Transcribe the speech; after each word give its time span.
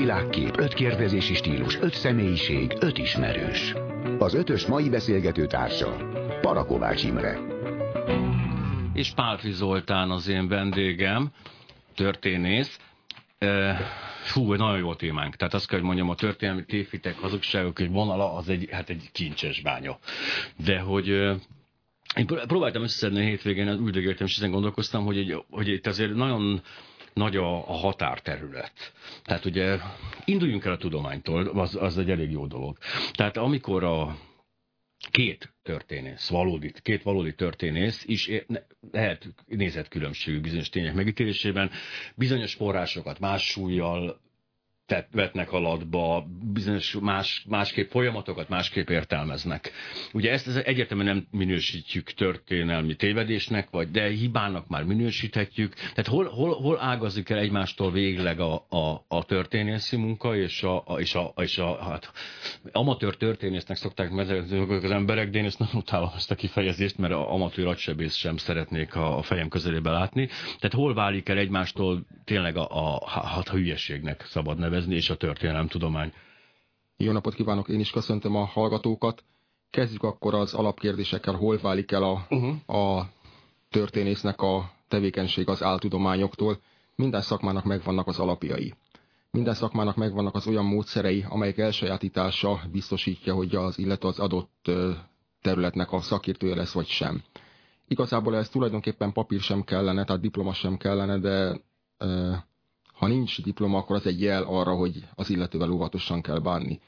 világkép, 0.00 0.56
öt 0.58 0.74
kérdezési 0.74 1.34
stílus, 1.34 1.78
öt 1.80 1.94
személyiség, 1.94 2.76
öt 2.80 2.98
ismerős. 2.98 3.74
Az 4.18 4.34
ötös 4.34 4.66
mai 4.66 4.88
beszélgető 4.88 5.46
társa, 5.46 5.96
Parakovács 6.40 7.04
Imre. 7.04 7.38
És 8.92 9.10
Pálfi 9.14 9.50
Zoltán 9.52 10.10
az 10.10 10.28
én 10.28 10.48
vendégem, 10.48 11.30
történész. 11.94 12.78
Fú, 14.22 14.54
nagyon 14.54 14.78
jó 14.78 14.94
témánk. 14.94 15.36
Tehát 15.36 15.54
azt 15.54 15.66
kell, 15.66 15.78
hogy 15.78 15.86
mondjam, 15.86 16.08
a 16.10 16.14
történelmi 16.14 16.64
tévhitek, 16.64 17.18
hazugságok 17.18 17.78
egy 17.80 17.90
vonala, 17.90 18.34
az 18.34 18.48
egy, 18.48 18.68
hát 18.70 18.88
egy 18.88 19.08
kincses 19.12 19.60
bánya. 19.60 19.98
De 20.64 20.78
hogy 20.78 21.08
én 22.16 22.26
próbáltam 22.26 22.82
összeszedni 22.82 23.20
a 23.20 23.28
hétvégén, 23.28 23.68
üldögéltem, 23.68 24.26
és 24.26 24.36
ezen 24.36 24.50
gondolkoztam, 24.50 25.04
hogy, 25.04 25.18
egy, 25.18 25.44
hogy 25.50 25.68
itt 25.68 25.86
azért 25.86 26.14
nagyon 26.14 26.62
nagy 27.12 27.36
a, 27.36 27.68
a 27.68 27.72
határterület. 27.72 28.92
Tehát 29.24 29.44
ugye 29.44 29.78
induljunk 30.24 30.64
el 30.64 30.72
a 30.72 30.76
tudománytól, 30.76 31.46
az, 31.46 31.76
az 31.76 31.98
egy 31.98 32.10
elég 32.10 32.30
jó 32.30 32.46
dolog. 32.46 32.78
Tehát 33.12 33.36
amikor 33.36 33.84
a 33.84 34.16
két 35.10 35.52
történész, 35.62 36.28
valódi, 36.28 36.72
két 36.82 37.02
valódi 37.02 37.34
történész 37.34 38.04
is 38.06 38.30
lehet 38.92 39.34
nézetkülönbségű 39.46 40.40
bizonyos 40.40 40.68
tények 40.68 40.94
megítélésében, 40.94 41.70
bizonyos 42.14 42.54
forrásokat 42.54 43.18
más 43.18 43.42
súlyjal 43.42 44.20
tett, 44.90 45.08
vetnek 45.12 45.52
alatba, 45.52 46.26
bizonyos 46.52 46.96
más, 47.00 47.44
másképp 47.48 47.90
folyamatokat 47.90 48.48
másképp 48.48 48.88
értelmeznek. 48.88 49.72
Ugye 50.12 50.30
ezt, 50.30 50.46
ezt 50.46 50.56
egyértelműen 50.56 51.14
nem 51.14 51.26
minősítjük 51.30 52.12
történelmi 52.12 52.96
tévedésnek, 52.96 53.70
vagy 53.70 53.90
de 53.90 54.08
hibának 54.08 54.68
már 54.68 54.84
minősíthetjük. 54.84 55.74
Tehát 55.74 56.06
hol, 56.06 56.24
hol, 56.24 56.54
hol 56.54 56.80
ágazik 56.80 57.28
el 57.28 57.38
egymástól 57.38 57.92
végleg 57.92 58.40
a, 58.40 58.54
a, 58.68 59.04
a 59.08 59.24
történészi 59.24 59.96
munka, 59.96 60.36
és 60.36 60.62
a, 60.62 60.82
a, 60.86 61.00
és 61.00 61.14
a, 61.14 61.32
és 61.36 61.58
a 61.58 61.82
hát, 61.82 62.12
amatőr 62.72 63.16
történésznek 63.16 63.76
szokták 63.76 64.10
mezegetni 64.10 64.74
az 64.74 64.90
emberek, 64.90 65.30
de 65.30 65.38
én 65.38 65.44
ezt 65.44 65.58
nem 65.58 65.68
utálom 65.72 66.10
ezt 66.16 66.30
a 66.30 66.34
kifejezést, 66.34 66.98
mert 66.98 67.12
a 67.12 67.32
amatőr 67.32 67.66
agysebész 67.66 68.14
sem 68.14 68.36
szeretnék 68.36 68.94
a, 68.94 69.18
a 69.18 69.22
fejem 69.22 69.48
közelébe 69.48 69.90
látni. 69.90 70.28
Tehát 70.44 70.76
hol 70.76 70.94
válik 70.94 71.28
el 71.28 71.38
egymástól 71.38 72.06
tényleg 72.24 72.56
a, 72.56 72.68
a, 72.70 72.94
a, 72.96 73.42
a 73.44 73.50
hülyeségnek 73.50 74.24
szabad 74.26 74.58
nevezni, 74.58 74.78
nevezni, 74.80 74.94
és 74.94 75.10
a 75.10 75.16
történelemtudomány. 75.16 76.12
Jó 76.96 77.12
napot 77.12 77.34
kívánok, 77.34 77.68
én 77.68 77.80
is 77.80 77.90
köszöntöm 77.90 78.36
a 78.36 78.44
hallgatókat. 78.44 79.24
Kezdjük 79.70 80.02
akkor 80.02 80.34
az 80.34 80.54
alapkérdésekkel, 80.54 81.34
hol 81.34 81.58
válik 81.58 81.92
el 81.92 82.02
a, 82.02 82.26
uh-huh. 82.30 82.78
a 82.80 83.08
történésznek 83.70 84.40
a 84.40 84.70
tevékenység 84.88 85.48
az 85.48 85.62
áltudományoktól. 85.62 86.58
Minden 86.96 87.20
szakmának 87.20 87.64
megvannak 87.64 88.06
az 88.06 88.18
alapjai. 88.18 88.74
Minden 89.30 89.54
szakmának 89.54 89.96
megvannak 89.96 90.34
az 90.34 90.46
olyan 90.46 90.64
módszerei, 90.64 91.24
amelyek 91.28 91.58
elsajátítása 91.58 92.60
biztosítja, 92.72 93.34
hogy 93.34 93.54
az 93.54 93.78
illetve 93.78 94.08
az 94.08 94.18
adott 94.18 94.70
területnek 95.42 95.92
a 95.92 96.00
szakértője 96.00 96.54
lesz, 96.54 96.72
vagy 96.72 96.86
sem. 96.86 97.22
Igazából 97.88 98.36
ez 98.36 98.48
tulajdonképpen 98.48 99.12
papír 99.12 99.40
sem 99.40 99.62
kellene, 99.62 100.04
tehát 100.04 100.22
diploma 100.22 100.52
sem 100.52 100.76
kellene, 100.76 101.18
de 101.18 101.60
ha 103.00 103.06
nincs 103.06 103.42
diploma, 103.42 103.78
akkor 103.78 103.96
az 103.96 104.06
egy 104.06 104.20
jel 104.20 104.42
arra, 104.42 104.74
hogy 104.74 105.08
az 105.14 105.30
illetővel 105.30 105.70
óvatosan 105.70 106.20
kell 106.20 106.38
bánni. 106.38 106.80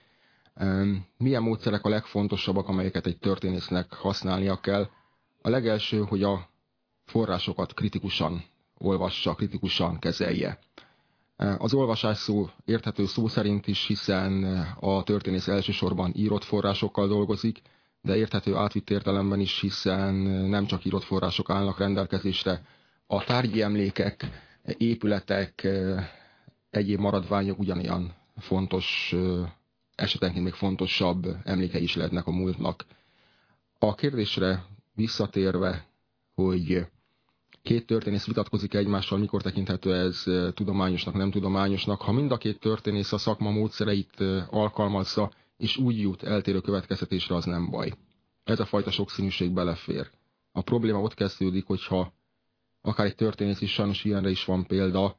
Milyen 1.16 1.42
módszerek 1.42 1.84
a 1.84 1.88
legfontosabbak, 1.88 2.69
amelyeket 2.69 3.06
egy 3.06 3.19
történésznek 3.19 3.92
használnia 3.92 4.60
kell? 4.60 4.88
A 5.42 5.48
legelső, 5.48 5.98
hogy 5.98 6.22
a 6.22 6.48
forrásokat 7.04 7.74
kritikusan 7.74 8.44
olvassa, 8.78 9.34
kritikusan 9.34 9.98
kezelje. 9.98 10.58
Az 11.36 11.74
olvasás 11.74 12.19
szó 12.19 12.48
érthető 12.64 13.06
szó 13.06 13.28
szerint 13.28 13.66
is, 13.66 13.86
hiszen 13.86 14.44
a 14.80 15.02
történész 15.02 15.48
elsősorban 15.48 16.12
írott 16.14 16.44
forrásokkal 16.44 17.08
dolgozik, 17.08 17.62
de 18.03 18.16
érthető 18.16 18.54
átvitt 18.56 18.91
értelemben 18.91 19.41
is, 19.41 19.60
hiszen 19.60 20.14
nem 20.48 20.66
csak 20.66 20.84
írott 20.84 21.04
források 21.04 21.50
állnak 21.50 21.78
rendelkezésre. 21.78 22.62
A 23.06 23.25
tárgyi 23.25 23.62
emlékek, 23.62 24.50
épületek, 24.77 25.69
egyéb 26.71 26.99
maradványok 26.99 27.59
ugyanilyen 27.59 28.15
fontos, 28.37 29.15
esetenként 29.95 30.45
még 30.45 30.53
fontosabb 30.53 31.27
emlékei 31.45 31.83
is 31.83 31.97
lehetnek 31.97 32.27
a 32.27 32.31
múltnak. 32.31 32.84
A 33.78 33.95
kérdésre 33.95 34.65
visszatérve, 34.95 35.87
hogy 36.34 36.87
két 37.62 37.87
történész 37.87 38.27
vitatkozik 38.27 38.75
egymással, 38.75 39.19
mikor 39.19 39.43
tekinthető 39.43 39.95
ez 39.95 40.23
tudományosnak, 40.55 41.15
nem 41.15 41.31
tudományosnak. 41.31 42.00
Ha 42.00 42.12
mind 42.12 42.33
a 42.33 42.37
két 42.37 42.61
történész 42.61 43.12
a 43.12 43.19
szakma 43.19 43.50
módszereit 43.50 44.21
alkalmazza, 44.50 45.31
és 45.56 45.77
úgy 45.77 46.00
jut 46.00 46.23
eltérő 46.23 46.61
következtetésre, 46.61 47.34
az 47.34 47.44
nem 47.44 47.71
baj. 47.71 47.93
Ez 48.44 48.61
a 48.61 48.65
fajta 48.65 48.91
sokszínűség 48.91 49.53
belefér. 49.53 50.11
A 50.53 50.62
probléma 50.62 51.00
ott 51.00 51.15
kezdődik, 51.15 51.67
hogyha 51.67 52.12
akár 52.82 53.06
egy 53.06 53.15
történész 53.15 53.60
is, 53.60 53.72
sajnos 53.72 54.04
ilyenre 54.04 54.31
is 54.31 54.44
van 54.44 54.66
példa, 54.66 55.16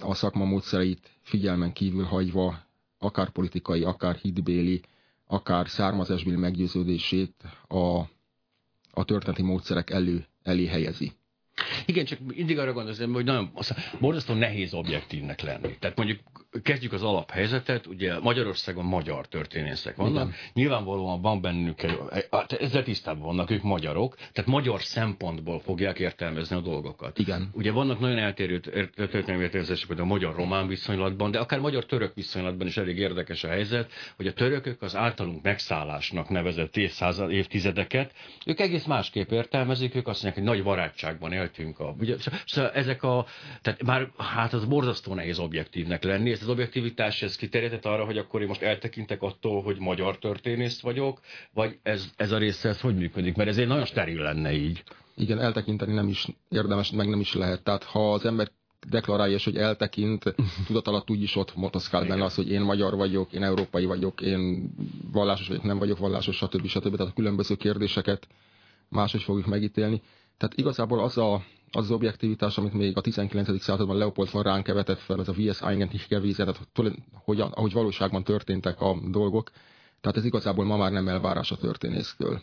a 0.00 0.14
szakma 0.14 0.44
módszereit 0.44 1.10
figyelmen 1.20 1.72
kívül 1.72 2.04
hagyva, 2.04 2.64
akár 2.98 3.30
politikai, 3.30 3.84
akár 3.84 4.14
hitbéli, 4.14 4.80
akár 5.26 5.68
származásbéli 5.68 6.36
meggyőződését 6.36 7.34
a, 7.68 7.98
a 8.90 9.04
történeti 9.04 9.42
módszerek 9.42 9.90
elő, 9.90 10.26
elé 10.42 10.66
helyezi. 10.66 11.12
Igen, 11.86 12.04
csak 12.04 12.18
mindig 12.34 12.58
arra 12.58 12.72
gondolom, 12.72 13.12
hogy 13.12 13.24
nagyon 13.24 13.52
borzasztó 14.00 14.34
nehéz 14.34 14.74
objektívnek 14.74 15.40
lenni. 15.40 15.76
Tehát 15.78 15.96
mondjuk 15.96 16.18
kezdjük 16.62 16.92
az 16.92 17.02
alaphelyzetet, 17.02 17.86
ugye 17.86 18.18
Magyarországon 18.18 18.84
magyar 18.84 19.26
történészek 19.26 19.96
vannak, 19.96 20.26
Igen. 20.26 20.34
nyilvánvalóan 20.52 21.20
van 21.20 21.40
bennük, 21.40 21.80
hát 22.30 22.52
ezzel 22.52 22.82
tisztában 22.82 23.22
vannak, 23.22 23.50
ők 23.50 23.62
magyarok, 23.62 24.16
tehát 24.16 24.50
magyar 24.50 24.82
szempontból 24.82 25.60
fogják 25.60 25.98
értelmezni 25.98 26.56
a 26.56 26.60
dolgokat. 26.60 27.18
Igen. 27.18 27.50
Ugye 27.52 27.70
vannak 27.70 28.00
nagyon 28.00 28.18
eltérő 28.18 28.60
történelmi 28.94 29.42
értelmezések, 29.42 29.98
a 29.98 30.04
magyar-román 30.04 30.68
viszonylatban, 30.68 31.30
de 31.30 31.38
akár 31.38 31.60
magyar-török 31.60 32.14
viszonylatban 32.14 32.66
is 32.66 32.76
elég 32.76 32.98
érdekes 32.98 33.44
a 33.44 33.48
helyzet, 33.48 33.92
hogy 34.16 34.26
a 34.26 34.32
törökök 34.32 34.82
az 34.82 34.96
általunk 34.96 35.42
megszállásnak 35.42 36.28
nevezett 36.28 36.76
évtizedeket, 37.28 38.12
ők 38.46 38.60
egész 38.60 38.84
másképp 38.84 39.30
értelmezik, 39.30 39.94
ők 39.94 40.08
azt 40.08 40.22
mondják, 40.22 40.44
hogy 40.44 40.54
nagy 40.54 40.64
barátságban 40.64 41.32
éltünk. 41.42 41.78
A, 41.78 41.94
ugye, 41.98 42.16
szóval 42.46 42.70
ezek 42.70 43.02
a, 43.02 43.26
tehát 43.62 43.84
bár 43.84 44.10
hát 44.16 44.52
az 44.52 44.64
borzasztó 44.64 45.14
nehéz 45.14 45.38
objektívnek 45.38 46.02
lenni, 46.02 46.30
ez 46.30 46.42
az 46.42 46.48
objektivitás 46.48 47.22
ez 47.22 47.36
kiterjedett 47.36 47.84
arra, 47.84 48.04
hogy 48.04 48.18
akkor 48.18 48.40
én 48.40 48.46
most 48.46 48.62
eltekintek 48.62 49.22
attól, 49.22 49.62
hogy 49.62 49.78
magyar 49.78 50.18
történész 50.18 50.80
vagyok, 50.80 51.20
vagy 51.52 51.78
ez, 51.82 52.10
ez 52.16 52.30
a 52.30 52.38
része 52.38 52.68
ez 52.68 52.80
hogy 52.80 52.96
működik? 52.96 53.36
Mert 53.36 53.48
ez 53.48 53.58
egy 53.58 53.66
nagyon 53.66 53.84
steril 53.84 54.22
lenne 54.22 54.52
így. 54.52 54.82
Igen, 55.16 55.40
eltekinteni 55.40 55.92
nem 55.92 56.08
is 56.08 56.26
érdemes, 56.48 56.90
meg 56.90 57.08
nem 57.08 57.20
is 57.20 57.34
lehet. 57.34 57.62
Tehát 57.62 57.84
ha 57.84 58.12
az 58.12 58.24
ember 58.24 58.48
deklarálja, 58.88 59.34
és 59.34 59.44
hogy 59.44 59.56
eltekint, 59.56 60.34
tudat 60.66 60.86
alatt 60.86 61.10
úgyis 61.10 61.36
ott 61.36 61.56
motoszkál 61.56 62.06
benne 62.06 62.24
az, 62.24 62.34
hogy 62.34 62.50
én 62.50 62.60
magyar 62.60 62.96
vagyok, 62.96 63.32
én 63.32 63.42
európai 63.42 63.84
vagyok, 63.84 64.20
én 64.20 64.70
vallásos 65.12 65.48
vagyok, 65.48 65.62
nem 65.62 65.78
vagyok 65.78 65.98
vallásos, 65.98 66.36
stb. 66.36 66.66
stb. 66.66 66.96
Tehát 66.96 67.12
a 67.12 67.14
különböző 67.14 67.54
kérdéseket 67.54 68.26
máshogy 68.88 69.22
fogjuk 69.22 69.46
megítélni. 69.46 70.02
Tehát 70.36 70.56
igazából 70.56 71.00
az 71.00 71.18
a, 71.18 71.34
az, 71.34 71.42
az 71.70 71.90
objektivitás, 71.90 72.58
amit 72.58 72.72
még 72.72 72.96
a 72.96 73.00
19. 73.00 73.62
században 73.62 73.96
Leopold 73.96 74.30
von 74.30 74.42
Ranke 74.42 74.72
vetett 74.72 74.98
fel, 74.98 75.20
ez 75.20 75.28
a 75.28 75.32
VS 75.32 75.60
Eigentlich 75.60 76.08
Gewiese, 76.08 76.44
tehát 76.44 76.68
hogyan, 77.24 77.50
ahogy 77.50 77.72
valóságban 77.72 78.24
történtek 78.24 78.80
a 78.80 78.96
dolgok, 79.10 79.50
tehát 80.00 80.16
ez 80.16 80.24
igazából 80.24 80.64
ma 80.64 80.76
már 80.76 80.92
nem 80.92 81.08
elvárás 81.08 81.50
a 81.50 81.56
történésztől. 81.56 82.42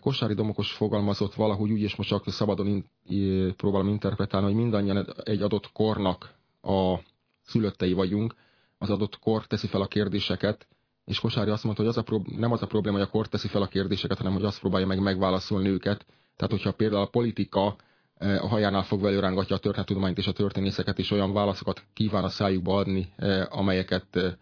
Kosári 0.00 0.34
Domokos 0.34 0.72
fogalmazott 0.72 1.34
valahogy 1.34 1.70
úgy, 1.70 1.80
és 1.80 1.96
most 1.96 2.08
csak 2.08 2.30
szabadon 2.30 2.84
in, 3.04 3.54
próbálom 3.56 3.88
interpretálni, 3.88 4.46
hogy 4.46 4.62
mindannyian 4.62 5.06
egy 5.24 5.42
adott 5.42 5.72
kornak 5.72 6.34
a 6.62 6.98
szülöttei 7.42 7.92
vagyunk, 7.92 8.34
az 8.78 8.90
adott 8.90 9.18
kor 9.18 9.46
teszi 9.46 9.66
fel 9.66 9.80
a 9.80 9.86
kérdéseket, 9.86 10.66
és 11.04 11.20
Kosári 11.20 11.50
azt 11.50 11.64
mondta, 11.64 11.82
hogy 11.82 11.90
az 11.96 12.04
a 12.06 12.20
nem 12.36 12.52
az 12.52 12.62
a 12.62 12.66
probléma, 12.66 12.96
hogy 12.96 13.06
a 13.06 13.10
kor 13.10 13.28
teszi 13.28 13.48
fel 13.48 13.62
a 13.62 13.66
kérdéseket, 13.66 14.18
hanem 14.18 14.32
hogy 14.32 14.44
azt 14.44 14.60
próbálja 14.60 14.86
meg 14.86 15.00
megválaszolni 15.00 15.68
őket, 15.68 16.06
tehát, 16.36 16.52
hogyha 16.52 16.72
például 16.72 17.02
a 17.02 17.06
politika 17.06 17.76
eh, 18.14 18.44
a 18.44 18.48
hajánál 18.48 18.82
fogva 18.82 19.08
előrángatja 19.08 19.56
a 19.56 19.58
történettudományt 19.58 20.18
és 20.18 20.26
a 20.26 20.32
történészeket, 20.32 20.98
és 20.98 21.10
olyan 21.10 21.32
válaszokat 21.32 21.82
kíván 21.92 22.24
a 22.24 22.28
szájukba 22.28 22.76
adni, 22.76 23.12
eh, 23.16 23.58
amelyeket, 23.58 24.16
eh, 24.16 24.32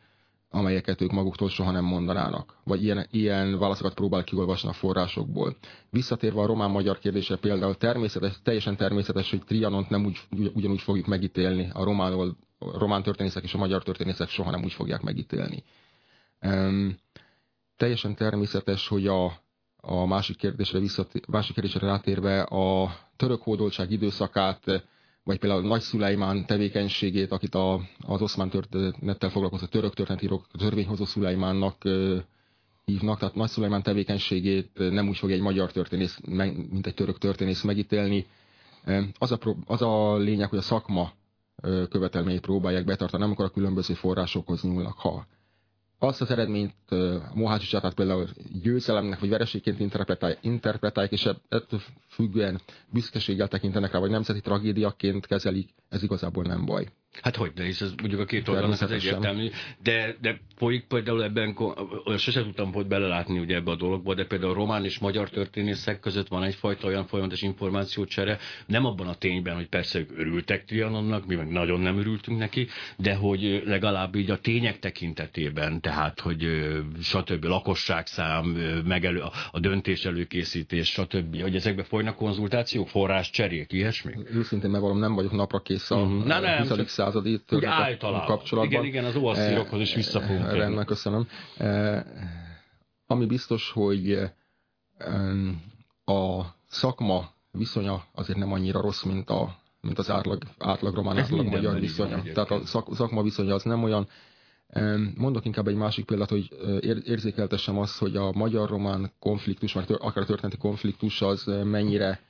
amelyeket 0.51 1.01
ők 1.01 1.11
maguktól 1.11 1.49
soha 1.49 1.71
nem 1.71 1.85
mondanának. 1.85 2.57
Vagy 2.65 2.83
ilyen, 2.85 3.07
ilyen 3.11 3.59
válaszokat 3.59 3.95
próbál 3.95 4.25
kiolvasni 4.25 4.69
a 4.69 4.73
forrásokból. 4.73 5.57
Visszatérve 5.91 6.41
a 6.41 6.47
román-magyar 6.47 6.99
kérdésre 6.99 7.37
például 7.37 7.77
természetes, 7.77 8.41
teljesen 8.43 8.77
természetes, 8.77 9.31
hogy 9.31 9.45
Trianont 9.45 9.89
nem 9.89 10.05
úgy, 10.05 10.19
ugyanúgy 10.55 10.81
fogjuk 10.81 11.07
megítélni, 11.07 11.71
a 11.73 11.85
román, 11.85 12.13
a 12.13 12.79
román 12.79 13.03
történészek 13.03 13.43
és 13.43 13.55
a 13.55 13.59
magyar 13.59 13.83
történészek 13.83 14.29
soha 14.29 14.51
nem 14.51 14.63
úgy 14.65 14.73
fogják 14.73 15.03
megítélni. 15.03 15.65
Um, 16.47 16.97
teljesen 17.77 18.15
természetes, 18.15 18.89
hogy 18.89 19.07
a, 19.07 19.42
a 19.85 20.07
másik 20.07 20.37
kérdésre, 20.37 20.79
visszat, 20.79 21.27
másik 21.29 21.55
kérdésre 21.55 21.87
rátérve 21.87 22.43
a 22.43 22.95
török 23.17 23.43
hódoltság 23.43 23.91
időszakát 23.91 24.65
vagy 25.25 25.39
például 25.39 25.63
Nagy 25.63 25.81
Szulajmán 25.81 26.47
tevékenységét, 26.47 27.33
akit 27.33 27.55
a, 27.55 27.81
az 28.07 28.23
oszmán 28.23 28.51
történettel 28.51 29.31
foglalkozó 29.31 29.67
török 29.67 29.95
történetírók 29.95 30.47
törvényhozó 30.59 31.05
Szulajmánnak 31.05 31.83
hívnak, 32.85 33.19
tehát 33.19 33.35
Nagy 33.35 33.49
Szulajmán 33.49 33.83
tevékenységét 33.83 34.71
nem 34.75 35.09
úgy 35.09 35.17
fogja 35.17 35.35
egy 35.37 35.43
magyar 35.43 35.73
történész, 35.73 36.19
mint 36.71 36.87
egy 36.87 36.95
török 36.95 37.19
történész 37.19 37.63
megítélni. 37.63 38.27
Az 39.19 39.33
a, 39.33 39.39
az 39.67 39.83
a 39.83 40.17
lényeg, 40.17 40.49
hogy 40.49 40.59
a 40.59 40.63
szakma 40.63 41.13
követelményét 41.91 42.41
próbálják 42.41 42.85
betartani, 42.85 43.23
amikor 43.25 43.45
a 43.45 43.51
különböző 43.51 43.95
forrásokhoz 43.95 44.63
nyúlnak. 44.63 44.99
Ha 44.99 45.27
azt 46.03 46.21
az 46.21 46.31
eredményt 46.31 46.75
Mohácsi 47.35 47.67
csatát 47.67 47.95
például 47.95 48.29
győzelemnek 48.63 49.21
vagy 49.21 49.29
vereségként 49.29 49.81
interpretálják, 49.81 50.39
interpretálják 50.43 51.13
és 51.13 51.29
ettől 51.49 51.81
függően 52.09 52.61
büszkeséggel 52.93 53.49
tekintenek 53.49 53.93
rá, 53.93 53.99
vagy 53.99 54.11
nemzeti 54.11 54.41
tragédiaként 54.41 55.27
kezelik, 55.27 55.69
ez 55.89 56.03
igazából 56.03 56.45
nem 56.45 56.65
baj. 56.65 56.87
Hát 57.21 57.37
hogy 57.37 57.53
de, 57.53 57.65
hisz 57.65 57.81
ez 57.81 57.93
mondjuk 58.01 58.21
a 58.21 58.25
két 58.25 58.49
oldalnak 58.49 58.81
az 58.81 58.91
egyértelmű, 58.91 59.51
de, 59.83 60.17
de 60.21 60.41
folyik 60.57 60.85
például 60.85 61.23
ebben, 61.23 61.57
sose 62.17 62.43
tudtam 62.43 62.73
hogy 62.73 62.87
belelátni 62.87 63.39
ugye 63.39 63.55
ebbe 63.55 63.71
a 63.71 63.77
dologba, 63.77 64.15
de 64.15 64.25
például 64.25 64.51
a 64.51 64.55
román 64.55 64.85
és 64.85 64.99
magyar 64.99 65.31
történészek 65.31 66.01
között 66.01 66.29
van 66.29 66.43
egyfajta 66.43 66.87
olyan 66.87 67.07
folyamatos 67.07 67.43
információcsere, 67.43 68.39
nem 68.67 68.85
abban 68.85 69.09
a 69.09 69.15
tényben, 69.15 69.55
hogy 69.55 69.69
persze 69.69 69.99
ők 69.99 70.19
örültek 70.19 70.65
Trianonnak, 70.65 71.27
mi 71.27 71.35
meg 71.35 71.49
nagyon 71.49 71.81
nem 71.81 71.99
örültünk 71.99 72.39
neki, 72.39 72.67
de 72.97 73.15
hogy 73.15 73.63
legalább 73.65 74.15
így 74.15 74.31
a 74.31 74.39
tények 74.39 74.79
tekintetében, 74.79 75.81
tehát 75.81 76.21
hogy 76.21 76.47
stb. 77.03 77.45
lakosságszám, 77.45 78.45
megelő, 78.87 79.23
a 79.51 79.61
döntés 79.61 80.05
előkészítés, 80.05 80.89
stb. 80.89 81.43
Hogy 81.43 81.55
ezekbe 81.55 81.83
folynak 81.83 82.17
konzultációk, 82.17 82.89
forrás 82.89 83.31
cserék, 83.31 83.73
ilyesmi? 83.73 84.13
Őszintén 84.35 84.71
megvalom, 84.71 84.99
nem 84.99 85.15
vagyok 85.15 85.33
napra 85.33 85.61
kész 85.61 85.91
a 85.91 85.97
uh-huh. 85.97 86.25
Na, 86.25 86.41
nem, 86.41 86.67
20. 86.67 87.02
századi 87.03 87.41
történet 87.41 88.25
kapcsolatban. 88.25 88.73
Igen, 88.73 88.85
igen, 88.85 89.05
az 89.05 89.17
óvaszírokhoz 89.17 89.81
is 89.81 89.95
vissza 89.95 90.21
fogunk 90.21 90.45
eh, 90.45 90.53
Rendben, 90.53 90.85
köszönöm. 90.85 91.29
Eh, 91.57 92.03
ami 93.07 93.27
biztos, 93.27 93.71
hogy 93.71 94.19
a 96.05 96.41
szakma 96.67 97.31
viszonya 97.51 98.05
azért 98.15 98.39
nem 98.39 98.53
annyira 98.53 98.81
rossz, 98.81 99.03
mint, 99.03 99.31
a, 99.31 99.57
mint 99.81 99.99
az 99.99 100.11
átlag, 100.11 100.43
átlag 100.59 100.95
román, 100.95 101.19
átlag 101.19 101.47
magyar 101.47 101.81
viszonya. 101.81 102.23
Tehát 102.23 102.51
a 102.51 102.67
szak, 102.67 102.95
szakma 102.95 103.23
viszonya 103.23 103.55
az 103.55 103.63
nem 103.63 103.83
olyan, 103.83 104.09
Mondok 105.17 105.45
inkább 105.45 105.69
egy 105.69 105.75
másik 105.75 106.05
példát, 106.05 106.29
hogy 106.29 106.49
érzékeltessem 107.05 107.79
azt, 107.79 107.99
hogy 107.99 108.17
a 108.17 108.33
magyar-román 108.33 109.13
konfliktus, 109.19 109.73
vagy 109.73 109.85
akár 109.89 110.23
a 110.23 110.27
történeti 110.27 110.57
konfliktus 110.57 111.23
az 111.23 111.45
mennyire 111.65 112.21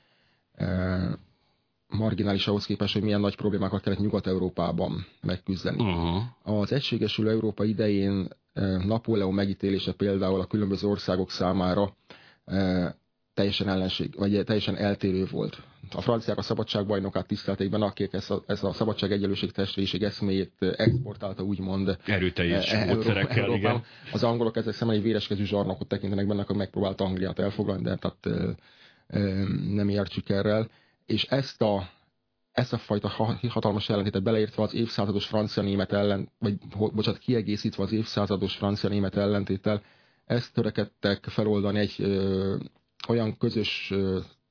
marginális 1.97 2.47
ahhoz 2.47 2.65
képest, 2.65 2.93
hogy 2.93 3.01
milyen 3.01 3.19
nagy 3.19 3.35
problémákat 3.35 3.81
kellett 3.81 3.99
Nyugat-Európában 3.99 5.05
megküzdeni. 5.21 5.83
Uh-huh. 5.83 6.21
Az 6.61 6.71
egységesülő 6.71 7.29
Európa 7.29 7.63
idején 7.63 8.27
Napóleon 8.85 9.33
megítélése 9.33 9.91
például 9.93 10.39
a 10.39 10.45
különböző 10.45 10.87
országok 10.87 11.31
számára 11.31 11.95
teljesen 13.33 13.69
ellenség, 13.69 14.13
vagy 14.17 14.43
teljesen 14.45 14.75
eltérő 14.77 15.25
volt. 15.31 15.61
A 15.91 16.01
franciák 16.01 16.37
a 16.37 16.41
szabadságbajnokát 16.41 17.27
tisztelték 17.27 17.69
benne, 17.69 17.85
akik 17.85 18.13
ezt 18.13 18.31
a, 18.31 18.43
ezt 18.47 18.63
a 18.63 18.73
szabadság 18.73 19.11
egyenlőség 19.11 19.51
testvériség 19.51 20.03
eszméjét 20.03 20.51
exportálta 20.59 21.43
úgymond. 21.43 21.97
Erőteljes 22.05 22.73
e, 22.73 22.85
módszerekkel, 22.85 23.53
igen. 23.53 23.83
Az 24.11 24.23
angolok 24.23 24.55
ezek 24.57 24.73
szemben 24.73 24.97
egy 24.97 25.03
véreskezű 25.03 25.43
zsarnokot 25.43 25.87
tekintenek 25.87 26.27
benne, 26.27 26.41
akkor 26.41 26.55
megpróbálta 26.55 27.03
Angliát 27.03 27.39
elfoglalni, 27.39 27.83
de 27.83 27.95
tehát 27.95 28.25
e, 28.25 28.55
e, 29.19 29.19
nem 29.73 29.89
járt 29.89 30.11
sikerrel. 30.11 30.69
És 31.05 31.23
ezt 31.23 31.61
a, 31.61 31.89
ezt 32.51 32.73
a 32.73 32.77
fajta 32.77 33.07
hatalmas 33.49 33.89
ellentétet 33.89 34.23
beleértve 34.23 34.63
az 34.63 34.73
évszázados 34.73 35.25
francia-német 35.25 35.91
ellen, 35.91 36.29
vagy 36.39 36.57
bocsánat, 36.69 37.19
kiegészítve 37.19 37.83
az 37.83 37.91
évszázados 37.91 38.55
francia-német 38.55 39.15
ellentéttel, 39.15 39.83
ezt 40.25 40.53
törekedtek 40.53 41.23
feloldani 41.23 41.79
egy 41.79 41.95
ö, 41.97 42.55
olyan 43.07 43.37
közös 43.37 43.93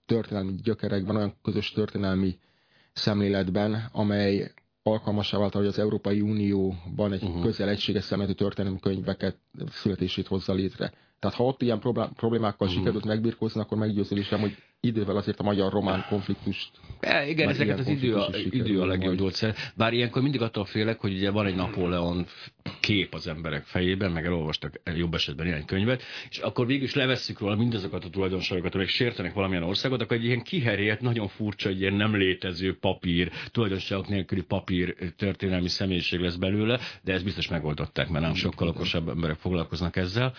történelmi 0.07 0.55
gyökerekben, 0.63 1.17
olyan 1.17 1.35
közös 1.43 1.71
történelmi 1.71 2.39
szemléletben, 2.93 3.89
amely 3.93 4.53
alkalmasá 4.83 5.39
vált, 5.39 5.53
hogy 5.53 5.67
az 5.67 5.79
Európai 5.79 6.21
Unióban 6.21 7.13
egy 7.13 7.23
uh-huh. 7.23 7.43
közel 7.43 7.69
egységes 7.69 8.05
szemletű 8.05 8.33
történelmi 8.33 8.81
könyveket 8.81 9.37
születését 9.71 10.27
hozza 10.27 10.53
létre. 10.53 10.93
Tehát 11.19 11.37
ha 11.37 11.45
ott 11.45 11.63
ilyen 11.63 11.81
problémákkal 12.15 12.67
uh-huh. 12.67 12.83
sikerült 12.83 13.05
megbirkózni, 13.05 13.61
akkor 13.61 13.79
meggyőződésem, 13.79 14.41
hogy 14.41 14.57
idővel 14.87 15.17
azért 15.17 15.40
a 15.40 15.43
magyar-román 15.43 16.05
konfliktust... 16.08 16.70
E, 17.00 17.29
igen, 17.29 17.49
ezeket 17.49 17.79
az 17.79 17.88
idő 17.88 18.14
a, 18.14 18.29
idő 18.50 18.81
a 18.81 18.87
legjobb 18.87 19.17
gyógyszer. 19.17 19.55
Bár 19.75 19.93
ilyenkor 19.93 20.23
mindig 20.23 20.43
attól 20.43 20.64
félek, 20.64 21.00
hogy 21.00 21.12
ugye 21.12 21.31
van 21.31 21.46
egy 21.46 21.55
Napóleon 21.55 22.26
kép 22.81 23.14
az 23.14 23.26
emberek 23.26 23.64
fejében, 23.64 24.11
meg 24.11 24.25
elolvastak 24.25 24.81
jobb 24.96 25.14
esetben 25.14 25.46
ilyen 25.46 25.64
könyvet, 25.64 26.02
és 26.31 26.38
akkor 26.38 26.67
végül 26.67 26.84
is 26.84 26.94
levesszük 26.94 27.38
róla 27.38 27.56
mindazokat 27.56 28.05
a 28.05 28.11
tulajdonságokat, 28.11 28.75
amik 28.75 28.88
sértenek 28.88 29.32
valamilyen 29.34 29.62
országot, 29.62 30.00
akkor 30.00 30.17
egy 30.17 30.25
ilyen 30.25 30.43
kiherélt, 30.43 31.00
nagyon 31.00 31.29
furcsa, 31.29 31.69
egy 31.69 31.81
ilyen 31.81 31.94
nem 31.94 32.17
létező 32.17 32.76
papír, 32.79 33.31
tulajdonságok 33.50 34.08
nélküli 34.08 34.43
papír 34.43 34.94
történelmi 35.17 35.69
személyiség 35.69 36.20
lesz 36.20 36.37
belőle, 36.37 36.81
de 37.02 37.12
ezt 37.12 37.25
biztos 37.25 37.49
megoldották, 37.49 38.08
mert 38.08 38.25
nem 38.25 38.34
sokkal 38.34 38.69
okosabb 38.69 39.08
emberek 39.08 39.37
foglalkoznak 39.37 39.96
ezzel. 39.96 40.34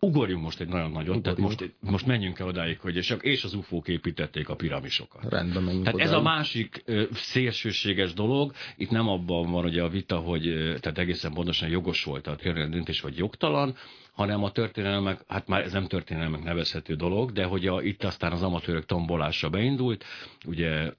Ugorjunk 0.00 0.42
most 0.42 0.60
egy 0.60 0.68
nagyon 0.68 0.90
nagyot, 0.90 1.22
tehát 1.22 1.38
most, 1.38 1.74
most 1.80 2.06
menjünk 2.06 2.38
el 2.38 2.46
odáig, 2.46 2.78
hogy 2.78 2.96
és, 2.96 3.14
és 3.20 3.44
az 3.44 3.54
UFO 3.54 3.82
árok 3.84 3.88
építették 3.88 4.48
a 4.48 4.54
piramisokat. 4.54 5.30
Rendben 5.30 5.62
menjünk 5.62 5.84
Tehát 5.84 6.00
oda. 6.00 6.08
ez 6.08 6.12
a 6.12 6.22
másik 6.22 6.84
szélsőséges 7.12 8.12
dolog, 8.12 8.52
itt 8.76 8.90
nem 8.90 9.08
abban 9.08 9.50
van 9.50 9.64
ugye 9.64 9.82
a 9.82 9.88
vita, 9.88 10.16
hogy 10.16 10.42
tehát 10.80 10.98
egészen 10.98 11.32
pontosan 11.32 11.68
jogos 11.68 12.04
volt 12.04 12.26
a 12.26 12.36
történelmi 12.36 12.74
döntés, 12.74 13.00
vagy 13.00 13.16
jogtalan, 13.16 13.76
hanem 14.12 14.44
a 14.44 14.50
történelmek, 14.50 15.20
hát 15.28 15.48
már 15.48 15.62
ez 15.62 15.72
nem 15.72 15.86
történelmek 15.86 16.42
nevezhető 16.42 16.94
dolog, 16.94 17.32
de 17.32 17.44
hogy 17.44 17.66
a, 17.66 17.82
itt 17.82 18.04
aztán 18.04 18.32
az 18.32 18.42
amatőrök 18.42 18.84
tombolása 18.84 19.48
beindult, 19.48 20.04
ugye 20.46 20.92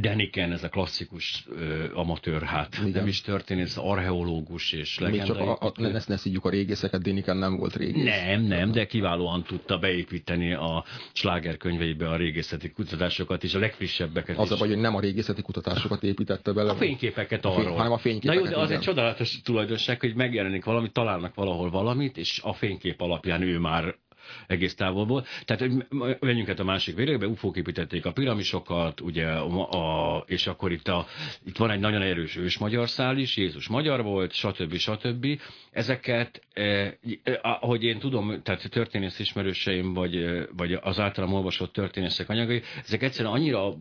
Deniken, 0.00 0.52
ez 0.52 0.64
a 0.64 0.68
klasszikus 0.68 1.44
ö, 1.48 1.84
amatőr, 1.94 2.42
hát 2.42 2.74
Igen. 2.78 2.90
nem 2.90 3.06
is 3.06 3.20
történész, 3.20 3.76
archeológus 3.76 4.72
és 4.72 4.98
legendai. 4.98 5.28
Még 5.28 5.36
csak 5.36 5.60
a, 5.60 5.66
a, 5.66 5.72
ne, 5.76 6.00
ne 6.06 6.16
szidjuk 6.16 6.44
a 6.44 6.50
régészeket, 6.50 7.02
Deniken 7.02 7.36
nem 7.36 7.56
volt 7.56 7.76
régész. 7.76 8.04
Nem, 8.04 8.42
nem, 8.42 8.72
de 8.72 8.86
kiválóan 8.86 9.42
tudta 9.42 9.78
beépíteni 9.78 10.52
a 10.52 10.84
sláger 11.12 11.56
könyveibe 11.56 12.08
a 12.08 12.16
régészeti 12.16 12.70
kutatásokat 12.70 13.44
és 13.44 13.54
a 13.54 13.58
legfrissebbeket 13.58 14.38
Az 14.38 14.46
is. 14.46 14.52
a 14.52 14.56
baj, 14.56 14.68
hogy 14.68 14.78
nem 14.78 14.94
a 14.94 15.00
régészeti 15.00 15.42
kutatásokat 15.42 16.02
építette 16.02 16.52
bele. 16.52 16.70
A 16.70 16.74
fényképeket 16.74 17.44
arról. 17.44 17.62
Fény, 17.64 17.76
hanem 17.76 17.92
a 17.92 17.98
fényképeket. 17.98 18.42
Na 18.42 18.48
jó, 18.48 18.54
de 18.54 18.60
az 18.60 18.66
igen. 18.68 18.78
egy 18.80 18.84
csodálatos 18.86 19.40
tulajdonság, 19.40 20.00
hogy 20.00 20.14
megjelenik 20.14 20.64
valami, 20.64 20.90
találnak 20.90 21.34
valahol 21.34 21.70
valamit, 21.70 22.16
és 22.16 22.40
a 22.42 22.52
fénykép 22.52 23.00
alapján 23.00 23.42
ő 23.42 23.58
már 23.58 23.94
egész 24.46 24.74
távolból. 24.74 25.26
Tehát 25.44 25.72
menjünk 26.20 26.48
át 26.48 26.58
a 26.58 26.64
másik 26.64 26.96
véglegbe, 26.96 27.26
ufók 27.26 27.56
építették 27.56 28.06
a 28.06 28.12
piramisokat, 28.12 29.00
ugye, 29.00 29.26
a, 29.26 29.70
a, 30.16 30.24
és 30.26 30.46
akkor 30.46 30.72
itt, 30.72 30.88
a, 30.88 31.06
itt 31.44 31.56
van 31.56 31.70
egy 31.70 31.80
nagyon 31.80 32.02
erős 32.02 32.36
ős 32.36 32.58
magyar 32.58 32.88
szál 32.88 33.16
is, 33.18 33.36
Jézus 33.36 33.68
magyar 33.68 34.02
volt, 34.02 34.32
stb. 34.32 34.74
stb. 34.74 35.26
Ezeket, 35.70 36.42
eh, 36.52 36.92
ahogy 37.42 37.84
én 37.84 37.98
tudom, 37.98 38.42
tehát 38.42 38.70
történész 38.70 39.18
ismerőseim, 39.18 39.92
vagy, 39.92 40.46
vagy 40.56 40.72
az 40.72 40.98
általam 40.98 41.32
olvasott 41.32 41.72
történészek 41.72 42.28
anyagai, 42.28 42.62
ezek 42.84 43.02
egyszerűen 43.02 43.34
annyira 43.34 43.74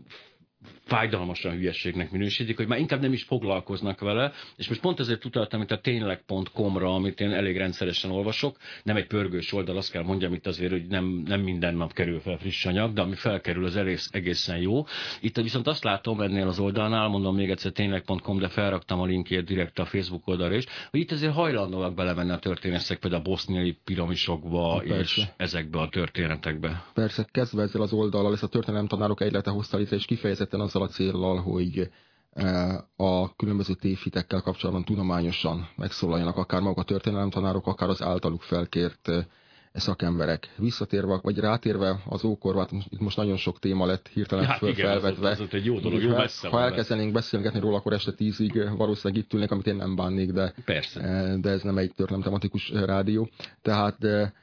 fájdalmasan 0.88 1.52
hülyességnek 1.52 2.12
minősítik, 2.12 2.58
hogy 2.58 2.68
már 2.68 2.80
inkább 2.80 3.02
nem 3.02 3.14
is 3.14 3.24
foglalkoznak 3.24 4.00
vele, 4.00 4.32
és 4.56 4.68
most 4.68 4.82
pont 4.82 5.00
ezért 5.00 5.26
utaltam 5.26 5.62
itt 5.62 5.72
a 5.72 5.80
tényleg.com-ra, 5.80 6.94
amit 6.94 7.20
én 7.20 7.32
elég 7.32 7.58
rendszeresen 7.58 8.12
olvasok, 8.12 8.58
nem 8.84 8.96
egy 8.96 9.08
pörgős 9.08 9.54
oldal, 9.54 9.78
azt 9.78 9.92
kell 9.92 10.04
mondjam 10.04 10.34
itt 10.34 10.48
azért, 10.48 10.72
hogy 10.72 10.88
nem, 10.88 11.24
nem 11.26 11.42
minden 11.42 11.76
nap 11.76 11.94
kerül 11.94 12.20
fel 12.20 12.38
friss 12.38 12.66
anyag, 12.66 12.94
de 12.94 13.02
ami 13.02 13.16
felkerül, 13.16 13.66
az 13.66 13.76
egész, 13.76 14.10
egészen 14.12 14.58
jó. 14.58 14.86
Itt 15.22 15.36
viszont 15.38 15.68
azt 15.68 15.84
látom 15.84 16.22
ennél 16.22 16.48
az 16.48 16.60
oldalnál, 16.60 17.08
mondom 17.08 17.36
még 17.36 17.50
egyszer 17.50 17.72
tényleg.com, 17.72 18.40
de 18.40 18.48
felraktam 18.48 19.00
a 19.00 19.06
linkjét 19.06 19.46
direkt 19.46 19.80
a 19.80 19.86
Facebook 19.86 20.28
oldalra 20.28 20.56
is, 20.56 20.66
hogy 20.92 21.00
itt 21.00 21.12
azért 21.12 21.34
hajlandóak 21.34 21.94
belemenni 21.94 22.32
a 22.32 22.40
történészek, 22.40 23.00
például 23.00 23.22
a 23.22 23.30
boszniai 23.30 23.78
piramisokba 23.84 24.84
és 24.84 25.22
ezekbe 25.38 25.80
a 25.80 25.90
történetekbe. 25.90 26.86
Persze, 26.94 27.28
kezdve 27.32 27.62
ezzel 27.62 27.82
az 27.82 27.94
oldalal, 27.94 28.34
ez 28.34 28.44
a 28.44 28.48
történelem 28.48 28.88
tanárok 28.88 29.22
egylete 29.22 29.50
hozta 29.50 29.78
létre, 29.78 29.96
és 29.96 30.06
kifejezetten 30.06 30.60
azzal 30.78 30.88
a 30.88 30.92
céllal, 30.92 31.42
hogy 31.42 31.90
eh, 32.34 32.76
a 32.96 33.36
különböző 33.36 33.74
tévhitekkel 33.74 34.42
kapcsolatban 34.42 34.86
tudományosan 34.86 35.70
megszólaljanak 35.76 36.38
akár 36.38 36.62
maguk 36.62 36.78
a 36.78 36.84
történelemtanárok, 36.84 37.68
akár 37.68 37.90
az 37.90 38.02
általuk 38.02 38.42
felkért 38.42 39.08
eh, 39.10 39.26
szakemberek. 39.74 40.54
Visszatérve, 40.58 41.20
vagy 41.22 41.40
rátérve 41.40 42.02
az 42.06 42.24
ókorvat, 42.24 42.72
itt 42.90 43.00
most 43.00 43.18
nagyon 43.18 43.38
sok 43.38 43.60
téma 43.60 43.86
lett 43.86 44.08
hirtelen 44.08 44.46
hát 44.46 44.58
föl, 44.58 44.70
igen, 44.70 44.86
felvetve. 44.86 45.30
Az, 45.30 45.40
az 45.40 45.48
egy 45.52 45.66
jó 45.66 45.80
dolog, 45.80 46.02
jó 46.02 46.10
messze 46.10 46.48
Ha 46.50 46.62
elkezdenénk 46.62 47.14
beszélgetni 47.14 47.60
róla, 47.60 47.78
akkor 47.78 47.94
este 47.94 48.12
tízig 48.12 48.58
eh, 48.58 48.76
valószínűleg 48.76 49.24
itt 49.24 49.34
ülnék, 49.34 49.52
amit 49.52 49.68
én 49.68 49.76
nem 49.76 49.96
bánnék, 49.96 50.32
de, 50.32 50.54
Persze. 50.66 51.00
de 51.42 51.50
ez 51.50 51.62
nem 51.62 51.78
egy 51.78 51.94
történelem 51.96 52.24
tematikus 52.24 52.70
rádió. 52.70 53.30
Tehát 53.62 53.98
de, 54.00 54.34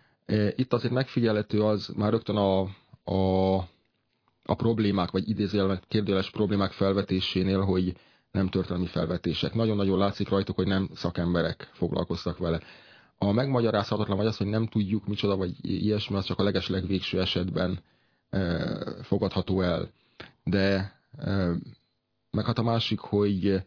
itt 0.57 0.73
azért 0.73 0.93
megfigyelhető 0.93 1.63
az 1.63 1.93
már 1.97 2.11
rögtön 2.11 2.37
a, 2.37 2.61
a 3.13 3.73
a 4.45 4.55
problémák, 4.55 5.11
vagy 5.11 5.29
idézőjelben 5.29 5.83
kérdőjeles 5.89 6.31
problémák 6.31 6.73
felvetésénél, 6.73 7.61
hogy 7.61 7.97
nem 8.31 8.49
történelmi 8.49 8.87
felvetések. 8.87 9.55
Nagyon-nagyon 9.55 9.99
látszik 9.99 10.29
rajtuk, 10.29 10.57
hogy 10.57 10.67
nem 10.67 10.89
szakemberek 10.95 11.71
foglalkoztak 11.73 12.39
vele. 12.39 12.61
A 13.19 13.33
megmagyarázhatatlan 13.33 14.17
vagy 14.17 14.27
az, 14.27 14.37
hogy 14.37 14.47
nem 14.47 14.67
tudjuk 14.67 15.07
micsoda, 15.07 15.37
vagy 15.37 15.55
ilyesmi, 15.61 16.17
az 16.17 16.25
csak 16.25 16.39
a 16.39 16.43
legesleg 16.43 16.87
végső 16.87 17.21
esetben 17.21 17.79
e, 18.31 18.69
fogadható 19.03 19.61
el. 19.61 19.91
De 20.45 20.93
e, 21.19 21.51
meg 22.31 22.45
hát 22.45 22.59
a 22.59 22.63
másik, 22.63 22.99
hogy 22.99 23.63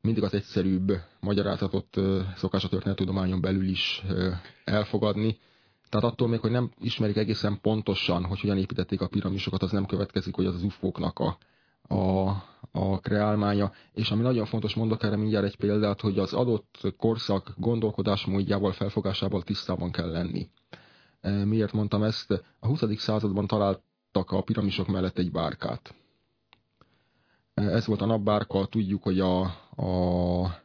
mindig 0.00 0.22
az 0.22 0.34
egyszerűbb 0.34 0.92
magyarázatot 1.20 1.96
e, 1.96 2.32
szokás 2.36 2.64
a 2.64 2.68
történettudományon 2.68 3.40
belül 3.40 3.68
is 3.68 4.02
e, 4.08 4.40
elfogadni. 4.64 5.38
Tehát 5.94 6.10
attól 6.10 6.28
még, 6.28 6.40
hogy 6.40 6.50
nem 6.50 6.70
ismerik 6.80 7.16
egészen 7.16 7.60
pontosan, 7.60 8.24
hogy 8.24 8.40
hogyan 8.40 8.58
építették 8.58 9.00
a 9.00 9.08
piramisokat, 9.08 9.62
az 9.62 9.70
nem 9.70 9.86
következik, 9.86 10.34
hogy 10.34 10.46
az 10.46 10.54
az 10.54 10.62
ufóknak 10.62 11.18
a, 11.18 11.38
a, 11.94 12.28
a 12.72 13.00
kreálmánya, 13.00 13.72
és 13.92 14.10
ami 14.10 14.22
nagyon 14.22 14.44
fontos, 14.44 14.74
mondok 14.74 15.02
erre 15.02 15.16
mindjárt 15.16 15.46
egy 15.46 15.56
példát, 15.56 16.00
hogy 16.00 16.18
az 16.18 16.32
adott 16.32 16.94
korszak 16.98 17.54
gondolkodásmódjával, 17.56 18.72
felfogásával 18.72 19.42
tisztában 19.42 19.90
kell 19.90 20.10
lenni. 20.10 20.48
E, 21.20 21.44
miért 21.44 21.72
mondtam 21.72 22.02
ezt? 22.02 22.42
A 22.60 22.66
20. 22.66 22.82
században 22.96 23.46
találtak 23.46 24.30
a 24.30 24.42
piramisok 24.42 24.86
mellett 24.86 25.18
egy 25.18 25.30
bárkát. 25.30 25.94
E, 27.54 27.62
ez 27.62 27.86
volt 27.86 28.00
a 28.02 28.06
napbárka, 28.06 28.66
tudjuk, 28.66 29.02
hogy 29.02 29.20
a, 29.20 29.40
a, 29.76 30.63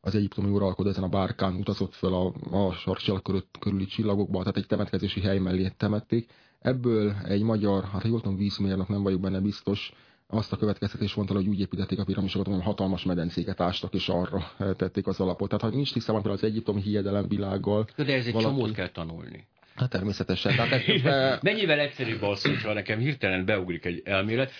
az 0.00 0.14
egyiptomi 0.14 0.50
uralkodó 0.50 0.88
ezen 0.88 1.02
a 1.02 1.08
bárkán 1.08 1.54
utazott 1.54 1.94
fel 1.94 2.12
a, 2.12 2.32
a 2.50 2.72
sarcsilag 2.72 3.48
körüli 3.60 3.86
csillagokba, 3.86 4.38
tehát 4.38 4.56
egy 4.56 4.66
temetkezési 4.66 5.20
hely 5.20 5.38
mellé 5.38 5.72
temették. 5.76 6.30
Ebből 6.60 7.12
egy 7.24 7.42
magyar, 7.42 7.84
hát 7.84 8.04
jól 8.04 8.20
tudom, 8.20 8.36
vízmérnök, 8.36 8.88
nem 8.88 9.02
vagyok 9.02 9.20
benne 9.20 9.40
biztos, 9.40 9.92
azt 10.26 10.52
a 10.52 10.56
következtetés 10.56 11.14
vonta, 11.14 11.34
hogy 11.34 11.48
úgy 11.48 11.60
építették 11.60 11.98
a 11.98 12.04
piramisokat, 12.04 12.54
hogy 12.54 12.62
hatalmas 12.62 13.04
medencéket 13.04 13.60
ástak, 13.60 13.94
és 13.94 14.08
arra 14.08 14.74
tették 14.76 15.06
az 15.06 15.20
alapot. 15.20 15.48
Tehát, 15.48 15.64
ha 15.64 15.70
nincs 15.70 15.92
tisztában 15.92 16.22
például 16.22 16.42
az 16.42 16.50
egyiptomi 16.50 16.80
hiedelem 16.80 17.28
világgal. 17.28 17.86
De 17.96 18.14
ez 18.14 18.26
egy 18.26 18.32
valaki... 18.32 18.54
csomót 18.54 18.72
kell 18.72 18.88
tanulni. 18.88 19.46
Hát 19.78 19.90
természetesen. 19.90 20.56
Tehát 20.56 20.72
ez. 20.72 21.38
Mennyivel 21.42 21.78
egyszerűbb 21.78 22.22
az, 22.22 22.42
hogyha 22.42 22.72
nekem 22.72 22.98
hirtelen 22.98 23.44
beugrik 23.44 23.84
egy 23.84 24.02
elmélet, 24.04 24.52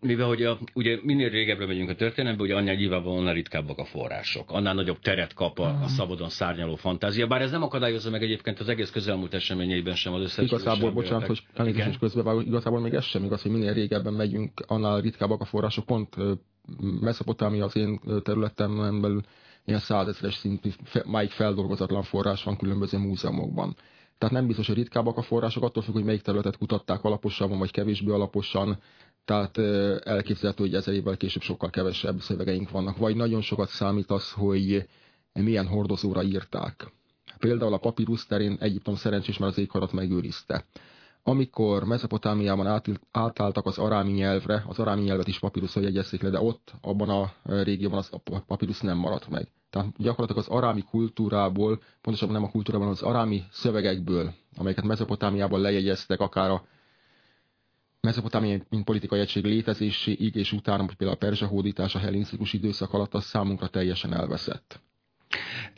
mivel 0.00 0.26
hogy 0.26 0.42
a, 0.42 0.58
ugye 0.74 0.98
minél 1.02 1.28
régebbre 1.28 1.66
megyünk 1.66 1.88
a 1.88 1.94
történelembe, 1.94 2.42
ugye 2.42 2.54
annál 2.54 2.74
nyilvánvalóan 2.74 3.20
annál 3.20 3.34
ritkábbak 3.34 3.78
a 3.78 3.84
források, 3.84 4.50
annál 4.50 4.74
nagyobb 4.74 4.98
teret 5.00 5.34
kap 5.34 5.58
a, 5.58 5.82
a 5.82 5.88
szabadon 5.88 6.28
szárnyaló 6.28 6.74
fantázia, 6.74 7.26
bár 7.26 7.42
ez 7.42 7.50
nem 7.50 7.62
akadályozza 7.62 8.10
meg 8.10 8.22
egyébként 8.22 8.60
az 8.60 8.68
egész 8.68 8.90
közelmúlt 8.90 9.34
eseményeiben 9.34 9.94
sem 9.94 10.12
az 10.12 10.22
összes. 10.22 10.44
Igazából, 10.44 10.90
bocsánat, 10.90 11.26
hogy 11.26 11.42
tanítás 11.54 11.98
közben 11.98 12.40
igazából 12.40 12.80
még 12.80 12.94
ez 12.94 13.04
sem 13.04 13.24
igaz, 13.24 13.42
hogy 13.42 13.50
minél 13.50 13.72
régebben 13.72 14.12
megyünk, 14.12 14.64
annál 14.66 15.00
ritkábbak 15.00 15.40
a 15.40 15.44
források, 15.44 15.86
pont 15.86 16.16
Mesopotámia 17.00 17.64
az 17.64 17.76
én 17.76 18.00
területemben 18.22 19.00
belül 19.00 19.22
ilyen 19.64 19.80
százezeres 19.80 20.34
szintű, 20.34 20.70
máig 21.04 21.30
feldolgozatlan 21.30 22.02
forrás 22.02 22.42
van 22.42 22.56
különböző 22.56 22.98
múzeumokban. 22.98 23.76
Tehát 24.18 24.34
nem 24.34 24.46
biztos, 24.46 24.66
hogy 24.66 24.76
ritkábbak 24.76 25.16
a 25.16 25.22
források, 25.22 25.62
attól 25.62 25.82
függ, 25.82 25.94
hogy 25.94 26.04
melyik 26.04 26.22
területet 26.22 26.58
kutatták 26.58 27.04
alaposabban, 27.04 27.58
vagy 27.58 27.70
kevésbé 27.70 28.10
alaposan. 28.10 28.78
Tehát 29.24 29.58
elképzelhető, 30.06 30.62
hogy 30.64 30.74
ezer 30.74 30.94
évvel 30.94 31.16
később 31.16 31.42
sokkal 31.42 31.70
kevesebb 31.70 32.20
szövegeink 32.20 32.70
vannak. 32.70 32.96
Vagy 32.96 33.16
nagyon 33.16 33.40
sokat 33.40 33.68
számít 33.68 34.10
az, 34.10 34.32
hogy 34.32 34.88
milyen 35.32 35.66
hordozóra 35.66 36.22
írták. 36.22 36.92
Például 37.38 37.72
a 37.72 37.78
papírus 37.78 38.26
terén 38.26 38.56
Egyiptom 38.60 38.94
szerencsés, 38.94 39.38
mert 39.38 39.52
az 39.52 39.58
égharat 39.58 39.92
megőrizte. 39.92 40.64
Amikor 41.22 41.84
Mezopotámiában 41.84 42.82
átálltak 43.10 43.66
az 43.66 43.78
arámi 43.78 44.12
nyelvre, 44.12 44.64
az 44.66 44.78
arámi 44.78 45.02
nyelvet 45.02 45.28
is 45.28 45.38
papíruszon 45.38 45.82
jegyezték 45.82 46.22
le, 46.22 46.30
de 46.30 46.40
ott, 46.40 46.72
abban 46.80 47.08
a 47.08 47.32
régióban 47.42 47.98
az 47.98 48.08
a 48.12 48.40
papírusz 48.46 48.80
nem 48.80 48.96
maradt 48.96 49.28
meg. 49.28 49.48
Tehát 49.70 49.92
gyakorlatilag 49.96 50.42
az 50.42 50.48
arámi 50.48 50.82
kultúrából, 50.82 51.82
pontosabban 52.00 52.34
nem 52.34 52.44
a 52.44 52.50
kultúrában, 52.50 52.88
az 52.88 53.02
arámi 53.02 53.42
szövegekből, 53.50 54.32
amelyeket 54.56 54.84
Mezopotámiában 54.84 55.60
lejegyeztek, 55.60 56.20
akár 56.20 56.50
a 56.50 56.64
Mezopotámia, 58.00 58.58
mint 58.68 58.84
politikai 58.84 59.20
egység 59.20 59.44
létezéséig 59.44 60.34
és 60.34 60.52
utána, 60.52 60.86
például 60.86 61.10
a 61.10 61.16
perzsa 61.16 61.46
hódítás 61.46 61.94
a 61.94 61.98
hellenisztikus 61.98 62.52
időszak 62.52 62.92
alatt, 62.92 63.14
az 63.14 63.24
számunkra 63.24 63.68
teljesen 63.68 64.14
elveszett. 64.14 64.80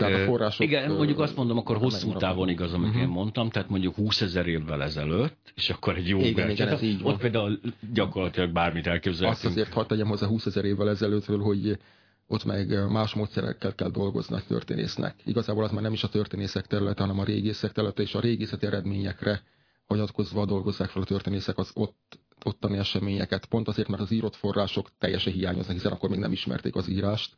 Tehát 0.01 0.21
a 0.21 0.25
források... 0.25 0.67
Igen, 0.67 0.91
mondjuk 0.91 1.19
azt 1.19 1.37
mondom, 1.37 1.59
akkor 1.59 1.77
hosszú 1.77 2.13
távon 2.13 2.49
igaz, 2.49 2.73
amit 2.73 2.89
uh-huh. 2.89 3.03
én 3.03 3.09
mondtam, 3.09 3.51
tehát 3.51 3.69
mondjuk 3.69 3.95
20 3.95 4.21
ezer 4.21 4.47
évvel 4.47 4.83
ezelőtt, 4.83 5.53
és 5.55 5.71
akkor 5.71 5.97
egy 5.97 6.09
jó 6.09 6.21
igen, 6.21 6.51
igen, 6.51 6.69
ez 6.69 6.83
így 6.83 7.01
Ott 7.03 7.21
például 7.21 7.61
gyakorlatilag 7.93 8.51
bármit 8.51 8.87
elképzelhetünk. 8.87 9.45
Azt 9.47 9.57
azért 9.57 9.73
hadd 9.73 9.87
tegyem 9.87 10.09
hozzá 10.09 10.27
20 10.27 10.47
ezer 10.47 10.65
évvel 10.65 10.89
ezelőttről, 10.89 11.41
hogy 11.41 11.79
ott 12.27 12.45
meg 12.45 12.91
más 12.91 13.15
módszerekkel 13.15 13.75
kell 13.75 13.91
dolgozni 13.91 14.37
a 14.37 14.43
történésznek. 14.49 15.15
Igazából 15.25 15.65
az 15.65 15.71
már 15.71 15.83
nem 15.83 15.93
is 15.93 16.05
a 16.05 16.09
történészek 16.09 16.67
területe, 16.67 17.01
hanem 17.03 17.19
a 17.19 17.25
régészek 17.25 17.73
területe, 17.73 18.03
és 18.03 18.15
a 18.15 18.21
régészeti 18.21 18.67
eredményekre 18.67 19.43
hagyatkozva 19.87 20.47
dolgozzák 20.47 20.89
fel 20.89 21.03
a 21.03 21.05
történészek 21.05 21.59
az 21.59 21.71
ott, 21.75 22.19
ottani 22.45 22.79
eseményeket. 22.79 23.47
Pont 23.47 23.69
azért, 23.69 23.89
mert 23.89 24.03
az 24.03 24.11
írott 24.11 24.37
források 24.37 24.89
teljesen 24.99 25.33
hiányoznak, 25.33 25.77
hiszen 25.77 25.93
akkor 25.93 26.11
még 26.11 26.19
nem 26.19 26.33
ismerték 26.33 26.75
az 26.75 26.89
írást. 26.89 27.37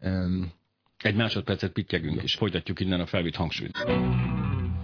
Um, 0.00 0.52
Egy 1.02 1.14
másodpercet 1.14 1.72
pittyegünk, 1.72 2.22
és 2.22 2.34
folytatjuk 2.34 2.80
innen 2.80 3.00
a 3.00 3.06
felvitt 3.06 3.36
hangsúlyt. 3.36 3.86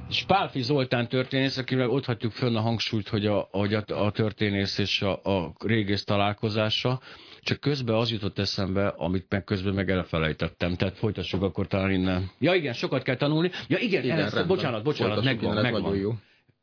És 0.08 0.24
Pálfi 0.26 0.62
Zoltán 0.62 1.08
történész, 1.08 1.56
akivel 1.56 1.90
ott 1.90 2.04
hagyjuk 2.04 2.32
fönn 2.32 2.56
a 2.56 2.60
hangsúlyt, 2.60 3.08
hogy 3.08 3.26
a, 3.26 3.48
hogy 3.50 3.74
a, 3.74 3.84
a 3.86 4.10
történész 4.10 4.78
és 4.78 5.02
a, 5.02 5.20
a 5.22 5.52
régész 5.64 6.04
találkozása, 6.04 7.00
csak 7.40 7.60
közben 7.60 7.96
az 7.96 8.10
jutott 8.10 8.38
eszembe, 8.38 8.86
amit 8.86 9.26
meg 9.28 9.44
közben 9.44 9.74
meg 9.74 9.90
elfelejtettem. 9.90 10.74
Tehát 10.74 10.98
folytassuk 10.98 11.42
akkor 11.42 11.66
talán 11.66 11.90
innen. 11.90 12.30
Ja 12.38 12.54
igen, 12.54 12.72
sokat 12.72 13.02
kell 13.02 13.16
tanulni. 13.16 13.50
Ja 13.68 13.78
igen, 13.78 14.04
igen 14.04 14.18
el, 14.18 14.44
bocsánat, 14.46 14.82
bocsánat, 14.82 15.24
megvan, 15.24 15.62
megvan. 15.62 15.96
Jó. 15.96 16.12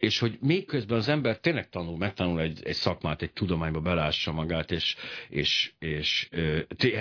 És 0.04 0.20
hogy 0.20 0.38
még 0.42 0.66
közben 0.66 0.98
az 0.98 1.08
ember 1.08 1.40
tényleg 1.40 1.70
tanul, 1.70 1.98
megtanul 1.98 2.42
egy, 2.42 2.60
egy 2.64 2.76
szakmát, 2.76 3.22
egy 3.22 3.32
tudományba 3.32 3.80
belássa 3.80 4.32
magát, 4.32 4.72
és, 4.72 4.96
és, 5.30 5.72
és 5.80 6.30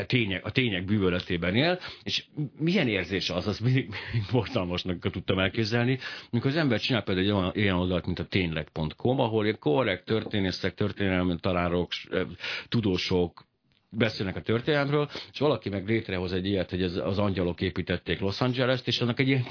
tények, 0.06 0.44
a 0.44 0.50
tények 0.50 0.84
bűvöletében 0.84 1.54
él, 1.54 1.78
és 2.02 2.24
milyen 2.58 2.88
érzés 2.88 3.30
az, 3.30 3.46
az 3.46 3.58
mindig, 3.58 3.88
mindig 4.12 4.30
borzalmasnak 4.32 5.10
tudtam 5.10 5.38
elképzelni, 5.38 5.98
mikor 6.30 6.50
az 6.50 6.56
ember 6.56 6.80
csinál 6.80 7.02
például 7.02 7.26
egy 7.26 7.32
olyan, 7.32 7.52
olyan 7.56 7.78
oldalt, 7.78 8.06
mint 8.06 8.18
a 8.18 8.24
tényleg.com, 8.24 9.20
ahol 9.20 9.46
én 9.46 9.58
korrekt 9.58 10.04
történészek, 10.04 10.74
történelmi 10.74 11.36
találók, 11.40 11.90
tudósok, 12.68 13.46
beszélnek 13.96 14.36
a 14.36 14.40
történelmről, 14.40 15.08
és 15.32 15.38
valaki 15.38 15.68
meg 15.68 15.86
létrehoz 15.86 16.32
egy 16.32 16.46
ilyet, 16.46 16.70
hogy 16.70 16.82
ez, 16.82 16.96
az 16.96 17.18
angyalok 17.18 17.60
építették 17.60 18.20
Los 18.20 18.40
Angeles-t, 18.40 18.86
és 18.86 19.00
annak 19.00 19.20
egy 19.20 19.28
ilyen 19.28 19.44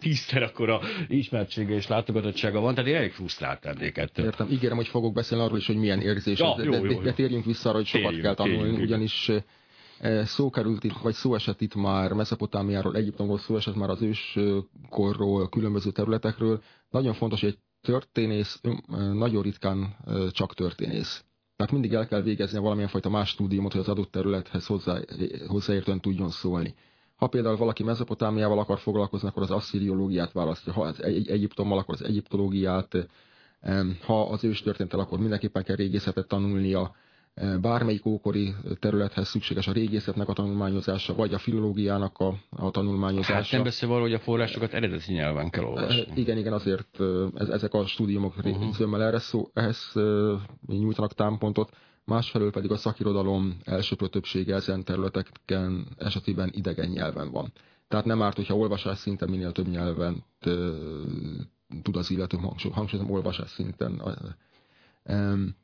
tízszer 0.00 0.42
akkora 0.42 0.80
ismertsége 1.08 1.74
és 1.74 1.86
látogatottsága 1.86 2.60
van, 2.60 2.74
tehát 2.74 2.90
én 2.90 2.96
elég 2.96 3.12
frusztrált 3.12 3.64
lennék 3.64 3.96
ettől. 3.96 4.24
Értem, 4.24 4.48
ígérem, 4.50 4.76
hogy 4.76 4.88
fogok 4.88 5.12
beszélni 5.12 5.44
arról 5.44 5.58
is, 5.58 5.66
hogy 5.66 5.76
milyen 5.76 6.00
érzés, 6.00 6.38
ja, 6.38 6.54
de, 6.56 6.64
jó, 6.64 6.72
jó, 6.72 6.84
jó. 6.84 7.00
de 7.00 7.12
térjünk 7.12 7.44
vissza 7.44 7.68
arra, 7.68 7.78
hogy 7.78 7.86
sokat 7.86 8.06
térjünk, 8.06 8.24
kell 8.24 8.34
tanulni, 8.34 8.62
térjünk, 8.62 8.82
ugyanis 8.82 9.30
eh, 9.98 10.26
szó 10.26 10.50
került 10.50 10.84
itt, 10.84 10.96
vagy 11.02 11.14
szó 11.14 11.34
esett 11.34 11.60
itt 11.60 11.74
már 11.74 12.12
Mesopotámiáról, 12.12 12.96
Egyiptomról, 12.96 13.38
szó 13.38 13.56
esett 13.56 13.74
már 13.74 13.88
az 13.88 14.02
őskorról, 14.02 15.48
különböző 15.48 15.90
területekről. 15.90 16.62
Nagyon 16.90 17.12
fontos, 17.12 17.40
hogy 17.40 17.48
egy 17.48 17.58
történész 17.80 18.60
nagyon 19.12 19.42
ritkán 19.42 19.96
csak 20.30 20.54
történész. 20.54 21.24
Tehát 21.56 21.72
mindig 21.72 21.92
el 21.92 22.06
kell 22.06 22.22
végezni 22.22 22.58
valamilyen 22.58 22.88
fajta 22.88 23.08
más 23.08 23.28
stúdiumot, 23.28 23.72
hogy 23.72 23.80
az 23.80 23.88
adott 23.88 24.10
területhez 24.10 24.66
hozzá, 24.66 24.98
hozzáértően 25.46 26.00
tudjon 26.00 26.30
szólni. 26.30 26.74
Ha 27.16 27.26
például 27.26 27.56
valaki 27.56 27.82
mezopotámiával 27.82 28.58
akar 28.58 28.78
foglalkozni, 28.78 29.28
akkor 29.28 29.42
az 29.42 29.50
asszíriológiát 29.50 30.32
választja. 30.32 30.72
Ha 30.72 30.82
az 30.82 31.02
egy, 31.02 31.28
Egyiptommal, 31.28 31.78
akkor 31.78 31.94
az 31.94 32.02
egyiptológiát. 32.02 33.08
Ha 34.00 34.22
az 34.28 34.44
ős 34.44 34.62
történtel, 34.62 35.00
akkor 35.00 35.18
mindenképpen 35.18 35.64
kell 35.64 35.76
régészetet 35.76 36.28
tanulnia 36.28 36.94
bármelyik 37.60 38.06
ókori 38.06 38.54
területhez 38.78 39.28
szükséges 39.28 39.66
a 39.66 39.72
régészetnek 39.72 40.28
a 40.28 40.32
tanulmányozása, 40.32 41.14
vagy 41.14 41.34
a 41.34 41.38
filológiának 41.38 42.18
a, 42.18 42.34
a 42.50 42.70
tanulmányozása. 42.70 43.32
Hát 43.32 43.50
nem 43.50 43.62
beszél 43.62 43.88
hogy 43.88 44.12
a 44.12 44.18
forrásokat 44.18 44.72
eredeti 44.72 45.12
nyelven 45.12 45.50
kell 45.50 45.64
olvasni. 45.64 46.06
Igen, 46.14 46.38
igen, 46.38 46.52
azért 46.52 47.00
ez, 47.34 47.48
ezek 47.48 47.74
a 47.74 47.86
stúdiumok 47.86 48.36
uh-huh. 48.36 48.74
zömmel 48.74 49.02
erre 49.02 49.18
szó, 49.18 49.50
ehhez 49.52 49.92
nyújtanak 50.66 51.14
támpontot, 51.14 51.76
másfelől 52.04 52.50
pedig 52.50 52.70
a 52.70 52.76
szakirodalom 52.76 53.56
elsőprő 53.64 54.08
többsége 54.08 54.54
ezen 54.54 54.84
területeken 54.84 55.86
esetében 55.98 56.50
idegen 56.52 56.88
nyelven 56.88 57.30
van. 57.30 57.52
Tehát 57.88 58.04
nem 58.04 58.22
árt, 58.22 58.36
hogyha 58.36 58.56
olvasás 58.56 58.98
szinten 58.98 59.28
minél 59.28 59.52
több 59.52 59.68
nyelven 59.68 60.24
tud 61.82 61.96
az 61.96 62.10
illető 62.10 62.38
hangsúlyozom 62.72 63.10
olvasás 63.10 63.50
szinten. 63.50 64.02
Um, 65.04 65.54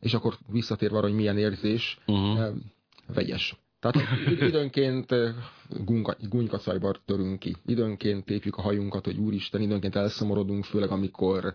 és 0.00 0.14
akkor 0.14 0.38
visszatérve 0.48 0.96
arra, 0.96 1.06
hogy 1.06 1.16
milyen 1.16 1.38
érzés, 1.38 1.98
uh-huh. 2.06 2.54
vegyes. 3.14 3.56
Tehát 3.80 3.96
időnként 4.40 5.12
eh, 5.12 5.34
gunykacajbar 6.28 7.00
törünk 7.04 7.38
ki, 7.38 7.56
időnként 7.66 8.24
tépjük 8.24 8.56
a 8.56 8.62
hajunkat, 8.62 9.04
hogy 9.04 9.18
úristen, 9.18 9.60
időnként 9.60 9.96
elszomorodunk, 9.96 10.64
főleg 10.64 10.90
amikor 10.90 11.54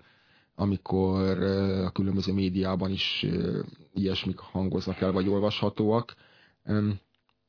amikor 0.56 1.44
a 1.84 1.92
különböző 1.92 2.34
médiában 2.34 2.92
is 2.92 3.26
ilyesmik 3.94 4.38
hangoznak 4.38 5.02
el, 5.02 5.12
vagy 5.12 5.28
olvashatóak. 5.28 6.16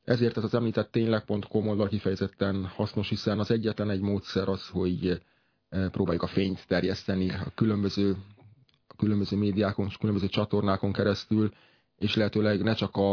Ezért 0.05 0.37
ez 0.37 0.45
az 0.45 0.55
említett 0.55 0.91
tényleg.com 0.91 1.69
oldal 1.69 1.89
kifejezetten 1.89 2.67
hasznos, 2.67 3.09
hiszen 3.09 3.39
az 3.39 3.51
egyetlen 3.51 3.91
egy 3.91 4.01
módszer 4.01 4.49
az, 4.49 4.69
hogy 4.69 5.23
próbáljuk 5.69 6.23
a 6.23 6.27
fényt 6.27 6.67
terjeszteni 6.67 7.31
a 7.31 7.53
különböző, 7.55 8.17
különböző 8.97 9.37
médiákon, 9.37 9.91
különböző 9.99 10.29
csatornákon 10.29 10.93
keresztül, 10.93 11.51
és 11.99 12.15
lehetőleg 12.15 12.63
ne 12.63 12.75
csak 12.75 12.97
a, 12.97 13.13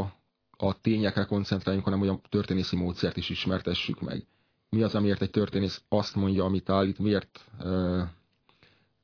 a 0.58 0.82
tényekre 0.82 1.24
koncentráljunk, 1.24 1.86
hanem 1.86 2.00
hogy 2.00 2.10
a 2.10 2.22
történészi 2.30 2.76
módszert 2.76 3.18
is 3.18 3.30
ismertessük 3.30 4.02
meg. 4.02 4.26
Mi 4.70 4.84
az, 4.84 4.96
amiért 4.96 5.22
egy 5.22 5.32
történész 5.32 5.82
azt 5.90 6.16
mondja, 6.16 6.44
amit 6.44 6.70
állít, 6.70 7.00
miért, 7.00 7.46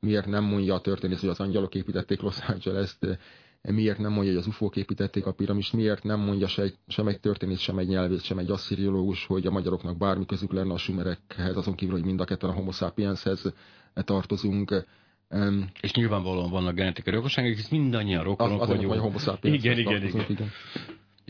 miért 0.00 0.26
nem 0.26 0.44
mondja 0.44 0.74
a 0.74 0.80
történész, 0.80 1.20
hogy 1.20 1.28
az 1.28 1.40
angyalok 1.40 1.74
építették 1.74 2.20
Los 2.20 2.38
Angeles-t, 2.40 3.18
miért 3.62 3.98
nem 3.98 4.12
mondja, 4.12 4.32
hogy 4.32 4.40
az 4.40 4.46
ufók 4.46 4.76
építették 4.76 5.26
a 5.26 5.32
piramist, 5.32 5.72
miért 5.72 6.02
nem 6.02 6.20
mondja 6.20 6.46
se 6.46 6.72
sem 6.86 7.08
egy 7.08 7.20
történész, 7.20 7.58
sem 7.58 7.78
egy 7.78 7.88
nyelvész, 7.88 8.22
sem 8.22 8.38
egy 8.38 8.50
assziriológus, 8.50 9.26
hogy 9.26 9.46
a 9.46 9.50
magyaroknak 9.50 9.96
bármi 9.96 10.26
közük 10.26 10.52
lenne 10.52 10.72
a 10.72 10.76
sumerekhez, 10.76 11.56
azon 11.56 11.74
kívül, 11.74 11.94
hogy 11.94 12.04
mind 12.04 12.20
a 12.20 12.24
ketten 12.24 12.50
a 12.50 12.52
homo 12.52 12.70
sapienshez 12.72 13.52
tartozunk. 13.94 14.84
Um, 15.30 15.70
és 15.80 15.92
nyilvánvalóan 15.92 16.50
vannak 16.50 16.74
genetikai 16.74 17.14
rokonságok, 17.14 17.54
hisz 17.54 17.68
mindannyian 17.68 18.22
rokonok 18.22 18.66
vagyunk. 18.66 18.88
Hogy 18.88 18.98
homo 18.98 19.18
sapiens 19.18 19.64
igen, 19.64 19.78
igen, 19.78 20.06
igen. 20.06 20.24
igen. 20.28 20.50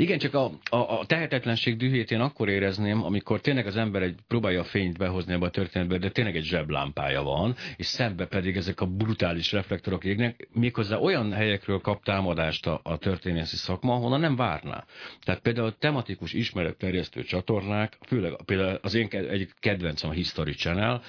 Igen, 0.01 0.19
csak 0.19 0.35
a, 0.35 0.51
a, 0.71 0.77
a 0.77 1.07
tehetetlenség 1.07 1.77
dühét 1.77 2.11
én 2.11 2.21
akkor 2.21 2.49
érezném, 2.49 3.05
amikor 3.05 3.41
tényleg 3.41 3.67
az 3.67 3.77
ember 3.77 4.03
egy, 4.03 4.15
próbálja 4.29 4.61
a 4.61 4.65
fényt 4.65 4.99
behozni 4.99 5.33
ebbe 5.33 5.47
a 5.47 5.51
történetbe, 5.51 5.99
de 5.99 6.11
tényleg 6.11 6.37
egy 6.37 6.45
zseblámpája 6.45 7.23
van, 7.23 7.55
és 7.77 7.87
szembe 7.87 8.27
pedig 8.27 8.57
ezek 8.57 8.81
a 8.81 8.87
brutális 8.87 9.53
reflektorok 9.53 10.05
égnek, 10.05 10.49
méghozzá 10.53 10.97
olyan 10.97 11.33
helyekről 11.33 11.81
kap 11.81 12.05
támadást 12.05 12.67
a, 12.67 12.81
a 12.83 12.97
történészi 12.97 13.57
szakma, 13.57 13.95
ahonnan 13.95 14.21
nem 14.21 14.37
várná. 14.37 14.85
Tehát 15.25 15.41
például 15.41 15.67
a 15.67 15.77
tematikus 15.79 16.33
ismeretterjesztő 16.33 17.23
csatornák, 17.23 17.99
főleg 18.07 18.37
például 18.45 18.79
az 18.83 18.95
én 18.95 19.09
egy 19.11 19.49
kedvencem 19.59 20.11
a 20.11 20.13
History 20.13 20.53
Channel, 20.53 21.03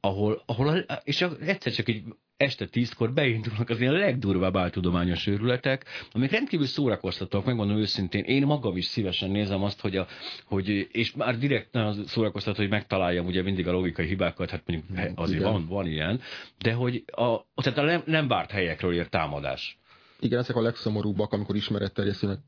ahol, 0.00 0.42
ahol 0.46 0.84
és 1.04 1.26
egyszer 1.40 1.72
csak 1.72 1.88
egy 1.88 2.04
este 2.36 2.66
tízkor 2.66 3.12
beindulnak 3.12 3.68
az 3.68 3.80
ilyen 3.80 3.92
legdurvább 3.92 4.56
áltudományos 4.56 5.26
őrületek, 5.26 5.84
amik 6.12 6.30
rendkívül 6.30 6.66
szórakoztatóak, 6.66 7.44
megmondom 7.44 7.76
őszintén. 7.76 8.24
Én 8.24 8.46
magam 8.46 8.76
is 8.76 8.84
szívesen 8.84 9.30
nézem 9.30 9.62
azt, 9.62 9.80
hogy, 9.80 9.96
a, 9.96 10.06
hogy 10.44 10.88
és 10.92 11.12
már 11.12 11.38
direkt 11.38 11.72
nagyon 11.72 12.06
szórakoztató, 12.06 12.60
hogy 12.60 12.70
megtaláljam 12.70 13.26
ugye 13.26 13.42
mindig 13.42 13.68
a 13.68 13.72
logikai 13.72 14.06
hibákat, 14.06 14.50
hát 14.50 14.62
mondjuk 14.66 15.18
azért 15.18 15.42
van, 15.42 15.66
van 15.66 15.86
ilyen, 15.86 16.20
de 16.58 16.72
hogy 16.72 17.04
a, 17.06 17.44
tehát 17.62 17.78
a 17.78 17.82
nem, 17.82 18.02
nem 18.06 18.28
várt 18.28 18.50
helyekről 18.50 18.94
ér 18.94 19.08
támadás. 19.08 19.80
Igen, 20.20 20.38
ezek 20.38 20.56
a 20.56 20.62
legszomorúbbak, 20.62 21.32
amikor 21.32 21.56
ismeretterjesztőnek 21.56 22.38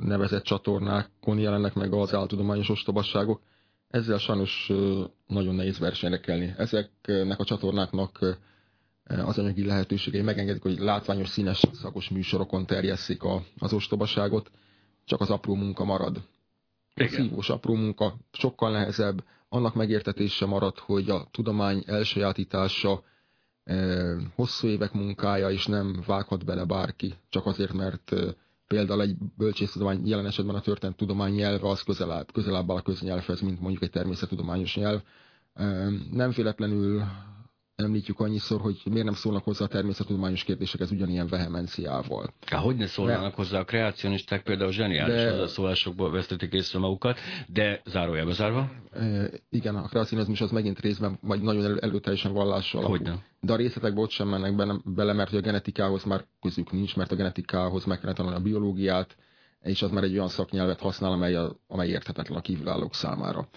nevezett 0.00 0.42
csatornákon 0.42 1.38
jelennek 1.38 1.74
meg 1.74 1.92
az 1.92 2.14
áltudományos 2.14 2.68
ostobasságok. 2.68 3.40
Ezzel 3.88 4.18
sajnos 4.18 4.70
nagyon 5.26 5.54
nehéz 5.54 5.78
versenyre 5.78 6.20
kelni. 6.20 6.54
Ezeknek 6.56 7.38
a 7.38 7.44
csatornáknak 7.44 8.38
az 9.20 9.38
anyagi 9.38 9.64
lehetőségei 9.64 10.22
megengedik, 10.22 10.62
hogy 10.62 10.78
látványos, 10.78 11.28
színes, 11.28 11.62
szakos 11.72 12.08
műsorokon 12.08 12.66
terjesszik 12.66 13.22
a, 13.22 13.42
az 13.58 13.72
ostobaságot, 13.72 14.50
csak 15.04 15.20
az 15.20 15.30
apró 15.30 15.54
munka 15.54 15.84
marad. 15.84 16.22
Igen. 16.94 17.20
A 17.20 17.22
szívós 17.22 17.50
apró 17.50 17.74
munka 17.74 18.16
sokkal 18.32 18.70
nehezebb, 18.70 19.24
annak 19.48 19.74
megértetése 19.74 20.46
marad, 20.46 20.78
hogy 20.78 21.10
a 21.10 21.28
tudomány 21.30 21.82
elsajátítása 21.86 23.02
e, 23.64 24.14
hosszú 24.34 24.66
évek 24.66 24.92
munkája, 24.92 25.50
és 25.50 25.66
nem 25.66 26.02
vághat 26.06 26.44
bele 26.44 26.64
bárki, 26.64 27.14
csak 27.28 27.46
azért, 27.46 27.72
mert 27.72 28.12
e, 28.12 28.34
például 28.66 29.00
egy 29.00 29.16
bölcsésztudomány, 29.36 30.06
jelen 30.06 30.26
esetben 30.26 30.54
a 30.54 30.60
történet 30.60 30.96
tudomány 30.96 31.32
nyelve 31.32 31.68
az 31.68 31.82
közelebb, 31.82 32.32
közelebb 32.32 32.70
áll 32.70 32.76
a 32.76 32.82
köznyelvhez, 32.82 33.40
mint 33.40 33.60
mondjuk 33.60 33.82
egy 33.82 33.90
természettudományos 33.90 34.76
nyelv. 34.76 35.02
E, 35.54 35.64
nem 36.10 36.30
véletlenül 36.30 37.02
említjük 37.82 38.20
annyiszor, 38.20 38.60
hogy 38.60 38.80
miért 38.84 39.04
nem 39.04 39.14
szólnak 39.14 39.44
hozzá 39.44 39.64
a 39.64 39.68
természettudományos 39.68 40.44
kérdésekhez 40.44 40.90
ugyanilyen 40.90 41.26
vehemenciával. 41.26 42.34
Há, 42.46 42.58
hogy 42.58 42.76
ne 42.76 42.86
szólnának 42.86 43.30
de, 43.30 43.36
hozzá 43.36 43.58
a 43.58 43.64
kreacionisták, 43.64 44.42
például 44.42 44.72
zseniális 44.72 45.22
de, 45.22 45.30
hozzászólásokból 45.30 46.10
vesztetik 46.10 46.52
észre 46.52 46.78
magukat, 46.78 47.18
de 47.46 47.82
zárójelbe 47.84 48.32
zárva? 48.32 48.70
E, 48.92 49.30
igen, 49.50 49.76
a 49.76 49.88
kreacionizmus 49.88 50.40
az 50.40 50.50
megint 50.50 50.80
részben, 50.80 51.18
vagy 51.20 51.40
nagyon 51.40 51.78
előteljesen 51.80 52.32
vallással. 52.32 52.84
Hogyne. 52.84 53.24
De 53.40 53.52
a 53.52 53.56
részletekbe 53.56 54.00
ott 54.00 54.10
sem 54.10 54.28
mennek 54.28 54.56
bele, 54.56 54.80
bele, 54.84 55.12
mert 55.12 55.32
a 55.32 55.40
genetikához 55.40 56.04
már 56.04 56.24
közük 56.40 56.72
nincs, 56.72 56.96
mert 56.96 57.12
a 57.12 57.16
genetikához 57.16 57.84
meg 57.84 57.98
kellene 57.98 58.16
tanulni 58.16 58.38
a 58.38 58.42
biológiát, 58.42 59.16
és 59.62 59.82
az 59.82 59.90
már 59.90 60.02
egy 60.02 60.14
olyan 60.14 60.28
szaknyelvet 60.28 60.80
használ, 60.80 61.12
amely, 61.12 61.34
a, 61.34 61.56
amely 61.66 61.88
érthetetlen 61.88 62.38
a 62.38 62.40
kívülállók 62.40 62.94
számára. 62.94 63.48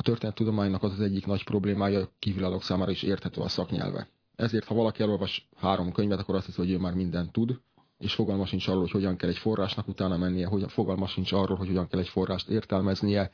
A 0.00 0.02
történettudománynak 0.02 0.82
az 0.82 0.92
az 0.92 1.00
egyik 1.00 1.26
nagy 1.26 1.44
problémája, 1.44 2.08
kívülállók 2.18 2.62
számára 2.62 2.90
is 2.90 3.02
érthető 3.02 3.40
a 3.40 3.48
szaknyelve. 3.48 4.08
Ezért, 4.36 4.64
ha 4.64 4.74
valaki 4.74 5.02
elolvas 5.02 5.48
három 5.56 5.92
könyvet, 5.92 6.18
akkor 6.18 6.34
azt 6.34 6.46
hiszi, 6.46 6.60
hogy 6.60 6.70
ő 6.70 6.78
már 6.78 6.94
mindent 6.94 7.32
tud, 7.32 7.60
és 7.98 8.14
fogalma 8.14 8.46
sincs 8.46 8.68
arról, 8.68 8.80
hogy 8.80 8.90
hogyan 8.90 9.16
kell 9.16 9.28
egy 9.28 9.38
forrásnak 9.38 9.88
utána 9.88 10.16
mennie, 10.16 10.46
hogy 10.46 10.64
fogalma 10.68 11.06
sincs 11.06 11.32
arról, 11.32 11.56
hogy 11.56 11.66
hogyan 11.66 11.88
kell 11.88 12.00
egy 12.00 12.08
forrást 12.08 12.48
értelmeznie. 12.48 13.30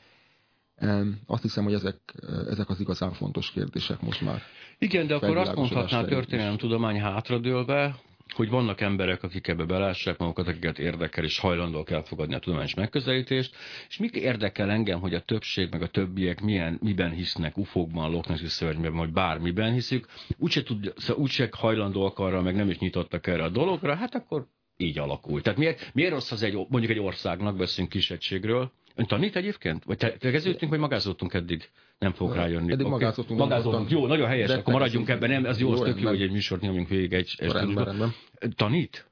Azt 1.25 1.41
hiszem, 1.41 1.63
hogy 1.63 1.73
ezek, 1.73 2.15
ezek 2.49 2.69
az 2.69 2.79
igazán 2.79 3.11
fontos 3.13 3.51
kérdések 3.51 4.01
most 4.01 4.21
már. 4.21 4.41
Igen, 4.77 5.07
de 5.07 5.15
akkor 5.15 5.37
azt 5.37 5.55
mondhatná 5.55 5.99
a 5.99 6.05
történelem 6.05 6.57
tudomány 6.57 6.99
hátradőlve, 6.99 7.95
hogy 8.33 8.49
vannak 8.49 8.81
emberek, 8.81 9.23
akik 9.23 9.47
ebbe 9.47 9.63
belássák 9.63 10.17
magukat, 10.17 10.47
akiket 10.47 10.79
érdekel, 10.79 11.23
és 11.23 11.39
hajlandóak 11.39 11.89
elfogadni 11.89 12.35
a 12.35 12.39
tudományos 12.39 12.73
megközelítést, 12.73 13.55
és 13.89 13.97
mik 13.97 14.15
érdekel 14.15 14.69
engem, 14.69 14.99
hogy 14.99 15.13
a 15.13 15.19
többség, 15.19 15.71
meg 15.71 15.81
a 15.81 15.87
többiek 15.87 16.41
milyen, 16.41 16.79
miben 16.81 17.11
hisznek, 17.11 17.57
ufókban, 17.57 18.11
lokneszi 18.11 18.47
szörnyben, 18.47 18.95
vagy 18.95 19.11
bármiben 19.11 19.73
hiszük, 19.73 20.07
úgyse, 20.37 20.63
tud, 20.63 20.93
szóval 20.97 21.23
úgyse 21.23 21.49
hajlandóak 21.51 22.19
arra, 22.19 22.41
meg 22.41 22.55
nem 22.55 22.69
is 22.69 22.77
nyitottak 22.77 23.27
erre 23.27 23.43
a 23.43 23.49
dologra, 23.49 23.95
hát 23.95 24.15
akkor 24.15 24.47
így 24.77 24.99
alakul. 24.99 25.41
Tehát 25.41 25.59
miért, 25.59 25.93
miért 25.93 26.11
rossz 26.11 26.31
az 26.31 26.43
egy, 26.43 26.53
mondjuk 26.53 26.91
egy 26.91 26.99
országnak, 26.99 27.57
beszélünk 27.57 27.91
kisegységről, 27.91 28.71
Ön 28.97 29.05
tanít 29.05 29.35
egyébként? 29.35 29.83
Vagy 29.83 29.97
te, 29.97 30.11
tegeződtünk, 30.11 30.71
vagy 30.71 30.79
magázottunk 30.79 31.33
eddig? 31.33 31.69
Nem 31.99 32.13
fog 32.13 32.33
rájönni. 32.33 32.71
Eddig 32.71 32.85
okay. 32.85 32.99
magázottunk. 32.99 33.39
Magázottunk. 33.39 33.89
Jó, 33.89 34.07
nagyon 34.07 34.27
helyes, 34.27 34.49
akkor 34.49 34.73
maradjunk 34.73 35.09
ebben. 35.09 35.29
Nem, 35.29 35.45
ez 35.45 35.59
jó, 35.59 35.71
az 35.71 35.79
tök 35.79 36.01
jó, 36.01 36.07
hogy 36.07 36.21
egy 36.21 36.31
műsort 36.31 36.61
nyomjunk 36.61 36.87
végig 36.87 37.13
egy, 37.13 37.35
rendben. 37.39 38.13
Tanít? 38.55 39.09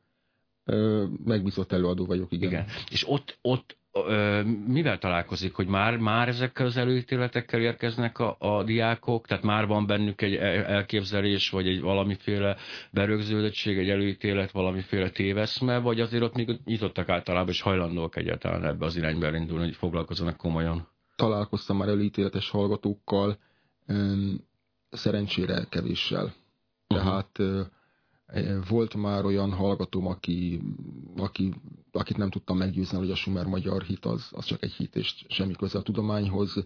megbízott 1.26 1.72
előadó 1.72 2.06
vagyok, 2.06 2.32
igen. 2.32 2.50
igen. 2.50 2.66
És 2.92 3.10
ott, 3.10 3.38
ott 3.42 3.78
ö, 3.92 4.42
mivel 4.68 4.98
találkozik, 4.98 5.54
hogy 5.54 5.68
már, 5.68 5.98
már 5.98 6.28
ezekkel 6.28 6.66
az 6.66 6.78
előítéletekkel 6.78 7.62
érkeznek 7.62 8.20
a, 8.20 8.36
a 8.40 8.64
diákok, 8.64 9.28
tehát 9.28 9.44
már 9.44 9.68
van 9.68 9.86
bennük 9.86 10.22
egy 10.22 10.36
elképzelés, 10.36 11.50
vagy 11.50 11.68
egy 11.68 11.82
valamiféle 11.82 12.58
berögződöttség, 12.92 13.78
egy 13.78 13.90
előítélet, 13.90 14.52
valamiféle 14.52 15.10
téveszme, 15.10 15.78
vagy 15.78 16.00
azért 16.00 16.24
ott 16.24 16.36
még 16.36 16.60
nyitottak 16.66 17.10
általában, 17.10 17.50
és 17.50 17.62
hajlandóak 17.62 18.16
egyáltalán 18.16 18.66
ebbe 18.66 18.86
az 18.86 18.96
irányba 18.96 19.26
elindulni, 19.26 19.64
hogy 19.64 19.76
foglalkozzanak 19.76 20.38
komolyan? 20.38 20.94
Találkoztam 21.16 21.78
már 21.78 21.88
előítéletes 21.88 22.50
hallgatókkal, 22.50 23.38
szerencsére 24.90 25.66
kevéssel. 25.70 26.34
Tehát 26.88 27.38
uh-huh 27.38 27.74
volt 28.68 28.96
már 28.96 29.26
olyan 29.26 29.52
hallgatóm, 29.54 30.08
aki, 30.08 30.62
aki, 31.18 31.54
akit 31.92 32.18
nem 32.18 32.30
tudtam 32.30 32.58
meggyőzni, 32.58 32.98
hogy 32.98 33.12
a 33.12 33.16
Sumer 33.16 33.46
magyar 33.46 33.82
hit 33.82 34.06
az, 34.06 34.30
az 34.32 34.46
csak 34.46 34.64
egy 34.64 34.72
hit, 34.72 34.96
és 34.96 35.26
semmi 35.28 35.54
köze 35.54 35.78
a 35.78 35.82
tudományhoz, 35.82 36.66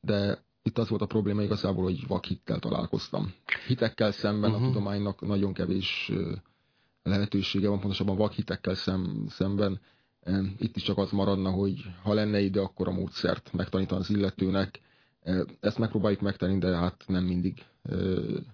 de 0.00 0.44
itt 0.62 0.78
az 0.78 0.88
volt 0.88 1.02
a 1.02 1.06
probléma 1.06 1.42
igazából, 1.42 1.84
hogy 1.84 2.06
vakhittel 2.06 2.58
találkoztam. 2.58 3.34
Hitekkel 3.66 4.12
szemben 4.12 4.50
uh-huh. 4.50 4.64
a 4.64 4.66
mhm. 4.66 4.72
tudománynak 4.72 5.20
nagyon 5.20 5.52
kevés 5.52 6.12
lehetősége 7.02 7.68
van, 7.68 7.80
pontosabban 7.80 8.16
vakhitekkel 8.16 8.74
szem, 8.74 9.24
szemben. 9.28 9.80
Itt 10.58 10.76
is 10.76 10.82
csak 10.82 10.98
az 10.98 11.10
maradna, 11.10 11.50
hogy 11.50 11.84
ha 12.02 12.14
lenne 12.14 12.40
ide, 12.40 12.60
akkor 12.60 12.88
a 12.88 12.92
módszert 12.92 13.52
megtanítani 13.52 14.00
az 14.00 14.10
illetőnek. 14.10 14.80
Ezt 15.60 15.78
megpróbáljuk 15.78 16.20
megtenni, 16.20 16.58
de 16.58 16.76
hát 16.76 17.04
nem 17.06 17.24
mindig 17.24 17.64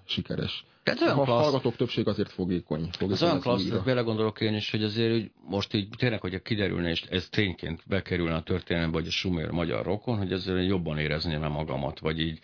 sikeres. 0.05 0.65
Tehát 0.83 1.01
olyan 1.01 1.19
a 1.19 1.23
klassz... 1.23 1.43
hallgatók 1.43 1.77
többség 1.77 2.09
azért 2.09 2.31
fogékony. 2.31 2.91
fogékony 2.99 3.13
ez 3.13 3.23
olyan 3.23 3.41
klassz, 3.41 3.71
hogy 3.71 3.83
belegondolok 3.83 4.41
én 4.41 4.55
is, 4.55 4.71
hogy 4.71 4.83
azért 4.83 5.13
hogy 5.13 5.31
most 5.49 5.75
így 5.75 5.89
tényleg, 5.97 6.21
hogy 6.21 6.43
kiderülne, 6.43 6.91
és 6.91 7.03
ez 7.03 7.29
tényként 7.29 7.83
bekerülne 7.87 8.35
a 8.35 8.43
történelembe, 8.43 8.99
hogy 8.99 9.07
a 9.07 9.11
sumér 9.11 9.51
magyar 9.51 9.85
rokon, 9.85 10.19
hogy 10.19 10.33
ezzel 10.33 10.63
jobban 10.63 10.99
érezném 10.99 11.45
magamat, 11.49 11.99
vagy 11.99 12.21
így 12.21 12.41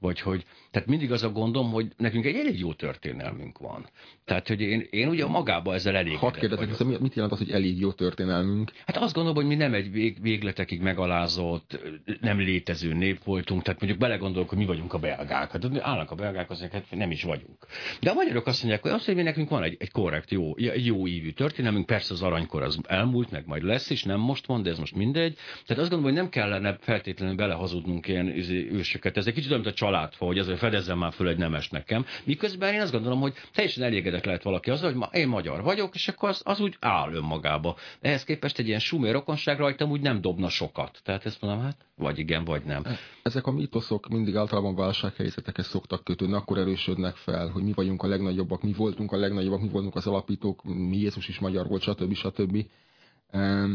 vagy 0.00 0.20
hogy, 0.20 0.44
tehát 0.76 0.90
mindig 0.90 1.12
az 1.12 1.22
a 1.22 1.30
gondom, 1.30 1.70
hogy 1.70 1.86
nekünk 1.96 2.24
egy 2.24 2.36
elég 2.36 2.58
jó 2.58 2.72
történelmünk 2.72 3.58
van. 3.58 3.86
Tehát, 4.24 4.48
hogy 4.48 4.60
én, 4.60 4.86
én 4.90 5.08
ugye 5.08 5.26
magában 5.26 5.74
ezzel 5.74 5.96
elég. 5.96 6.16
Hadd 6.16 6.38
kérdezek, 6.38 6.98
mit 7.00 7.14
jelent 7.14 7.32
az, 7.32 7.38
hogy 7.38 7.50
elég 7.50 7.80
jó 7.80 7.92
történelmünk? 7.92 8.72
Hát 8.86 8.96
azt 8.96 9.14
gondolom, 9.14 9.38
hogy 9.38 9.46
mi 9.46 9.54
nem 9.54 9.74
egy 9.74 9.90
vég, 9.90 10.20
végletekig 10.20 10.80
megalázott, 10.80 11.80
nem 12.20 12.38
létező 12.38 12.94
nép 12.94 13.24
voltunk, 13.24 13.62
tehát 13.62 13.80
mondjuk 13.80 14.02
belegondolok, 14.02 14.48
hogy 14.48 14.58
mi 14.58 14.64
vagyunk 14.64 14.92
a 14.92 14.98
belgák. 14.98 15.50
Hát 15.50 15.64
állnak 15.80 16.10
a 16.10 16.14
belgák, 16.14 16.50
azért 16.50 16.72
hát 16.72 16.84
nem 16.90 17.10
is 17.10 17.22
vagyunk. 17.22 17.66
De 18.00 18.10
a 18.10 18.14
magyarok 18.14 18.46
azt 18.46 18.58
mondják, 18.58 18.82
hogy 18.82 18.92
azt, 18.92 19.06
hogy 19.06 19.14
nekünk 19.14 19.48
van 19.48 19.62
egy, 19.62 19.76
egy 19.78 19.90
korrekt, 19.90 20.30
jó, 20.30 20.54
jó 20.76 21.06
ívű 21.06 21.30
történelmünk, 21.30 21.86
persze 21.86 22.14
az 22.14 22.22
aranykor 22.22 22.62
az 22.62 22.78
elmúlt, 22.86 23.30
meg 23.30 23.46
majd 23.46 23.62
lesz 23.62 23.90
is, 23.90 24.02
nem 24.02 24.20
most 24.20 24.46
van, 24.46 24.62
de 24.62 24.70
ez 24.70 24.78
most 24.78 24.94
mindegy. 24.94 25.34
Tehát 25.34 25.82
azt 25.82 25.90
gondolom, 25.90 26.04
hogy 26.04 26.22
nem 26.22 26.28
kellene 26.28 26.76
feltétlenül 26.80 27.34
belehazudnunk 27.34 28.08
ilyen 28.08 28.28
izé, 28.28 28.68
ősöket. 28.72 29.16
Ez 29.16 29.26
egy 29.26 29.34
kicsit 29.34 29.50
olyan, 29.50 29.62
mint 29.62 29.72
a 29.72 29.78
családfa, 29.78 30.24
hogy 30.24 30.38
azért 30.38 30.58
fedezzem 30.66 30.98
már 30.98 31.12
föl 31.12 31.28
egy 31.28 31.38
nemes 31.38 31.68
nekem. 31.68 32.04
Miközben 32.24 32.74
én 32.74 32.80
azt 32.80 32.92
gondolom, 32.92 33.20
hogy 33.20 33.34
teljesen 33.54 33.82
elégedett 33.84 34.24
lehet 34.24 34.42
valaki 34.42 34.70
azzal, 34.70 34.90
hogy 34.90 34.98
ma 34.98 35.08
én 35.12 35.28
magyar 35.28 35.62
vagyok, 35.62 35.94
és 35.94 36.08
akkor 36.08 36.28
az, 36.28 36.40
az 36.44 36.60
úgy 36.60 36.76
áll 36.80 37.12
önmagába. 37.12 37.76
Ehhez 38.00 38.24
képest 38.24 38.58
egy 38.58 38.66
ilyen 38.66 38.78
sumér 38.78 39.12
rokonság 39.12 39.58
rajtam 39.58 39.90
úgy 39.90 40.00
nem 40.00 40.20
dobna 40.20 40.48
sokat. 40.48 41.00
Tehát 41.04 41.26
ezt 41.26 41.40
mondom, 41.40 41.62
hát 41.62 41.76
vagy 41.96 42.18
igen, 42.18 42.44
vagy 42.44 42.62
nem. 42.64 42.84
Ezek 43.22 43.46
a 43.46 43.50
mítoszok 43.50 44.08
mindig 44.08 44.36
általában 44.36 44.74
válsághelyzetekhez 44.74 45.66
szoktak 45.66 46.04
kötődni, 46.04 46.34
akkor 46.34 46.58
erősödnek 46.58 47.14
fel, 47.14 47.48
hogy 47.48 47.62
mi 47.62 47.72
vagyunk 47.72 48.02
a 48.02 48.06
legnagyobbak, 48.06 48.62
mi 48.62 48.72
voltunk 48.72 49.12
a 49.12 49.16
legnagyobbak, 49.16 49.60
mi 49.60 49.68
voltunk 49.68 49.94
az 49.94 50.06
alapítók, 50.06 50.64
mi 50.64 50.96
Jézus 50.96 51.28
is 51.28 51.38
magyar 51.38 51.66
volt, 51.66 51.82
stb. 51.82 52.14
stb. 52.14 52.66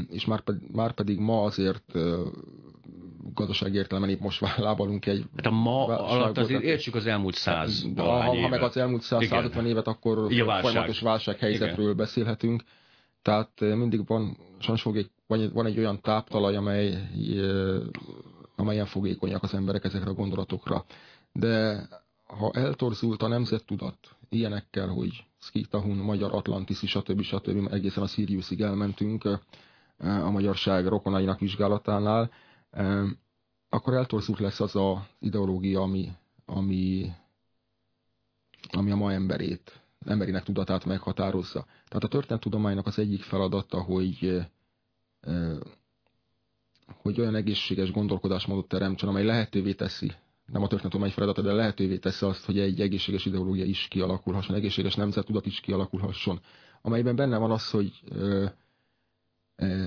És 0.10 0.26
már, 0.26 0.42
pedig, 0.42 0.62
már 0.72 0.92
pedig 0.92 1.20
ma 1.20 1.44
azért 1.44 1.94
gazdasági 3.34 3.78
értelemben 3.78 4.12
épp 4.12 4.20
most 4.20 4.42
lábalunk 4.58 5.06
egy... 5.06 5.26
Hát 5.36 5.46
a 5.46 5.52
ma 5.52 5.86
alatt 5.86 6.38
azért 6.38 6.64
értsük 6.64 6.96
az 6.96 7.06
elmúlt 7.06 7.36
száz 7.36 7.86
ha, 7.96 8.24
ha, 8.24 8.48
meg 8.48 8.62
az 8.62 8.78
elmúlt 8.78 9.02
száz, 9.02 9.28
150 9.28 9.66
évet, 9.66 9.88
akkor 9.88 10.32
ja, 10.32 10.46
válság. 10.46 10.64
folyamatos 10.64 11.00
válsághelyzetről 11.00 11.86
Igen. 11.86 11.98
beszélhetünk. 11.98 12.64
Tehát 13.22 13.60
mindig 13.60 14.08
van, 14.08 14.38
sajnos 14.60 14.84
van, 15.28 15.52
van 15.54 15.66
egy 15.66 15.78
olyan 15.78 16.02
táptalaj, 16.02 16.56
amely, 16.56 17.10
amelyen 18.56 18.86
fogékonyak 18.86 19.44
az 19.44 19.54
emberek 19.54 19.84
ezekre 19.84 20.10
a 20.10 20.14
gondolatokra. 20.14 20.86
De 21.32 21.88
ha 22.28 22.52
eltorzult 22.54 23.22
a 23.24 23.28
nemzettudat 23.28 23.98
ilyenekkel, 24.32 24.88
hogy 24.88 25.26
Skitahun, 25.40 25.98
Magyar 25.98 26.34
Atlantis, 26.34 26.78
stb. 26.78 27.22
stb. 27.22 27.74
egészen 27.74 28.04
a 28.04 28.08
Siriusig 28.08 28.62
elmentünk 28.62 29.24
a 29.98 30.30
magyarság 30.30 30.88
rokonainak 30.88 31.40
vizsgálatánál, 31.40 32.32
akkor 33.70 33.94
eltorzult 33.94 34.40
lesz 34.40 34.60
az 34.60 34.76
a 34.76 35.08
ideológia, 35.20 35.82
ami, 35.82 36.12
ami, 36.46 37.12
ami 38.72 38.92
a 38.92 38.96
ma 38.96 39.12
emberét, 39.12 39.82
emberinek 40.06 40.44
tudatát 40.44 40.86
meghatározza. 40.86 41.66
Tehát 41.88 42.04
a 42.04 42.08
történettudománynak 42.08 42.88
az 42.88 43.00
egyik 43.00 43.22
feladata, 43.22 43.82
hogy, 43.82 44.42
hogy 47.02 47.20
olyan 47.20 47.36
egészséges 47.36 47.92
gondolkodásmódot 47.92 48.68
teremtsen, 48.68 49.10
amely 49.10 49.24
lehetővé 49.26 49.74
teszi, 49.74 50.12
nem 50.46 50.62
a 50.62 50.68
történettudomány 50.68 51.12
feladata, 51.12 51.42
de 51.42 51.52
lehetővé 51.52 51.98
teszi 51.98 52.26
azt, 52.26 52.46
hogy 52.46 52.60
egy 52.60 52.82
egészséges 52.82 53.26
ideológia 53.26 53.66
is 53.66 53.88
kialakulhasson, 53.90 54.56
egészséges 54.56 54.96
nemzettudat 54.96 55.46
is 55.46 55.60
kialakulhasson, 55.60 56.40
amelyben 56.82 57.16
benne 57.16 57.38
van 57.38 57.52
az, 57.52 57.70
hogy 57.70 57.92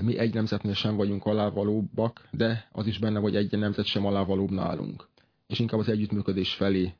mi 0.01 0.17
egy 0.17 0.33
nemzetnél 0.33 0.73
sem 0.73 0.95
vagyunk 0.95 1.25
alávalóbbak, 1.25 2.27
de 2.31 2.69
az 2.71 2.87
is 2.87 2.99
benne, 2.99 3.19
hogy 3.19 3.35
egy 3.35 3.57
nemzet 3.57 3.85
sem 3.85 4.05
alávalóbb 4.05 4.51
nálunk. 4.51 5.07
És 5.47 5.59
inkább 5.59 5.79
az 5.79 5.89
együttműködés 5.89 6.53
felé 6.53 6.93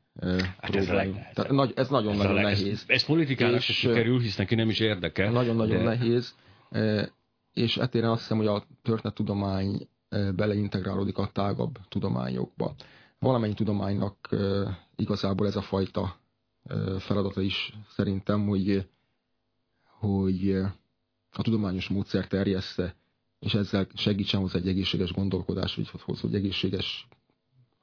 hát 0.61 0.75
ez, 0.75 0.85
Tehát 0.85 1.49
nagy, 1.49 1.73
ez 1.75 1.89
nagyon-nagyon 1.89 2.41
nehéz. 2.41 2.83
Ez 2.87 3.05
politikának 3.05 3.57
és, 3.57 3.65
se 3.65 3.73
sikerül, 3.73 4.19
hisz 4.19 4.35
neki 4.35 4.55
nem 4.55 4.69
is 4.69 4.79
érdekel. 4.79 5.31
Nagyon-nagyon 5.31 5.77
de... 5.77 5.83
nehéz, 5.83 6.35
és 7.53 7.77
etére 7.77 8.11
azt 8.11 8.21
hiszem, 8.21 8.37
hogy 8.37 8.47
a 8.47 8.63
történettudomány 8.81 9.87
beleintegrálódik 10.35 11.17
a 11.17 11.29
tágabb 11.33 11.77
tudományokba. 11.89 12.75
Valamennyi 13.19 13.53
tudománynak 13.53 14.29
igazából 14.95 15.47
ez 15.47 15.55
a 15.55 15.61
fajta 15.61 16.19
feladata 16.99 17.41
is 17.41 17.73
szerintem, 17.89 18.47
hogy, 18.47 18.89
hogy 19.99 20.51
a 21.31 21.41
tudományos 21.41 21.87
módszer 21.87 22.27
terjessze, 22.27 22.95
és 23.39 23.53
ezzel 23.53 23.87
segítsen 23.93 24.39
hozzá 24.39 24.57
egy 24.57 24.67
egészséges 24.67 25.11
gondolkodás, 25.11 25.75
vagy 25.75 25.89
hozzá 26.01 26.27
egy 26.27 26.35
egészséges, 26.35 27.07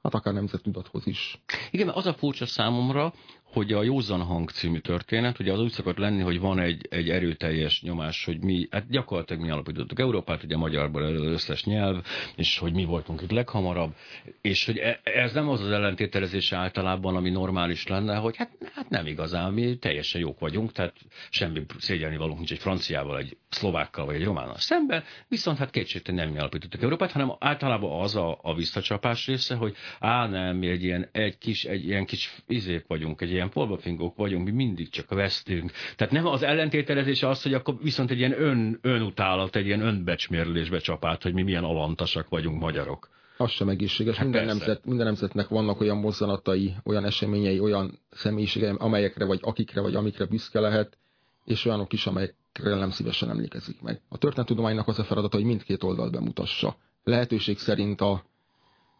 hát 0.01 0.13
akár 0.13 0.33
nemzettudathoz 0.33 1.07
is. 1.07 1.41
Igen, 1.71 1.85
mert 1.85 1.97
az 1.97 2.05
a 2.05 2.13
furcsa 2.13 2.45
számomra, 2.45 3.13
hogy 3.53 3.73
a 3.73 3.83
Józan 3.83 4.21
Hang 4.21 4.49
című 4.49 4.79
történet, 4.79 5.39
ugye 5.39 5.51
az 5.51 5.59
úgy 5.59 5.71
szokott 5.71 5.97
lenni, 5.97 6.21
hogy 6.21 6.39
van 6.39 6.59
egy, 6.59 6.87
egy 6.89 7.09
erőteljes 7.09 7.81
nyomás, 7.81 8.25
hogy 8.25 8.43
mi, 8.43 8.67
hát 8.71 8.89
gyakorlatilag 8.89 9.41
mi 9.41 9.49
alapítottuk 9.49 9.99
Európát, 9.99 10.43
ugye 10.43 10.57
magyarból 10.57 11.03
az 11.03 11.21
összes 11.21 11.63
nyelv, 11.63 12.05
és 12.35 12.57
hogy 12.57 12.73
mi 12.73 12.85
voltunk 12.85 13.21
itt 13.21 13.31
leghamarabb, 13.31 13.95
és 14.41 14.65
hogy 14.65 14.77
e, 14.77 14.99
ez 15.03 15.33
nem 15.33 15.49
az 15.49 15.61
az 15.61 15.71
ellentételezés 15.71 16.51
általában, 16.51 17.15
ami 17.15 17.29
normális 17.29 17.87
lenne, 17.87 18.15
hogy 18.15 18.37
hát, 18.37 18.49
hát 18.73 18.89
nem 18.89 19.05
igazán, 19.05 19.53
mi 19.53 19.75
teljesen 19.77 20.21
jók 20.21 20.39
vagyunk, 20.39 20.71
tehát 20.71 20.95
semmi 21.29 21.65
szégyelni 21.77 22.17
valunk 22.17 22.37
nincs 22.37 22.51
egy 22.51 22.59
franciával, 22.59 23.17
egy 23.17 23.37
szlovákkal 23.49 24.05
vagy 24.05 24.15
egy 24.15 24.23
románnal 24.23 24.57
szemben, 24.57 25.03
viszont 25.27 25.57
hát 25.57 25.71
kétségtelen 25.71 26.23
nem 26.23 26.33
mi 26.33 26.39
alapítottuk 26.39 26.81
Európát, 26.81 27.11
hanem 27.11 27.31
általában 27.39 28.01
az 28.01 28.15
a, 28.15 28.39
a 28.41 28.55
visszacsapás 28.55 29.27
része, 29.27 29.55
hogy 29.55 29.75
á 29.99 30.27
nem, 30.27 30.57
mi 30.57 30.67
egy 30.67 30.83
ilyen, 30.83 31.09
egy 31.11 31.37
kis, 31.37 31.63
egy 31.63 31.85
ilyen 31.85 32.05
kis 32.05 32.33
izék 32.47 32.87
vagyunk, 32.87 33.21
egy 33.21 33.31
ilyen 33.31 33.42
ilyen 33.43 33.55
polbafingók 33.55 34.15
vagyunk, 34.15 34.45
mi 34.45 34.51
mindig 34.51 34.89
csak 34.89 35.09
vesztünk. 35.09 35.71
Tehát 35.95 36.13
nem 36.13 36.25
az 36.25 36.43
ellentételezés 36.43 37.23
az, 37.23 37.43
hogy 37.43 37.53
akkor 37.53 37.75
viszont 37.81 38.11
egy 38.11 38.17
ilyen 38.17 38.41
ön, 38.41 38.79
önutálat, 38.81 39.55
egy 39.55 39.65
ilyen 39.65 39.81
önbecsmérlésbe 39.81 40.77
csapát, 40.79 41.23
hogy 41.23 41.33
mi 41.33 41.41
milyen 41.41 41.63
alantasak 41.63 42.29
vagyunk 42.29 42.59
magyarok. 42.59 43.09
Az 43.37 43.51
sem 43.51 43.69
egészséges. 43.69 44.15
Hát 44.15 44.23
minden, 44.23 44.45
nemzet, 44.45 44.85
minden 44.85 45.05
nemzetnek 45.05 45.47
vannak 45.47 45.81
olyan 45.81 45.97
mozzanatai, 45.97 46.73
olyan 46.83 47.05
eseményei, 47.05 47.59
olyan 47.59 47.99
személyiségei, 48.11 48.73
amelyekre 48.77 49.25
vagy 49.25 49.39
akikre 49.41 49.81
vagy 49.81 49.95
amikre 49.95 50.25
büszke 50.25 50.59
lehet, 50.59 50.97
és 51.45 51.65
olyanok 51.65 51.93
is, 51.93 52.07
amelyekre 52.07 52.75
nem 52.75 52.89
szívesen 52.89 53.29
emlékezik 53.29 53.81
meg. 53.81 54.01
A 54.09 54.17
történettudománynak 54.17 54.87
az 54.87 54.99
a 54.99 55.03
feladata, 55.03 55.37
hogy 55.37 55.45
mindkét 55.45 55.83
oldalt 55.83 56.11
bemutassa. 56.11 56.75
Lehetőség 57.03 57.57
szerint 57.57 58.01
a, 58.01 58.23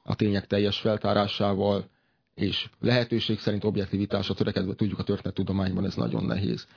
a 0.03 0.15
tények 0.15 0.47
teljes 0.47 0.79
feltárásával, 0.79 1.89
és 2.35 2.69
lehetőség 2.79 3.39
szerint 3.39 3.63
objektivitásra 3.63 4.33
törekedve 4.33 4.75
tudjuk 4.75 4.99
a 4.99 5.03
történettudományban, 5.03 5.85
ez 5.85 5.95
nagyon 5.95 6.25
nehéz. 6.25 6.67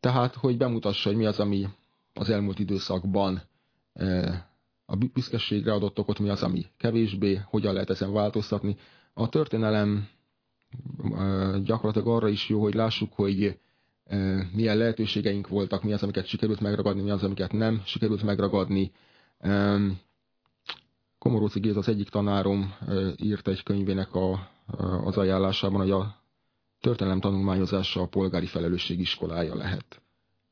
Tehát, 0.00 0.34
hogy 0.34 0.56
bemutassa, 0.56 1.08
hogy 1.08 1.18
mi 1.18 1.24
az, 1.24 1.40
ami 1.40 1.68
az 2.14 2.30
elmúlt 2.30 2.58
időszakban 2.58 3.42
e, 3.92 4.48
a 4.86 4.96
büszkeségre 4.96 5.72
adott 5.72 5.98
okot, 5.98 6.18
mi 6.18 6.28
az, 6.28 6.42
ami 6.42 6.66
kevésbé, 6.76 7.40
hogyan 7.44 7.72
lehet 7.72 7.90
ezen 7.90 8.12
változtatni. 8.12 8.76
A 9.12 9.28
történelem 9.28 10.08
e, 11.18 11.58
gyakorlatilag 11.64 12.08
arra 12.08 12.28
is 12.28 12.48
jó, 12.48 12.60
hogy 12.60 12.74
lássuk, 12.74 13.12
hogy 13.12 13.58
e, 14.04 14.46
milyen 14.52 14.76
lehetőségeink 14.76 15.48
voltak, 15.48 15.82
mi 15.82 15.92
az, 15.92 16.02
amiket 16.02 16.26
sikerült 16.26 16.60
megragadni, 16.60 17.02
mi 17.02 17.10
az, 17.10 17.22
amiket 17.22 17.52
nem 17.52 17.82
sikerült 17.84 18.22
megragadni. 18.22 18.92
Komoróci 21.18 21.60
Géza 21.60 21.78
az 21.78 21.88
egyik 21.88 22.08
tanárom 22.08 22.74
írt 23.16 23.48
egy 23.48 23.62
könyvének 23.62 24.14
a 24.14 24.53
az 25.04 25.16
ajánlásában, 25.16 25.80
hogy 25.80 25.90
a 25.90 26.22
történelem 26.80 27.20
tanulmányozása 27.20 28.00
a 28.00 28.06
polgári 28.06 28.46
felelősség 28.46 29.00
iskolája 29.00 29.54
lehet. 29.54 30.02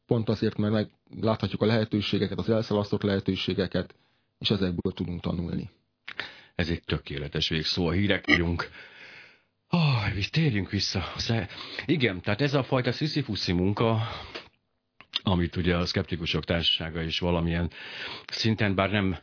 Pont 0.07 0.29
azért, 0.29 0.57
mert 0.57 0.72
meg 0.72 0.90
láthatjuk 1.20 1.62
a 1.62 1.66
lehetőségeket, 1.66 2.38
az 2.38 2.51
elszalasztott 2.51 3.03
lehetőségeket, 3.03 3.94
és 4.38 4.51
ezekből 4.51 4.92
tudunk 4.92 5.20
tanulni. 5.20 5.70
Ez 6.55 6.68
egy 6.68 6.83
tökéletes 6.85 7.48
végszó, 7.48 7.87
a 7.87 7.92
hírek 7.92 8.31
írunk. 8.31 8.70
Oh, 9.70 10.18
térjünk 10.31 10.70
vissza. 10.70 11.05
Igen, 11.87 12.20
tehát 12.20 12.40
ez 12.40 12.55
a 12.55 12.62
fajta 12.62 12.92
sziszifuszi 12.92 13.53
munka, 13.53 14.01
amit 15.22 15.57
ugye 15.57 15.77
a 15.77 15.87
szkeptikusok 15.87 16.44
társasága 16.44 17.03
is 17.03 17.18
valamilyen 17.18 17.70
szinten, 18.27 18.75
bár 18.75 18.90
nem 18.90 19.18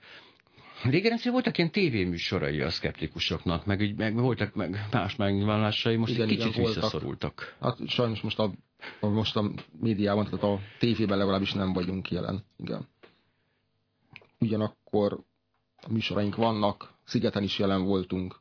Régen 0.84 1.12
azért 1.12 1.34
voltak 1.34 1.58
ilyen 1.58 1.72
tévéműsorai 1.72 2.62
a 2.62 2.70
szkeptikusoknak, 2.70 3.66
meg, 3.66 3.96
meg 3.98 4.16
voltak 4.16 4.56
meg 4.56 4.88
más 4.92 5.16
megnyilvánulásai, 5.16 5.96
most 5.96 6.14
igen, 6.14 6.28
egy 6.28 6.38
kicsit 6.38 6.52
igen, 6.52 6.66
visszaszorultak. 6.66 7.56
Hát 7.62 7.88
sajnos 7.88 8.22
most 8.22 8.40
a, 8.40 8.52
a, 9.00 9.08
most 9.08 9.36
a 9.36 9.52
médiában, 9.80 10.24
tehát 10.24 10.44
a 10.44 10.60
tévében 10.80 11.18
legalábbis 11.18 11.54
nem 11.54 11.74
vagyunk 11.74 12.12
jelen. 12.12 12.44
Igen. 12.58 12.88
Ugyanakkor 14.40 15.20
a 15.82 15.92
műsoraink 15.92 16.36
vannak, 16.36 16.94
szigeten 17.06 17.44
is 17.44 17.60
jelen 17.60 17.84
voltunk, 17.84 18.40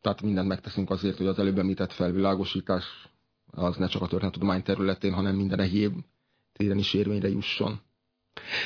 tehát 0.00 0.22
mindent 0.22 0.48
megteszünk 0.48 0.90
azért, 0.90 1.16
hogy 1.16 1.26
az 1.26 1.38
előbb 1.38 1.58
említett 1.58 1.92
felvilágosítás 1.92 2.84
az 3.50 3.76
ne 3.76 3.86
csak 3.86 4.02
a 4.02 4.06
történettudomány 4.06 4.62
területén, 4.62 5.12
hanem 5.12 5.36
minden 5.36 5.60
egyéb 5.60 5.94
téren 6.52 6.78
is 6.78 6.94
érvényre 6.94 7.28
jusson. 7.28 7.80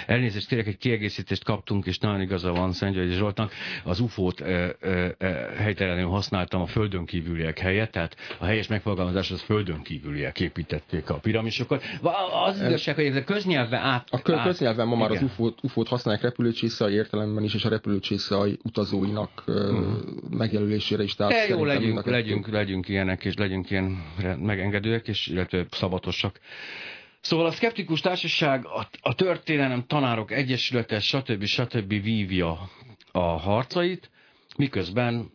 Elnézést, 0.06 0.48
tényleg 0.48 0.68
egy 0.68 0.78
kiegészítést 0.78 1.44
kaptunk, 1.44 1.86
és 1.86 1.98
nagyon 1.98 2.20
igaza 2.20 2.52
van 2.52 2.72
Szentgyörgyi 2.72 3.14
Zsoltnak. 3.14 3.52
Az 3.84 4.00
UFO-t 4.00 4.40
e, 4.40 4.76
e, 4.80 5.14
e, 5.18 5.26
helytelenül 5.56 6.08
használtam 6.08 6.60
a 6.60 6.66
földön 6.66 7.04
kívüliek 7.04 7.58
helyett, 7.58 7.90
tehát 7.92 8.16
a 8.38 8.44
helyes 8.44 8.66
megfogalmazás 8.66 9.30
az 9.30 9.40
földön 9.40 9.82
kívüliek 9.82 10.40
építették 10.40 11.10
a 11.10 11.14
piramisokat. 11.14 11.82
Az 12.46 12.60
igazság, 12.60 12.94
hogy 12.94 13.16
a 13.16 13.24
köznyelven 13.24 13.80
át... 13.80 14.08
A 14.10 14.22
kö, 14.22 14.36
köznyelven 14.42 14.86
ma 14.86 14.96
már 14.96 15.10
igen. 15.10 15.24
az 15.24 15.30
UFO-t, 15.30 15.58
UFO-t 15.62 15.88
használják 15.88 16.22
repülőcsészai 16.22 16.94
értelemben 16.94 17.44
is, 17.44 17.54
és 17.54 17.64
a 17.64 17.68
repülőcsészai 17.68 18.58
utazóinak 18.62 19.42
hmm. 19.46 19.98
megjelölésére 20.30 21.02
is. 21.02 21.14
Tehát 21.14 21.48
jó, 21.48 21.64
legyünk, 21.64 22.06
legyünk, 22.06 22.48
legyünk 22.48 22.88
ilyenek, 22.88 23.24
és 23.24 23.34
legyünk 23.34 23.70
ilyen 23.70 24.02
megengedőek, 24.38 25.08
és 25.08 25.26
illetve 25.26 25.66
szabatosak. 25.70 26.40
Szóval 27.22 27.46
a 27.46 27.50
szkeptikus 27.50 28.00
társaság, 28.00 28.66
a, 28.66 28.88
a 29.00 29.14
történelem 29.14 29.86
tanárok 29.86 30.30
egyesülete, 30.30 31.00
stb. 31.00 31.44
stb. 31.44 31.88
vívja 31.88 32.70
a 33.12 33.20
harcait, 33.20 34.10
miközben 34.56 35.30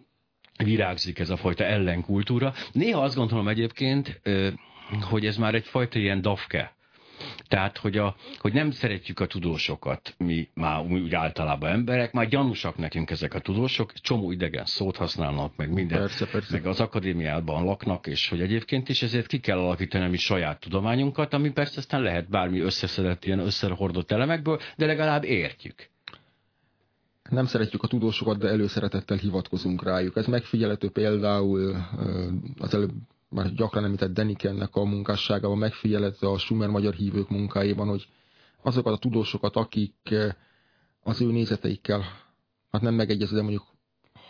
virágzik 0.64 1.20
ez 1.20 1.30
a 1.30 1.38
fajta 1.38 1.64
ellenkultúra. 1.64 2.54
Néha 2.72 3.02
azt 3.02 3.16
gondolom 3.16 3.48
egyébként, 3.48 4.22
hogy 5.02 5.26
ez 5.26 5.38
már 5.38 5.56
egyfajta 5.56 6.00
ilyen 6.00 6.22
dafke 6.22 6.77
tehát, 7.48 7.78
hogy, 7.78 7.98
a, 7.98 8.16
hogy 8.40 8.54
nem 8.54 8.72
szeretjük 8.72 9.20
a 9.20 9.26
tudósokat, 9.26 10.16
mi 10.18 10.50
már 10.54 10.86
úgy 10.86 11.14
általában 11.14 11.70
emberek, 11.70 12.12
már 12.12 12.28
gyanúsak 12.28 12.78
nekünk 12.78 13.10
ezek 13.10 13.34
a 13.34 13.40
tudósok, 13.40 13.94
csomó 13.94 14.32
idegen 14.32 14.66
szót 14.66 14.98
használnak, 14.98 15.56
meg 15.56 15.74
minden, 15.74 16.00
persze, 16.00 16.26
persze. 16.28 16.54
meg 16.54 16.66
az 16.66 16.80
akadémiában 16.80 17.64
laknak, 17.64 18.08
és 18.08 18.30
hogy 18.30 18.42
egyébként 18.42 18.90
is 18.90 19.02
ezért 19.02 19.28
ki 19.28 19.40
kell 19.40 19.58
alakítani 19.58 20.06
a 20.06 20.10
mi 20.10 20.18
saját 20.18 20.60
tudományunkat, 20.60 21.34
ami 21.34 21.52
persze 21.52 21.78
aztán 21.78 22.02
lehet 22.02 22.30
bármi 22.30 22.60
összeszedett, 22.60 23.26
ilyen 23.26 23.40
összehordott 23.40 24.12
elemekből, 24.12 24.60
de 24.76 24.86
legalább 24.86 25.24
értjük 25.24 25.90
nem 27.30 27.46
szeretjük 27.46 27.84
a 27.84 27.88
tudósokat, 27.88 28.38
de 28.38 28.48
előszeretettel 28.48 29.18
hivatkozunk 29.18 29.84
rájuk. 29.84 30.16
Ez 30.16 30.26
megfigyelhető 30.26 30.90
például 30.90 31.76
az 32.58 32.74
előbb 32.74 32.92
már 33.30 33.54
gyakran 33.54 33.84
említett 33.84 34.14
Denikennek 34.14 34.76
a 34.76 34.84
munkásságában 34.84 35.58
megfigyelhető 35.58 36.28
a 36.28 36.38
Sumer 36.38 36.70
magyar 36.70 36.94
hívők 36.94 37.30
munkáiban, 37.30 37.88
hogy 37.88 38.08
azokat 38.62 38.94
a 38.94 38.98
tudósokat, 38.98 39.56
akik 39.56 39.96
eh, 40.04 40.30
az 41.04 41.22
ő 41.22 41.32
nézeteikkel 41.32 42.04
hát 42.72 42.82
nem 42.82 42.94
megegyező, 42.94 43.36
de 43.36 43.42
mondjuk 43.42 43.66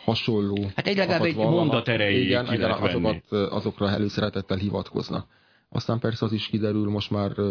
hasonló. 0.04 0.62
Hát 0.74 0.86
egy 0.86 0.96
legalább 0.96 1.22
egy 1.22 1.36
mondat 1.36 1.88
erejéig 1.88 2.24
igen, 2.24 2.52
igen, 2.52 2.70
azokat, 2.70 3.22
eh, 3.30 3.54
azokra 3.54 3.90
előszeretettel 3.90 4.56
hivatkoznak. 4.56 5.26
Aztán 5.70 5.98
persze 5.98 6.24
az 6.24 6.32
is 6.32 6.46
kiderül, 6.46 6.90
most 6.90 7.10
már 7.10 7.38
eh, 7.38 7.46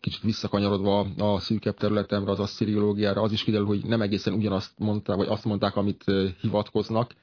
kicsit 0.00 0.22
visszakanyarodva 0.22 1.06
a 1.18 1.38
szűkebb 1.38 1.76
területemre, 1.76 2.30
az 2.30 2.40
assziriológiára, 2.40 3.22
az 3.22 3.32
is 3.32 3.44
kiderül, 3.44 3.66
hogy 3.66 3.84
nem 3.84 4.02
egészen 4.02 4.32
ugyanazt 4.32 4.72
mondták, 4.78 5.16
vagy 5.16 5.28
azt 5.28 5.44
mondták, 5.44 5.76
amit 5.76 6.04
hivatkoznak. 6.40 7.14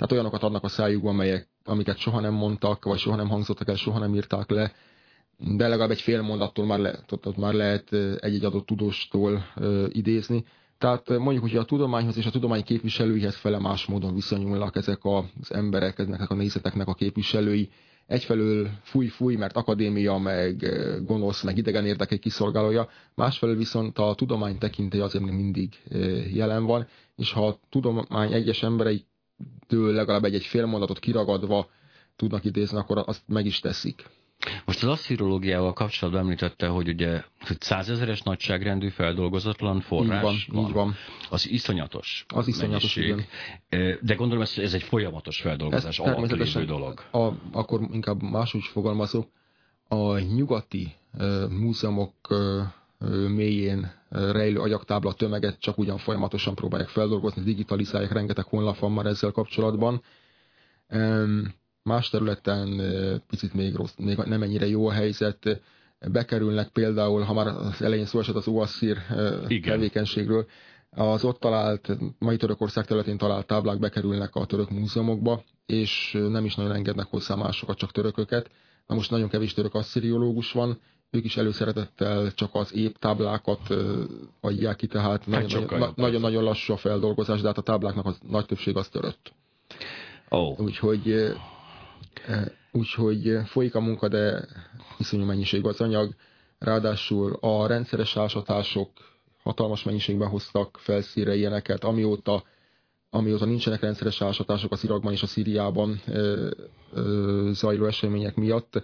Tehát 0.00 0.14
olyanokat 0.14 0.42
adnak 0.42 0.64
a 0.64 0.68
szájukba, 0.68 1.08
amelyek 1.08 1.48
amiket 1.64 1.98
soha 1.98 2.20
nem 2.20 2.34
mondtak, 2.34 2.84
vagy 2.84 2.98
soha 2.98 3.16
nem 3.16 3.28
hangzottak 3.28 3.68
el, 3.68 3.74
soha 3.74 3.98
nem 3.98 4.14
írták 4.14 4.50
le, 4.50 4.72
de 5.38 5.68
legalább 5.68 5.90
egy 5.90 6.00
fél 6.00 6.22
mondattól 6.22 6.66
már, 6.66 6.78
le, 6.78 6.98
ott 7.10 7.36
már 7.36 7.54
lehet 7.54 7.92
egy-egy 8.16 8.44
adott 8.44 8.66
tudóstól 8.66 9.44
idézni. 9.88 10.44
Tehát 10.78 11.08
mondjuk, 11.08 11.42
hogy 11.42 11.56
a 11.56 11.64
tudományhoz 11.64 12.16
és 12.16 12.26
a 12.26 12.30
tudomány 12.30 12.62
képviselőihez 12.62 13.36
fele 13.36 13.58
más 13.58 13.86
módon 13.86 14.14
viszonyulnak 14.14 14.76
ezek 14.76 14.98
az 15.02 15.52
emberek, 15.52 15.98
ezeknek 15.98 16.30
a 16.30 16.34
nézeteknek 16.34 16.88
a 16.88 16.94
képviselői. 16.94 17.68
Egyfelől 18.06 18.68
fúj-fúj, 18.82 19.36
mert 19.36 19.56
akadémia, 19.56 20.18
meg 20.18 20.56
gonosz, 21.06 21.42
meg 21.42 21.56
idegen 21.56 21.86
érdekek 21.86 22.18
kiszolgálója, 22.18 22.88
másfelől 23.14 23.56
viszont 23.56 23.98
a 23.98 24.14
tudomány 24.14 24.58
tekintély 24.58 25.00
azért 25.00 25.24
még 25.24 25.34
mindig 25.34 25.68
jelen 26.32 26.64
van, 26.64 26.86
és 27.16 27.32
ha 27.32 27.46
a 27.46 27.58
tudomány 27.70 28.32
egyes 28.32 28.62
emberei 28.62 29.08
től 29.66 29.92
legalább 29.92 30.24
egy-egy 30.24 30.44
fél 30.44 30.66
mondatot 30.66 30.98
kiragadva 30.98 31.70
tudnak 32.16 32.44
idézni, 32.44 32.78
akkor 32.78 33.02
azt 33.06 33.22
meg 33.26 33.46
is 33.46 33.60
teszik. 33.60 34.04
Most 34.64 34.82
az 34.82 34.88
asszirológiával 34.88 35.72
kapcsolatban 35.72 36.22
említette, 36.22 36.66
hogy 36.66 36.88
ugye 36.88 37.22
százezeres 37.58 38.22
nagyságrendű 38.22 38.88
feldolgozatlan 38.88 39.80
forrás 39.80 40.34
így 40.34 40.52
van, 40.52 40.62
van. 40.62 40.68
Így 40.68 40.74
van. 40.74 40.94
Az 41.30 41.48
iszonyatos. 41.48 42.24
Az 42.28 42.48
iszonyatos, 42.48 42.96
igen. 42.96 43.24
De 44.00 44.14
gondolom, 44.14 44.42
ez, 44.42 44.52
ez 44.56 44.74
egy 44.74 44.82
folyamatos 44.82 45.40
feldolgozás, 45.40 45.98
ez 45.98 46.04
természetesen 46.04 46.66
dolog. 46.66 47.00
A, 47.10 47.30
akkor 47.52 47.80
inkább 47.92 48.22
máshogy 48.22 48.64
fogalmazok. 48.64 49.28
A 49.88 50.18
nyugati 50.18 50.92
uh, 51.18 51.48
múzeumok 51.48 52.14
uh, 52.30 53.28
mélyén 53.28 53.99
rejlő 54.10 54.58
agyaktábla 54.60 55.12
tömeget 55.12 55.58
csak 55.58 55.78
ugyan 55.78 55.98
folyamatosan 55.98 56.54
próbálják 56.54 56.88
feldolgozni, 56.88 57.42
digitalizálják, 57.42 58.12
rengeteg 58.12 58.44
honlap 58.44 58.78
van 58.78 58.92
már 58.92 59.06
ezzel 59.06 59.30
kapcsolatban. 59.30 60.02
Más 61.82 62.08
területen 62.10 62.80
picit 63.26 63.54
még, 63.54 63.74
rossz, 63.74 63.94
még 63.96 64.16
nem 64.16 64.42
ennyire 64.42 64.66
jó 64.66 64.86
a 64.86 64.92
helyzet. 64.92 65.60
Bekerülnek 66.12 66.68
például, 66.68 67.22
ha 67.22 67.32
már 67.32 67.46
az 67.46 67.82
elején 67.82 68.04
szó 68.04 68.18
esett 68.18 68.34
az 68.34 68.48
OASZIR 68.48 68.98
tevékenységről, 69.62 70.46
az 70.90 71.24
ott 71.24 71.40
talált, 71.40 71.88
mai 72.18 72.36
Törökország 72.36 72.86
területén 72.86 73.18
talált 73.18 73.46
táblák 73.46 73.78
bekerülnek 73.78 74.34
a 74.34 74.44
török 74.46 74.70
múzeumokba, 74.70 75.42
és 75.66 76.18
nem 76.28 76.44
is 76.44 76.54
nagyon 76.54 76.72
engednek 76.72 77.06
hozzá 77.06 77.34
másokat, 77.34 77.76
csak 77.78 77.92
törököket. 77.92 78.50
Na 78.86 78.94
most 78.94 79.10
nagyon 79.10 79.28
kevés 79.28 79.54
török 79.54 79.74
assziriológus 79.74 80.52
van, 80.52 80.80
ők 81.10 81.24
is 81.24 81.36
előszeretettel 81.36 82.32
csak 82.32 82.50
az 82.52 82.74
épp 82.74 82.94
táblákat 82.96 83.60
adják 84.40 84.76
ki, 84.76 84.86
tehát 84.86 85.24
hát 85.24 85.96
nagyon-nagyon 85.96 86.42
lassú 86.42 86.72
a 86.72 86.76
feldolgozás, 86.76 87.40
de 87.40 87.46
hát 87.46 87.58
a 87.58 87.62
tábláknak 87.62 88.06
a 88.06 88.14
nagy 88.28 88.46
többség 88.46 88.76
az 88.76 88.88
törött. 88.88 89.32
Oh. 90.28 90.60
Úgyhogy, 90.60 91.32
úgyhogy 92.72 93.38
folyik 93.44 93.74
a 93.74 93.80
munka, 93.80 94.08
de 94.08 94.46
iszonyú 94.98 95.24
mennyiség 95.24 95.66
az 95.66 95.80
anyag. 95.80 96.14
Ráadásul 96.58 97.32
a 97.40 97.66
rendszeres 97.66 98.16
ásatások 98.16 98.90
hatalmas 99.42 99.82
mennyiségben 99.82 100.28
hoztak 100.28 100.78
felszíre 100.80 101.34
ilyeneket, 101.34 101.84
amióta, 101.84 102.42
amióta 103.10 103.44
nincsenek 103.44 103.80
rendszeres 103.80 104.22
ásatások 104.22 104.72
az 104.72 104.84
Irakban 104.84 105.12
és 105.12 105.22
a 105.22 105.26
Szíriában 105.26 106.00
ö, 106.06 106.50
ö, 106.92 107.50
zajló 107.52 107.86
események 107.86 108.34
miatt, 108.36 108.82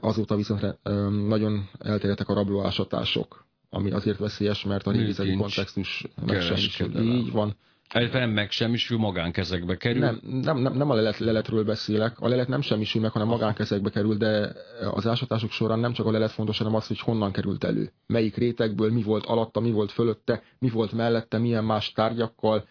Azóta 0.00 0.36
viszont 0.36 0.78
nagyon 1.26 1.68
elterjedtek 1.78 2.28
a 2.28 2.34
rablóásatások, 2.34 3.46
ami 3.70 3.90
azért 3.90 4.18
veszélyes, 4.18 4.64
mert 4.64 4.86
a 4.86 4.90
régészeti 4.90 5.34
kontextus 5.34 6.04
megsemmisül. 6.26 7.00
Így 7.00 7.32
van. 7.32 7.56
Ez 7.88 8.12
nem 8.12 8.30
megsemmisül, 8.30 8.98
magánkezekbe 8.98 9.76
kerül? 9.76 10.00
Nem, 10.00 10.20
nem, 10.22 10.58
nem, 10.58 10.72
nem 10.72 10.90
a 10.90 10.94
lelet, 10.94 11.18
leletről 11.18 11.64
beszélek. 11.64 12.20
A 12.20 12.28
lelet 12.28 12.48
nem 12.48 12.60
semmisül 12.60 13.00
meg, 13.00 13.10
hanem 13.10 13.28
magánkezekbe 13.28 13.90
kerül, 13.90 14.16
de 14.16 14.52
az 14.90 15.06
ásatások 15.06 15.50
során 15.50 15.78
nem 15.78 15.92
csak 15.92 16.06
a 16.06 16.10
lelet 16.10 16.30
fontos, 16.30 16.58
hanem 16.58 16.74
az, 16.74 16.86
hogy 16.86 16.98
honnan 16.98 17.32
került 17.32 17.64
elő. 17.64 17.92
Melyik 18.06 18.36
rétegből, 18.36 18.92
mi 18.92 19.02
volt 19.02 19.26
alatta, 19.26 19.60
mi 19.60 19.70
volt 19.70 19.92
fölötte, 19.92 20.42
mi 20.58 20.68
volt 20.68 20.92
mellette, 20.92 21.38
milyen 21.38 21.64
más 21.64 21.92
tárgyakkal 21.92 22.64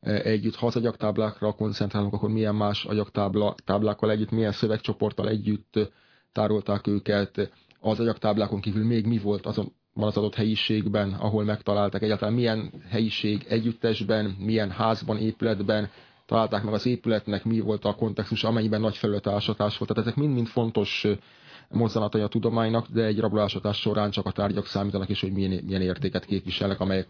együtt. 0.00 0.54
Ha 0.54 0.66
az 0.66 0.76
agyaktáblákra 0.76 1.52
koncentrálunk, 1.52 2.12
akkor 2.12 2.30
milyen 2.30 2.54
más 2.54 2.84
agyaktáblákkal 2.84 4.10
együtt, 4.10 4.30
milyen 4.30 4.52
szövegcsoporttal 4.52 5.28
együtt 5.28 5.90
tárolták 6.36 6.86
őket, 6.86 7.50
az 7.80 8.00
agyaktáblákon 8.00 8.60
kívül 8.60 8.84
még 8.84 9.06
mi 9.06 9.18
volt 9.18 9.46
azon 9.46 9.72
van 9.92 10.08
az 10.08 10.16
adott 10.16 10.34
helyiségben, 10.34 11.12
ahol 11.12 11.44
megtalálták 11.44 12.02
egyáltalán 12.02 12.34
milyen 12.34 12.72
helyiség 12.88 13.44
együttesben, 13.48 14.24
milyen 14.38 14.70
házban, 14.70 15.18
épületben 15.18 15.90
találták 16.26 16.62
meg 16.62 16.74
az 16.74 16.86
épületnek, 16.86 17.44
mi 17.44 17.60
volt 17.60 17.84
a 17.84 17.94
kontextus, 17.94 18.44
amennyiben 18.44 18.80
nagy 18.80 18.96
felületásatás 18.96 19.78
volt. 19.78 19.90
Tehát 19.90 20.06
ezek 20.06 20.18
mind-mind 20.18 20.46
fontos 20.46 21.06
mozzanatai 21.68 22.20
a 22.20 22.26
tudománynak, 22.28 22.86
de 22.88 23.04
egy 23.04 23.18
rablásatás 23.20 23.80
során 23.80 24.10
csak 24.10 24.26
a 24.26 24.30
tárgyak 24.30 24.66
számítanak, 24.66 25.08
és 25.08 25.20
hogy 25.20 25.32
milyen, 25.32 25.64
milyen 25.64 25.82
értéket 25.82 26.24
képviselnek, 26.24 26.80
amelyek 26.80 27.08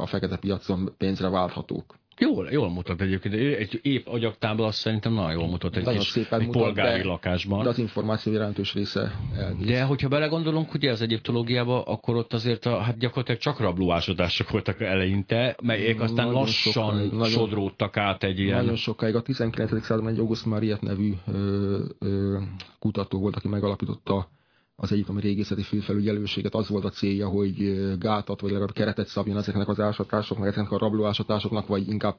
a 0.00 0.06
fekete 0.06 0.36
piacon 0.36 0.94
pénzre 0.98 1.28
válthatók. 1.28 1.94
Jól, 2.18 2.48
jól 2.50 2.70
mutat 2.70 3.00
egyébként. 3.00 3.34
Egy 3.34 3.80
épp 3.82 4.06
agyaktábla 4.06 4.66
azt 4.66 4.78
szerintem 4.78 5.12
nagyon 5.12 5.32
jól 5.32 5.48
mutat 5.48 5.76
egy, 5.76 5.88
kis, 5.88 6.16
egy 6.16 6.26
mutat, 6.30 6.62
polgári 6.62 7.02
de, 7.02 7.08
lakásban. 7.08 7.62
De 7.62 7.68
az 7.68 7.78
információ 7.78 8.32
jelentős 8.32 8.74
része 8.74 9.12
elvíz. 9.36 9.66
De 9.66 9.82
hogyha 9.82 10.08
belegondolunk 10.08 10.74
ugye 10.74 10.90
az 10.90 11.00
egyiptológiába, 11.00 11.82
akkor 11.82 12.16
ott 12.16 12.32
azért 12.32 12.66
a, 12.66 12.78
hát 12.78 12.98
gyakorlatilag 12.98 13.40
csak 13.40 13.60
rablóásodások 13.60 14.50
voltak 14.50 14.80
eleinte, 14.80 15.56
melyek 15.62 16.00
aztán 16.00 16.26
nagyon 16.26 16.40
lassan 16.40 17.08
sokáig, 17.10 17.32
sodródtak 17.32 17.96
át 17.96 18.22
egy 18.22 18.38
ilyen... 18.38 18.58
Nagyon 18.58 18.76
sokáig. 18.76 19.14
A 19.14 19.22
19. 19.22 19.84
században 19.84 20.12
egy 20.12 20.18
August 20.18 20.44
Mariet 20.44 20.80
nevű 20.80 21.12
ö, 21.26 21.78
ö, 21.98 22.38
kutató 22.78 23.18
volt, 23.18 23.36
aki 23.36 23.48
megalapította 23.48 24.28
az 24.76 24.92
egyiptomi 24.92 25.20
régészeti 25.20 25.62
főfelügyelőséget 25.62 26.54
az 26.54 26.68
volt 26.68 26.84
a 26.84 26.90
célja, 26.90 27.28
hogy 27.28 27.56
gátat, 27.98 28.40
vagy 28.40 28.50
legalább 28.50 28.72
keretet 28.74 29.06
szabjon 29.06 29.36
ezeknek 29.36 29.68
az 29.68 29.80
ásatásoknak, 29.80 30.46
ezeknek 30.46 30.70
a 30.72 30.78
rablóásatásoknak, 30.78 31.66
vagy 31.66 31.88
inkább 31.88 32.18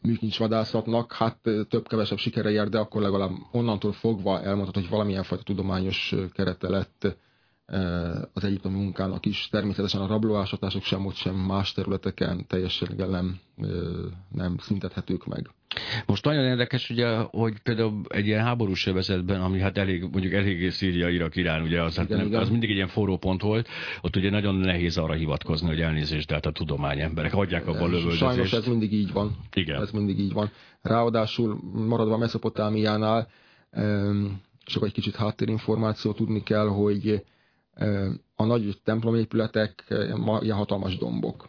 műkincsvadászatnak. 0.00 1.12
Hát 1.12 1.38
több-kevesebb 1.68 2.18
sikere 2.18 2.50
jár, 2.50 2.68
de 2.68 2.78
akkor 2.78 3.02
legalább 3.02 3.30
onnantól 3.52 3.92
fogva 3.92 4.42
elmondható, 4.42 4.80
hogy 4.80 4.88
valamilyen 4.88 5.22
fajta 5.22 5.44
tudományos 5.44 6.14
kerete 6.32 6.68
lett 6.68 7.16
az 8.32 8.44
egyiptomi 8.44 8.76
munkának 8.76 9.26
is. 9.26 9.48
Természetesen 9.50 10.00
a 10.00 10.06
rablóásatások 10.06 10.82
sem 10.82 11.06
ott 11.06 11.14
sem 11.14 11.34
más 11.34 11.72
területeken 11.72 12.46
teljesen 12.46 12.88
nem, 12.96 13.38
nem 14.32 14.56
szüntethetők 14.58 15.26
meg. 15.26 15.50
Most 16.06 16.24
nagyon 16.24 16.44
érdekes, 16.44 16.90
ugye, 16.90 17.16
hogy 17.16 17.58
például 17.62 18.00
egy 18.08 18.26
ilyen 18.26 18.44
háborús 18.44 18.86
övezetben, 18.86 19.40
ami 19.40 19.60
hát 19.60 19.78
elég, 19.78 20.02
mondjuk 20.02 20.32
eléggé 20.32 20.68
Szíria, 20.68 21.08
Irak, 21.08 21.36
Irán, 21.36 21.62
ugye 21.62 21.82
az, 21.82 21.96
hát 21.96 22.04
igen, 22.04 22.18
nem, 22.18 22.26
igen. 22.26 22.40
az 22.40 22.48
mindig 22.48 22.70
egy 22.70 22.76
ilyen 22.76 22.88
forró 22.88 23.16
pont 23.16 23.42
volt, 23.42 23.68
ott 24.00 24.16
ugye 24.16 24.30
nagyon 24.30 24.54
nehéz 24.54 24.98
arra 24.98 25.12
hivatkozni, 25.12 25.66
hogy 25.66 25.80
elnézést, 25.80 26.28
de 26.28 26.34
hát 26.34 26.46
a 26.46 26.52
tudomány 26.52 27.00
emberek 27.00 27.32
hagyják 27.32 27.66
abba 27.66 27.78
a 27.78 27.86
lövöldözést. 27.86 28.18
Sajnos 28.18 28.52
ez 28.52 28.66
mindig 28.66 28.92
így 28.92 29.12
van. 29.12 29.36
Igen. 29.52 29.80
Ez 29.80 29.90
mindig 29.90 30.18
így 30.18 30.32
van. 30.32 30.50
Ráadásul 30.82 31.58
maradva 31.72 32.14
a 32.14 32.18
Mesopotámiánál, 32.18 33.28
csak 34.64 34.84
egy 34.84 34.92
kicsit 34.92 35.16
háttérinformáció 35.16 36.12
tudni 36.12 36.42
kell, 36.42 36.66
hogy 36.66 37.24
a 38.36 38.44
nagy 38.44 38.80
templomépületek 38.84 39.84
ilyen 40.40 40.56
hatalmas 40.56 40.96
dombok. 40.98 41.48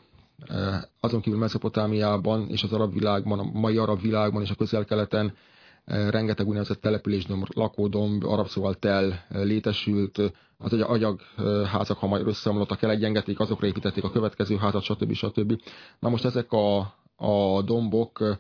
Azon 1.00 1.22
kívül 1.22 1.40
Mesopotámiában 1.40 2.50
és 2.50 2.64
az 2.64 2.74
arab 2.74 2.94
világban, 2.94 3.40
a 3.40 3.44
mai 3.54 3.78
arab 3.78 4.02
világban 4.02 4.42
és 4.42 4.50
a 4.50 4.56
közel-keleten 4.56 5.34
rengeteg 5.86 6.48
úgynevezett 6.48 6.82
településdomb, 6.82 7.46
lakódomb, 7.54 8.24
arab 8.24 8.48
szóval 8.48 8.74
tel 8.74 9.26
létesült, 9.30 10.22
az 10.58 10.74
egy 10.74 10.82
agyagházak, 10.82 11.98
ha 11.98 12.08
majd 12.08 12.28
összeomlottak 12.28 12.82
el, 12.82 12.90
egyengetik, 12.90 13.40
azokra 13.40 13.68
építették 13.68 14.04
a 14.04 14.12
következő 14.12 14.56
házat, 14.58 14.84
stb. 14.84 15.14
stb. 15.14 15.62
Na 16.00 16.10
most 16.10 16.26
ezek 16.26 16.52
a, 16.52 16.78
a 17.16 17.62
dombok 17.66 18.40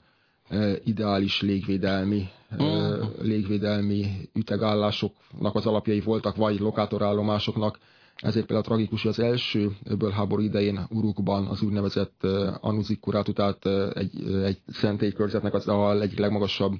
ideális 0.83 1.41
légvédelmi, 1.41 2.29
mm. 2.63 3.01
légvédelmi 3.21 4.29
ütegállásoknak 4.33 5.55
az 5.55 5.65
alapjai 5.65 5.99
voltak, 5.99 6.35
vagy 6.35 6.59
lokátorállomásoknak. 6.59 7.79
Ezért 8.15 8.45
például 8.45 8.67
tragikus, 8.67 9.01
hogy 9.01 9.11
az 9.11 9.19
első 9.19 9.75
öbölháború 9.83 10.41
idején 10.41 10.85
Urukban 10.89 11.45
az 11.45 11.61
úgynevezett 11.61 12.23
Anuzikurátu, 12.61 13.33
tehát 13.33 13.65
egy, 13.95 14.33
egy 14.43 14.57
szentélykörzetnek 14.67 15.53
az 15.53 15.67
a 15.67 16.01
egyik 16.01 16.19
legmagasabb 16.19 16.73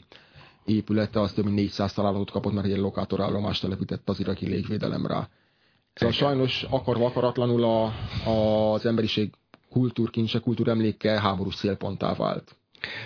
épülete, 0.66 1.20
az 1.20 1.34
több 1.34 1.46
mint 1.46 1.56
400 1.56 1.94
találatot 1.94 2.32
kapott, 2.32 2.54
mert 2.54 2.68
egy 2.68 2.78
lokátorállomást 2.78 3.62
telepített 3.62 4.10
az 4.10 4.20
iraki 4.20 4.48
légvédelem 4.48 5.06
rá. 5.06 5.30
Szóval 5.94 6.16
sajnos 6.16 6.66
akarva 6.70 7.06
akaratlanul 7.06 7.64
a, 7.64 7.94
az 8.74 8.86
emberiség 8.86 9.34
kultúrkincse, 9.70 10.40
kultúremléke 10.40 11.20
háborús 11.22 11.56
célponttá 11.56 12.14
vált. 12.14 12.56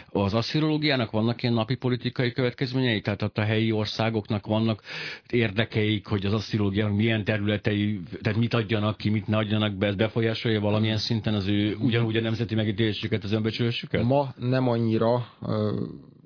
Az 0.09 0.33
asszirológiának 0.33 1.11
vannak 1.11 1.43
ilyen 1.43 1.55
napi 1.55 1.75
politikai 1.75 2.31
következményei? 2.31 3.01
Tehát 3.01 3.21
ott 3.21 3.37
a 3.37 3.43
helyi 3.43 3.71
országoknak 3.71 4.45
vannak 4.45 4.81
érdekeik, 5.29 6.05
hogy 6.05 6.25
az 6.25 6.33
asszirológiának 6.33 6.95
milyen 6.95 7.23
területei, 7.23 7.99
tehát 8.21 8.39
mit 8.39 8.53
adjanak 8.53 8.97
ki, 8.97 9.09
mit 9.09 9.27
ne 9.27 9.37
adjanak 9.37 9.73
be, 9.73 9.87
ez 9.87 9.95
befolyásolja 9.95 10.59
valamilyen 10.59 10.97
szinten 10.97 11.33
az 11.33 11.47
ő 11.47 11.75
ugyanúgy 11.75 12.17
a 12.17 12.21
nemzeti 12.21 12.55
megítélésüket, 12.55 13.23
az 13.23 13.31
önbecsülésüket? 13.31 14.03
Ma 14.03 14.33
nem 14.37 14.67
annyira, 14.67 15.27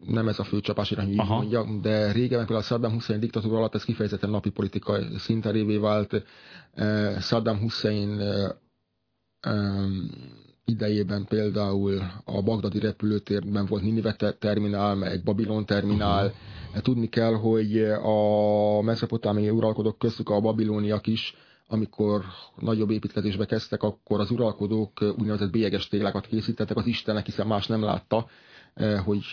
nem 0.05 0.27
ez 0.27 0.39
a 0.39 0.43
fő 0.43 0.59
csapás 0.59 0.91
irány, 0.91 1.15
mondjam, 1.15 1.81
de 1.81 2.11
régen 2.11 2.37
például 2.37 2.59
a 2.59 2.61
Saddam 2.61 2.91
Hussein 2.91 3.19
diktatúra 3.19 3.57
alatt 3.57 3.75
ez 3.75 3.83
kifejezetten 3.83 4.29
napi 4.29 4.49
politikai 4.49 5.03
szinterévé 5.17 5.77
vált. 5.77 6.23
Saddam 7.19 7.59
Hussein 7.59 8.21
idejében 10.65 11.25
például 11.25 12.01
a 12.25 12.41
bagdadi 12.41 12.79
repülőtérben 12.79 13.65
volt 13.65 13.83
Ninive 13.83 14.15
terminál, 14.39 14.95
meg 14.95 15.23
Babilon 15.23 15.65
terminál. 15.65 16.25
Uh-huh. 16.25 16.81
Tudni 16.81 17.09
kell, 17.09 17.33
hogy 17.33 17.77
a 18.03 18.81
mesopotámiai 18.81 19.49
uralkodók 19.49 19.97
köztük 19.97 20.29
a 20.29 20.39
babilóniak 20.39 21.07
is, 21.07 21.35
amikor 21.67 22.23
nagyobb 22.55 22.89
építkezésbe 22.89 23.45
kezdtek, 23.45 23.83
akkor 23.83 24.19
az 24.19 24.31
uralkodók 24.31 25.01
úgynevezett 25.01 25.51
bélyeges 25.51 25.87
téglákat 25.87 26.27
készítettek 26.27 26.77
az 26.77 26.85
Istennek, 26.85 27.25
hiszen 27.25 27.47
más 27.47 27.67
nem 27.67 27.83
látta, 27.83 28.27
eh, 28.73 29.03
hogy 29.05 29.23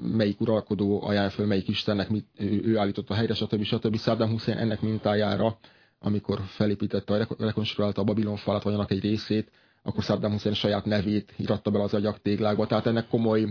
melyik 0.00 0.40
uralkodó 0.40 1.02
ajánl 1.02 1.28
föl, 1.28 1.46
melyik 1.46 1.68
Istennek 1.68 2.08
mit, 2.08 2.26
ő 2.38 2.78
állította 2.78 3.14
helyre, 3.14 3.34
stb. 3.34 3.62
stb. 3.62 3.96
Saddam 3.96 4.30
Hussein 4.30 4.58
ennek 4.58 4.80
mintájára, 4.80 5.58
amikor 5.98 6.40
felépítette, 6.46 7.28
rekonstruálta 7.38 8.00
a 8.00 8.04
Babilon 8.04 8.36
falat, 8.36 8.62
vagy 8.62 8.74
annak 8.74 8.90
egy 8.90 9.00
részét, 9.00 9.50
akkor 9.82 10.02
Saddam 10.02 10.32
Hussein 10.32 10.54
saját 10.54 10.84
nevét 10.84 11.34
íratta 11.36 11.70
be 11.70 11.82
az 11.82 11.94
agyaktéglákba. 11.94 12.66
Tehát 12.66 12.86
ennek 12.86 13.08
komoly, 13.08 13.48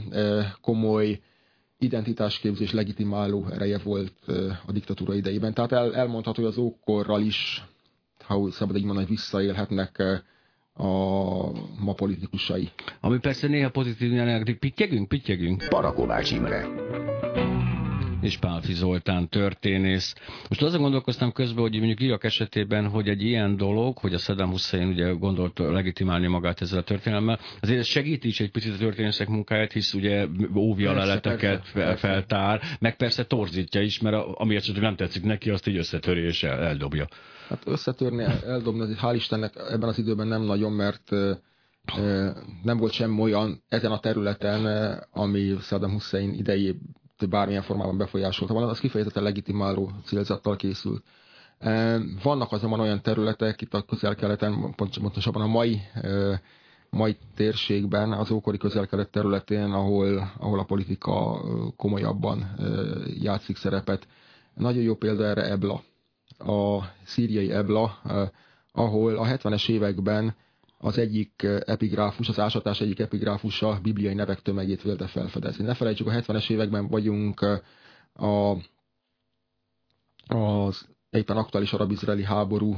komoly 0.61 1.19
identitásképzés 1.79 2.71
legitimáló 2.71 3.45
ereje 3.51 3.77
volt 3.77 4.13
a 4.65 4.71
diktatúra 4.71 5.13
idejében. 5.13 5.53
Tehát 5.53 5.71
el, 5.71 5.95
elmondható, 5.95 6.41
hogy 6.41 6.51
az 6.51 6.57
ókorral 6.57 7.21
is, 7.21 7.65
ha 8.23 8.37
úgy 8.37 8.51
szabad 8.51 8.75
így 8.75 8.83
mondani, 8.83 9.07
visszaélhetnek 9.07 10.03
a 10.73 10.87
ma 11.79 11.93
politikusai. 11.95 12.69
Ami 13.01 13.19
persze 13.19 13.47
néha 13.47 13.69
pozitív, 13.69 14.57
pittyegünk, 14.59 15.07
pittyegünk. 15.07 15.65
Parakovács 15.69 16.31
Imre 16.31 17.06
és 18.27 18.37
Pálfi 18.37 18.73
Zoltán 18.73 19.29
történész. 19.29 20.15
Most 20.49 20.61
azon 20.61 20.81
gondolkoztam 20.81 21.31
közben, 21.31 21.61
hogy 21.61 21.77
mondjuk 21.77 21.99
Irak 21.99 22.23
esetében, 22.23 22.87
hogy 22.87 23.07
egy 23.07 23.21
ilyen 23.21 23.57
dolog, 23.57 23.97
hogy 23.97 24.13
a 24.13 24.17
Saddam 24.17 24.49
Hussein 24.49 24.87
ugye 24.87 25.11
gondolt 25.11 25.59
legitimálni 25.59 26.27
magát 26.27 26.61
ezzel 26.61 26.79
a 26.79 26.83
történelemmel, 26.83 27.39
azért 27.61 27.79
ez 27.79 27.85
segíti 27.85 28.27
is 28.27 28.39
egy 28.39 28.51
picit 28.51 28.73
a 28.73 28.77
történészek 28.77 29.27
munkáját, 29.27 29.71
hisz 29.71 29.93
ugye 29.93 30.27
óvja 30.55 30.93
leleteket 30.93 31.67
feltár, 31.97 32.61
meg 32.79 32.95
persze 32.95 33.25
torzítja 33.25 33.81
is, 33.81 33.99
mert 33.99 34.15
ami 34.33 34.55
esetleg 34.55 34.83
nem 34.83 34.95
tetszik 34.95 35.23
neki, 35.23 35.49
azt 35.49 35.67
így 35.67 35.77
összetöri 35.77 36.21
és 36.21 36.43
el, 36.43 36.59
eldobja. 36.63 37.07
Hát 37.49 37.61
összetörni, 37.65 38.23
eldobni, 38.45 38.81
ez 38.81 38.97
hál' 39.01 39.15
Istennek 39.15 39.53
ebben 39.55 39.89
az 39.89 39.97
időben 39.97 40.27
nem 40.27 40.41
nagyon, 40.41 40.71
mert 40.71 41.09
nem 42.63 42.77
volt 42.77 42.91
sem 42.91 43.19
olyan 43.19 43.63
ezen 43.69 43.91
a 43.91 43.99
területen, 43.99 44.65
ami 45.11 45.55
Saddam 45.61 45.91
Hussein 45.91 46.33
idejében 46.33 46.95
bármilyen 47.25 47.61
formában 47.61 47.97
befolyásolta 47.97 48.53
volna, 48.53 48.69
az 48.69 48.79
kifejezetten 48.79 49.23
legitimáló 49.23 49.91
célzattal 50.05 50.55
készült. 50.55 51.03
Vannak 52.23 52.51
azonban 52.51 52.79
olyan 52.79 53.01
területek 53.01 53.61
itt 53.61 53.73
a 53.73 53.81
közel-keleten, 53.81 54.73
pontosabban 54.75 55.41
a 55.41 55.47
mai, 55.47 55.81
mai 56.89 57.17
térségben, 57.35 58.11
az 58.11 58.31
ókori 58.31 58.57
közel-kelet 58.57 59.09
területén, 59.09 59.71
ahol, 59.71 60.31
ahol 60.37 60.59
a 60.59 60.63
politika 60.63 61.41
komolyabban 61.75 62.55
játszik 63.19 63.57
szerepet. 63.57 64.07
Nagyon 64.53 64.83
jó 64.83 64.95
példa 64.95 65.25
erre 65.25 65.49
Ebla, 65.49 65.81
a 66.37 66.83
szíriai 67.03 67.51
Ebla, 67.51 68.01
ahol 68.71 69.15
a 69.17 69.25
70-es 69.25 69.69
években 69.69 70.35
az 70.77 70.97
egyik 70.97 71.47
epigráfus, 71.65 72.29
az 72.29 72.39
ásatás 72.39 72.81
egyik 72.81 72.99
epigráfusa 72.99 73.79
bibliai 73.81 74.13
nevek 74.13 74.41
tömegét 74.41 74.81
vélte 74.81 75.07
felfedezni. 75.07 75.65
Ne 75.65 75.73
felejtsük, 75.73 76.07
a 76.07 76.11
70-es 76.11 76.49
években 76.49 76.87
vagyunk 76.87 77.41
a, 78.13 78.57
az 80.27 80.87
éppen 81.09 81.37
aktuális 81.37 81.73
arab-izraeli 81.73 82.23
háború 82.23 82.75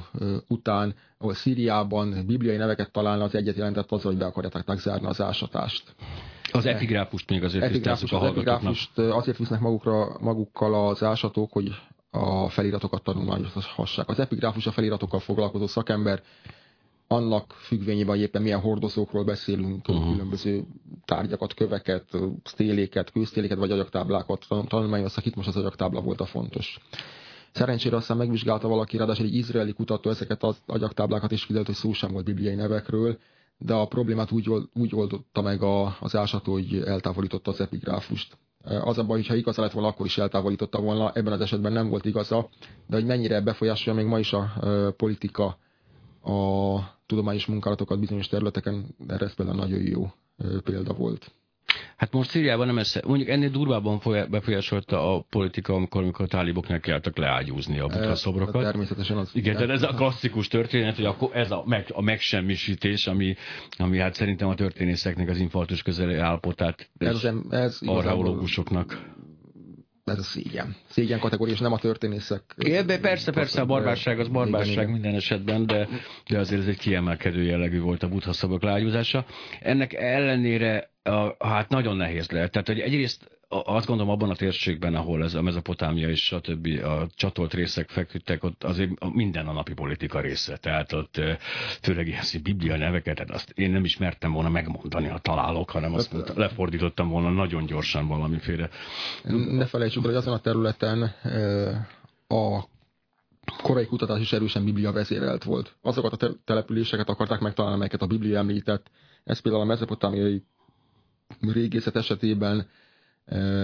után, 0.47 0.95
ahol 1.17 1.33
Szíriában 1.33 2.25
bibliai 2.25 2.57
neveket 2.57 2.91
találna, 2.91 3.23
az 3.23 3.35
egyet 3.35 3.55
jelentett 3.55 3.91
az, 3.91 4.01
hogy 4.01 4.17
be 4.17 4.25
akarják 4.25 4.65
megzárni 4.65 5.07
az 5.07 5.21
ásatást. 5.21 5.95
Az 6.51 6.65
epigráfust 6.65 7.29
még 7.29 7.43
azért 7.43 7.63
epigráfust, 7.63 8.13
a 8.13 8.25
epigráfust 8.25 8.97
azért 8.97 9.37
visznek 9.37 9.59
magukra, 9.59 10.17
magukkal 10.19 10.87
az 10.87 11.03
ásatók, 11.03 11.51
hogy 11.51 11.75
a 12.11 12.49
feliratokat 12.49 13.03
tanulmányozhassák. 13.03 14.09
Az 14.09 14.19
epigráfus 14.19 14.67
a 14.67 14.71
feliratokkal 14.71 15.19
foglalkozó 15.19 15.67
szakember 15.67 16.21
annak 17.11 17.53
függvényében, 17.53 18.15
hogy 18.15 18.19
éppen 18.19 18.41
milyen 18.41 18.59
hordozókról 18.59 19.23
beszélünk, 19.23 19.87
uh-huh. 19.87 20.11
különböző 20.11 20.63
tárgyakat, 21.05 21.53
köveket, 21.53 22.09
sztéléket, 22.43 23.11
kősztéléket 23.11 23.57
vagy 23.57 23.71
agyaktáblákat 23.71 24.45
tanulmányoztak, 24.67 25.25
itt 25.25 25.35
most 25.35 25.47
az 25.47 25.55
agyaktábla 25.55 26.01
volt 26.01 26.21
a 26.21 26.25
fontos. 26.25 26.79
Szerencsére 27.51 27.95
aztán 27.95 28.17
megvizsgálta 28.17 28.67
valaki, 28.67 28.97
ráadásul 28.97 29.25
egy 29.25 29.35
izraeli 29.35 29.73
kutató 29.73 30.09
ezeket 30.09 30.43
az 30.43 30.57
agyaktáblákat, 30.65 31.31
és 31.31 31.41
kiderült, 31.41 31.67
hogy 31.67 31.75
szó 31.75 31.93
sem 31.93 32.11
volt 32.11 32.25
bibliai 32.25 32.55
nevekről, 32.55 33.17
de 33.57 33.73
a 33.73 33.85
problémát 33.85 34.31
úgy, 34.31 34.49
úgy 34.73 34.95
oldotta 34.95 35.41
meg 35.41 35.61
a, 35.61 35.97
az 35.99 36.15
ásató, 36.15 36.51
hogy 36.51 36.81
eltávolította 36.85 37.51
az 37.51 37.61
epigráfust. 37.61 38.37
Az 38.63 38.97
a 38.97 39.03
baj, 39.03 39.17
hogyha 39.17 39.35
igaza 39.35 39.61
lett 39.61 39.71
volna, 39.71 39.87
akkor 39.87 40.05
is 40.05 40.17
eltávolította 40.17 40.81
volna, 40.81 41.11
ebben 41.13 41.33
az 41.33 41.41
esetben 41.41 41.71
nem 41.71 41.89
volt 41.89 42.05
igaza, 42.05 42.49
de 42.87 42.95
hogy 42.95 43.05
mennyire 43.05 43.41
befolyásolja 43.41 43.99
még 43.99 44.09
ma 44.09 44.19
is 44.19 44.33
a, 44.33 44.39
a 44.39 44.91
politika 44.91 45.57
a 46.23 46.79
tudományos 47.05 47.45
munkálatokat 47.45 47.99
bizonyos 47.99 48.27
területeken, 48.27 48.85
erre 49.07 49.25
ez 49.25 49.33
például 49.33 49.57
nagyon 49.57 49.81
jó 49.81 50.11
példa 50.63 50.93
volt. 50.93 51.31
Hát 51.95 52.11
most 52.11 52.29
Szíriában 52.29 52.67
nem 52.67 52.77
ez, 52.77 52.99
mondjuk 53.05 53.29
ennél 53.29 53.49
durvábban 53.49 54.01
befolyásolta 54.29 55.15
a 55.15 55.25
politika, 55.29 55.73
amikor, 55.73 56.01
amikor 56.01 56.25
a 56.25 56.27
tálibok 56.27 56.81
kelltek 56.81 57.17
leágyúzni 57.17 57.79
a 57.79 57.87
buddha 57.87 58.15
szobrokat. 58.15 58.63
Természetesen 58.63 59.17
az. 59.17 59.29
Igen, 59.33 59.55
tehát 59.55 59.69
ez 59.69 59.83
a 59.83 59.93
klasszikus 59.93 60.47
történet, 60.47 60.95
hogy 60.95 61.05
akkor 61.05 61.35
ez 61.35 61.51
a, 61.51 61.63
meg, 61.65 61.85
a 61.93 62.01
megsemmisítés, 62.01 63.07
ami, 63.07 63.35
ami 63.77 63.97
hát 63.99 64.13
szerintem 64.13 64.47
a 64.47 64.55
történészeknek 64.55 65.29
az 65.29 65.37
infarktus 65.37 65.81
közeli 65.81 66.15
állapotát, 66.15 66.89
ez, 66.97 67.27
ez 67.49 67.79
archeológusoknak 67.85 69.17
ez 70.09 70.19
a 70.19 70.23
szégyen. 70.23 70.75
Szégyen 70.89 71.19
kategória, 71.19 71.53
és 71.53 71.59
nem 71.59 71.73
a 71.73 71.77
történészek. 71.77 72.43
Ebbe 72.57 72.99
persze, 72.99 73.31
persze, 73.31 73.61
a 73.61 73.65
barbárság 73.65 74.19
az 74.19 74.27
barbárság 74.27 74.73
igen, 74.73 74.89
minden 74.89 75.15
esetben, 75.15 75.65
de, 75.65 75.87
de 76.29 76.39
azért 76.39 76.61
ez 76.61 76.67
egy 76.67 76.77
kiemelkedő 76.77 77.43
jellegű 77.43 77.79
volt 77.79 78.03
a 78.03 78.07
buddha 78.07 78.33
szabok 78.33 78.61
lágyúzása. 78.61 79.25
Ennek 79.59 79.93
ellenére 79.93 80.89
a, 81.09 81.35
hát 81.39 81.69
nagyon 81.69 81.95
nehéz 81.95 82.29
lehet. 82.31 82.51
Tehát, 82.51 82.67
hogy 82.67 82.79
egyrészt 82.79 83.39
azt 83.49 83.85
gondolom 83.85 84.11
abban 84.11 84.29
a 84.29 84.35
térségben, 84.35 84.95
ahol 84.95 85.23
ez 85.23 85.33
a 85.33 85.41
mezopotámia 85.41 86.09
és 86.09 86.31
a 86.31 86.39
többi 86.39 86.77
a 86.77 87.07
csatolt 87.15 87.53
részek 87.53 87.89
feküdtek, 87.89 88.43
ott 88.43 88.63
azért 88.63 89.13
minden 89.13 89.47
a 89.47 89.51
napi 89.51 89.73
politika 89.73 90.19
része. 90.19 90.57
Tehát 90.57 90.93
ott 90.93 91.21
főleg 91.81 92.07
ilyen 92.07 92.23
biblia 92.43 92.77
neveket, 92.77 93.15
tehát 93.15 93.31
azt 93.31 93.51
én 93.55 93.71
nem 93.71 93.83
ismertem 93.83 94.31
volna 94.31 94.49
megmondani, 94.49 95.07
ha 95.07 95.17
találok, 95.17 95.69
hanem 95.69 95.93
azt 95.93 96.13
mondta, 96.13 96.33
lefordítottam 96.35 97.09
volna 97.09 97.29
nagyon 97.29 97.65
gyorsan 97.65 98.07
valamiféle. 98.07 98.69
Ne 99.51 99.65
felejtsük, 99.65 100.05
hogy 100.05 100.15
azon 100.15 100.33
a 100.33 100.39
területen 100.39 101.01
a 102.27 102.63
korai 103.63 103.85
kutatás 103.85 104.19
is 104.19 104.33
erősen 104.33 104.65
biblia 104.65 104.91
vezérelt 104.91 105.43
volt. 105.43 105.75
Azokat 105.81 106.23
a 106.23 106.31
településeket 106.45 107.09
akarták 107.09 107.39
megtalálni, 107.39 107.75
amelyeket 107.75 108.01
a 108.01 108.07
biblia 108.07 108.37
említett. 108.37 108.91
Ez 109.23 109.39
például 109.39 109.63
a 109.63 109.67
mezopotámiai 109.67 110.43
régészet 111.41 111.95
esetében 111.95 112.67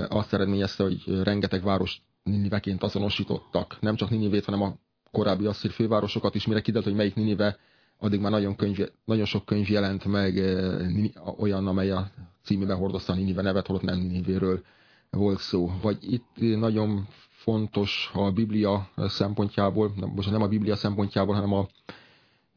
azt 0.07 0.34
eredményezte, 0.34 0.84
hogy 0.84 1.03
rengeteg 1.24 1.63
város 1.63 2.01
Niniveként 2.24 2.84
azonosítottak. 2.84 3.78
Nem 3.80 3.95
csak 3.95 4.09
Ninivét, 4.09 4.45
hanem 4.45 4.61
a 4.61 4.76
korábbi 5.11 5.45
asszír 5.45 5.72
fővárosokat 5.72 6.36
is, 6.36 6.45
mire 6.47 6.61
kiderült, 6.61 6.86
hogy 6.86 6.95
melyik 6.97 7.16
Ninive, 7.16 7.57
addig 7.97 8.20
már 8.20 8.32
nagyon, 8.32 8.55
könyv, 8.55 8.78
nagyon 9.05 9.26
sok 9.26 9.45
könyv 9.45 9.70
jelent 9.70 10.05
meg 10.05 10.36
olyan, 11.38 11.68
amely 11.68 11.91
a 11.91 12.09
címében 12.43 12.78
hordozta 12.78 13.13
a 13.13 13.16
Ninive 13.16 13.41
nevet, 13.41 13.68
holott 13.68 13.82
nem 13.82 13.97
Ninivéről 13.97 14.63
volt 15.09 15.39
szó. 15.39 15.72
Vagy 15.82 15.97
itt 16.13 16.59
nagyon 16.59 17.07
fontos 17.30 18.11
a 18.13 18.32
Biblia 18.32 18.89
szempontjából, 18.95 19.93
most 20.16 20.32
nem 20.32 20.41
a 20.41 20.47
Biblia 20.47 20.76
szempontjából, 20.76 21.36
hanem 21.36 21.53
a 21.53 21.68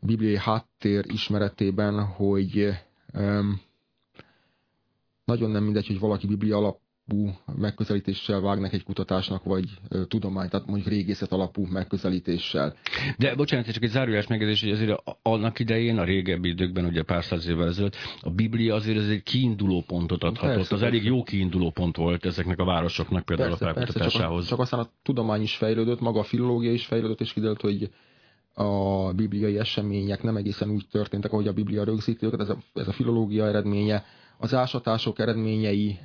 bibliai 0.00 0.38
háttér 0.38 1.04
ismeretében, 1.08 2.04
hogy 2.04 2.68
um, 3.14 3.60
nagyon 5.28 5.50
nem 5.50 5.64
mindegy, 5.64 5.86
hogy 5.86 5.98
valaki 5.98 6.26
Biblia 6.26 6.56
alap 6.56 6.80
alapú 7.08 7.38
megközelítéssel 7.56 8.40
vágnak 8.40 8.72
egy 8.72 8.84
kutatásnak, 8.84 9.44
vagy 9.44 9.64
tudomány, 10.08 10.48
tehát 10.48 10.66
mondjuk 10.66 10.88
régészet 10.88 11.32
alapú 11.32 11.66
megközelítéssel. 11.66 12.74
De 13.18 13.34
bocsánat, 13.34 13.72
csak 13.72 13.82
egy 13.82 13.90
zárójás 13.90 14.26
megjegyzés, 14.26 14.60
hogy 14.60 14.70
azért 14.70 15.02
annak 15.22 15.58
idején, 15.58 15.98
a 15.98 16.04
régebbi 16.04 16.48
időkben, 16.48 16.84
ugye 16.84 17.02
pár 17.02 17.24
száz 17.24 17.48
évvel 17.48 17.66
ezelőtt, 17.66 17.96
a 18.20 18.30
Biblia 18.30 18.74
azért 18.74 18.98
ez 18.98 19.08
egy 19.08 19.22
kiinduló 19.22 19.84
pontot 19.86 20.22
adhatott. 20.22 20.54
Persze, 20.54 20.60
az 20.60 20.68
persze. 20.68 20.86
elég 20.86 21.04
jó 21.04 21.22
kiinduló 21.22 21.70
pont 21.70 21.96
volt 21.96 22.24
ezeknek 22.24 22.58
a 22.58 22.64
városoknak 22.64 23.24
például 23.24 23.48
persze, 23.48 23.68
a 23.68 23.72
felkutatásához. 23.72 24.34
Persze, 24.34 24.48
csak, 24.48 24.48
csak 24.48 24.58
aztán 24.58 24.80
a 24.80 24.90
tudomány 25.02 25.42
is 25.42 25.56
fejlődött, 25.56 26.00
maga 26.00 26.20
a 26.20 26.24
filológia 26.24 26.72
is 26.72 26.86
fejlődött, 26.86 27.20
és 27.20 27.32
kiderült, 27.32 27.60
hogy 27.60 27.90
a 28.54 29.12
bibliai 29.12 29.58
események 29.58 30.22
nem 30.22 30.36
egészen 30.36 30.70
úgy 30.70 30.86
történtek, 30.90 31.32
ahogy 31.32 31.48
a 31.48 31.52
Biblia 31.52 31.84
rögzíti 31.84 32.26
őket, 32.26 32.40
ez 32.40 32.48
a, 32.48 32.56
ez 32.74 32.88
a 32.88 32.92
filológia 32.92 33.46
eredménye, 33.46 34.04
az 34.38 34.54
ásatások 34.54 35.18
eredményei 35.18 35.98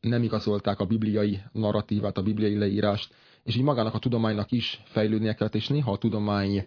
nem 0.00 0.22
igazolták 0.22 0.80
a 0.80 0.84
bibliai 0.86 1.40
narratívát, 1.52 2.18
a 2.18 2.22
bibliai 2.22 2.58
leírást, 2.58 3.14
és 3.42 3.56
így 3.56 3.62
magának 3.62 3.94
a 3.94 3.98
tudománynak 3.98 4.52
is 4.52 4.82
fejlődnie 4.84 5.34
kellett, 5.34 5.54
és 5.54 5.68
néha 5.68 5.92
a 5.92 5.98
tudomány 5.98 6.66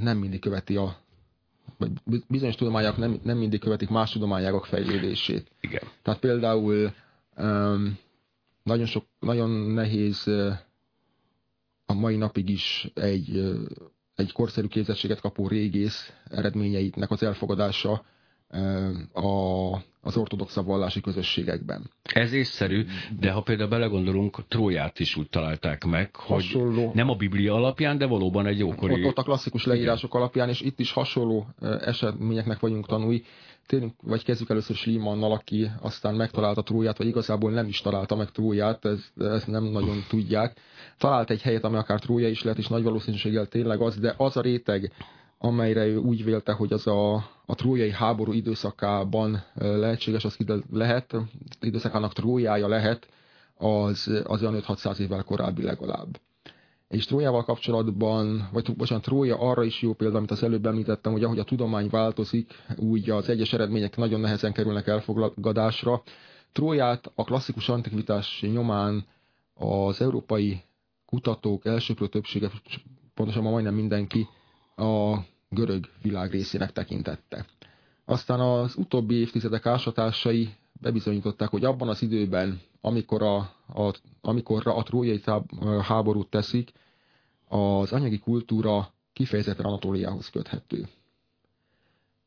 nem 0.00 0.18
mindig 0.18 0.40
követi 0.40 0.76
a 0.76 0.96
vagy 1.78 1.90
bizonyos 2.28 2.54
tudományok 2.54 2.96
nem, 2.96 3.20
nem 3.22 3.38
mindig 3.38 3.60
követik 3.60 3.88
más 3.88 4.10
tudományágok 4.10 4.66
fejlődését. 4.66 5.50
Igen. 5.60 5.82
Tehát 6.02 6.20
például 6.20 6.92
um, 7.36 7.98
nagyon, 8.62 8.86
sok, 8.86 9.04
nagyon 9.18 9.50
nehéz 9.50 10.26
uh, 10.26 10.52
a 11.86 11.92
mai 11.92 12.16
napig 12.16 12.48
is 12.48 12.90
egy, 12.94 13.36
uh, 13.36 13.66
egy 14.14 14.32
korszerű 14.32 14.66
képzettséget 14.66 15.20
kapó 15.20 15.48
régész 15.48 16.12
eredményeitnek 16.24 17.10
az 17.10 17.22
elfogadása 17.22 18.04
a, 19.12 19.74
az 20.00 20.16
ortodox 20.16 20.54
vallási 20.54 21.00
közösségekben. 21.00 21.90
Ez 22.02 22.32
észszerű, 22.32 22.84
de 23.20 23.30
ha 23.30 23.40
például 23.40 23.68
belegondolunk, 23.68 24.48
Tróját 24.48 25.00
is 25.00 25.16
úgy 25.16 25.28
találták 25.28 25.84
meg, 25.84 26.16
hogy 26.16 26.42
hasonló, 26.42 26.90
nem 26.94 27.08
a 27.08 27.14
Biblia 27.14 27.54
alapján, 27.54 27.98
de 27.98 28.06
valóban 28.06 28.46
egy 28.46 28.58
jókori... 28.58 28.92
Ott, 28.92 29.08
ott 29.08 29.18
a 29.18 29.22
klasszikus 29.22 29.64
leírások 29.64 30.10
igen. 30.10 30.20
alapján, 30.20 30.48
és 30.48 30.60
itt 30.60 30.80
is 30.80 30.92
hasonló 30.92 31.46
eseményeknek 31.60 32.60
vagyunk 32.60 32.86
tanulni. 32.86 33.22
Tényleg, 33.66 33.94
vagy 34.02 34.24
kezdjük 34.24 34.50
először 34.50 34.76
Slimannal, 34.76 35.32
aki 35.32 35.70
aztán 35.80 36.14
megtalálta 36.14 36.62
Tróját, 36.62 36.98
vagy 36.98 37.06
igazából 37.06 37.50
nem 37.50 37.66
is 37.66 37.80
találta 37.80 38.16
meg 38.16 38.30
Tróját, 38.30 38.84
ezt, 38.84 39.12
ezt 39.16 39.46
nem 39.46 39.64
nagyon 39.64 40.04
tudják. 40.08 40.56
Talált 40.98 41.30
egy 41.30 41.42
helyet, 41.42 41.64
ami 41.64 41.76
akár 41.76 42.00
Trója 42.00 42.28
is 42.28 42.42
lehet, 42.42 42.58
és 42.58 42.68
nagy 42.68 42.82
valószínűséggel 42.82 43.46
tényleg 43.46 43.80
az, 43.80 43.96
de 43.98 44.14
az 44.16 44.36
a 44.36 44.40
réteg, 44.40 44.92
amelyre 45.42 45.86
ő 45.86 45.96
úgy 45.96 46.24
vélte, 46.24 46.52
hogy 46.52 46.72
az 46.72 46.86
a, 46.86 47.14
a 47.46 47.54
trójai 47.54 47.90
háború 47.90 48.32
időszakában 48.32 49.42
lehetséges, 49.54 50.24
az 50.24 50.36
lehet, 50.70 51.16
időszakának 51.60 52.12
trójája 52.12 52.68
lehet, 52.68 53.08
az, 53.54 54.22
az 54.24 54.42
olyan 54.42 54.62
5-600 54.66 54.98
évvel 54.98 55.22
korábbi 55.22 55.62
legalább. 55.62 56.20
És 56.88 57.04
Trójával 57.04 57.44
kapcsolatban, 57.44 58.48
vagy 58.52 58.76
bocsánat, 58.76 59.04
Trója 59.04 59.38
arra 59.38 59.64
is 59.64 59.82
jó 59.82 59.92
példa, 59.92 60.16
amit 60.16 60.30
az 60.30 60.42
előbb 60.42 60.66
említettem, 60.66 61.12
hogy 61.12 61.24
ahogy 61.24 61.38
a 61.38 61.44
tudomány 61.44 61.88
változik, 61.90 62.52
úgy 62.76 63.10
az 63.10 63.28
egyes 63.28 63.52
eredmények 63.52 63.96
nagyon 63.96 64.20
nehezen 64.20 64.52
kerülnek 64.52 64.86
elfogadásra. 64.86 66.02
Tróját 66.52 67.12
a 67.14 67.24
klasszikus 67.24 67.68
antikvitás 67.68 68.44
nyomán 68.52 69.04
az 69.54 70.00
európai 70.00 70.62
kutatók 71.06 71.66
elsőprő 71.66 72.06
többsége, 72.06 72.50
pontosabban 73.14 73.50
majdnem 73.52 73.74
mindenki, 73.74 74.28
a 74.80 75.24
görög 75.48 75.88
világ 76.02 76.30
részének 76.30 76.72
tekintette. 76.72 77.46
Aztán 78.04 78.40
az 78.40 78.74
utóbbi 78.76 79.14
évtizedek 79.14 79.66
ásatásai 79.66 80.54
bebizonyították, 80.80 81.48
hogy 81.48 81.64
abban 81.64 81.88
az 81.88 82.02
időben, 82.02 82.60
amikor 82.80 83.22
a, 83.22 83.36
a, 83.74 83.94
amikorra 84.20 84.74
a 84.74 84.82
trójai 84.82 85.22
háborút 85.82 86.28
teszik, 86.30 86.72
az 87.48 87.92
anyagi 87.92 88.18
kultúra 88.18 88.92
kifejezetten 89.12 89.64
Anatóliához 89.64 90.30
köthető. 90.30 90.88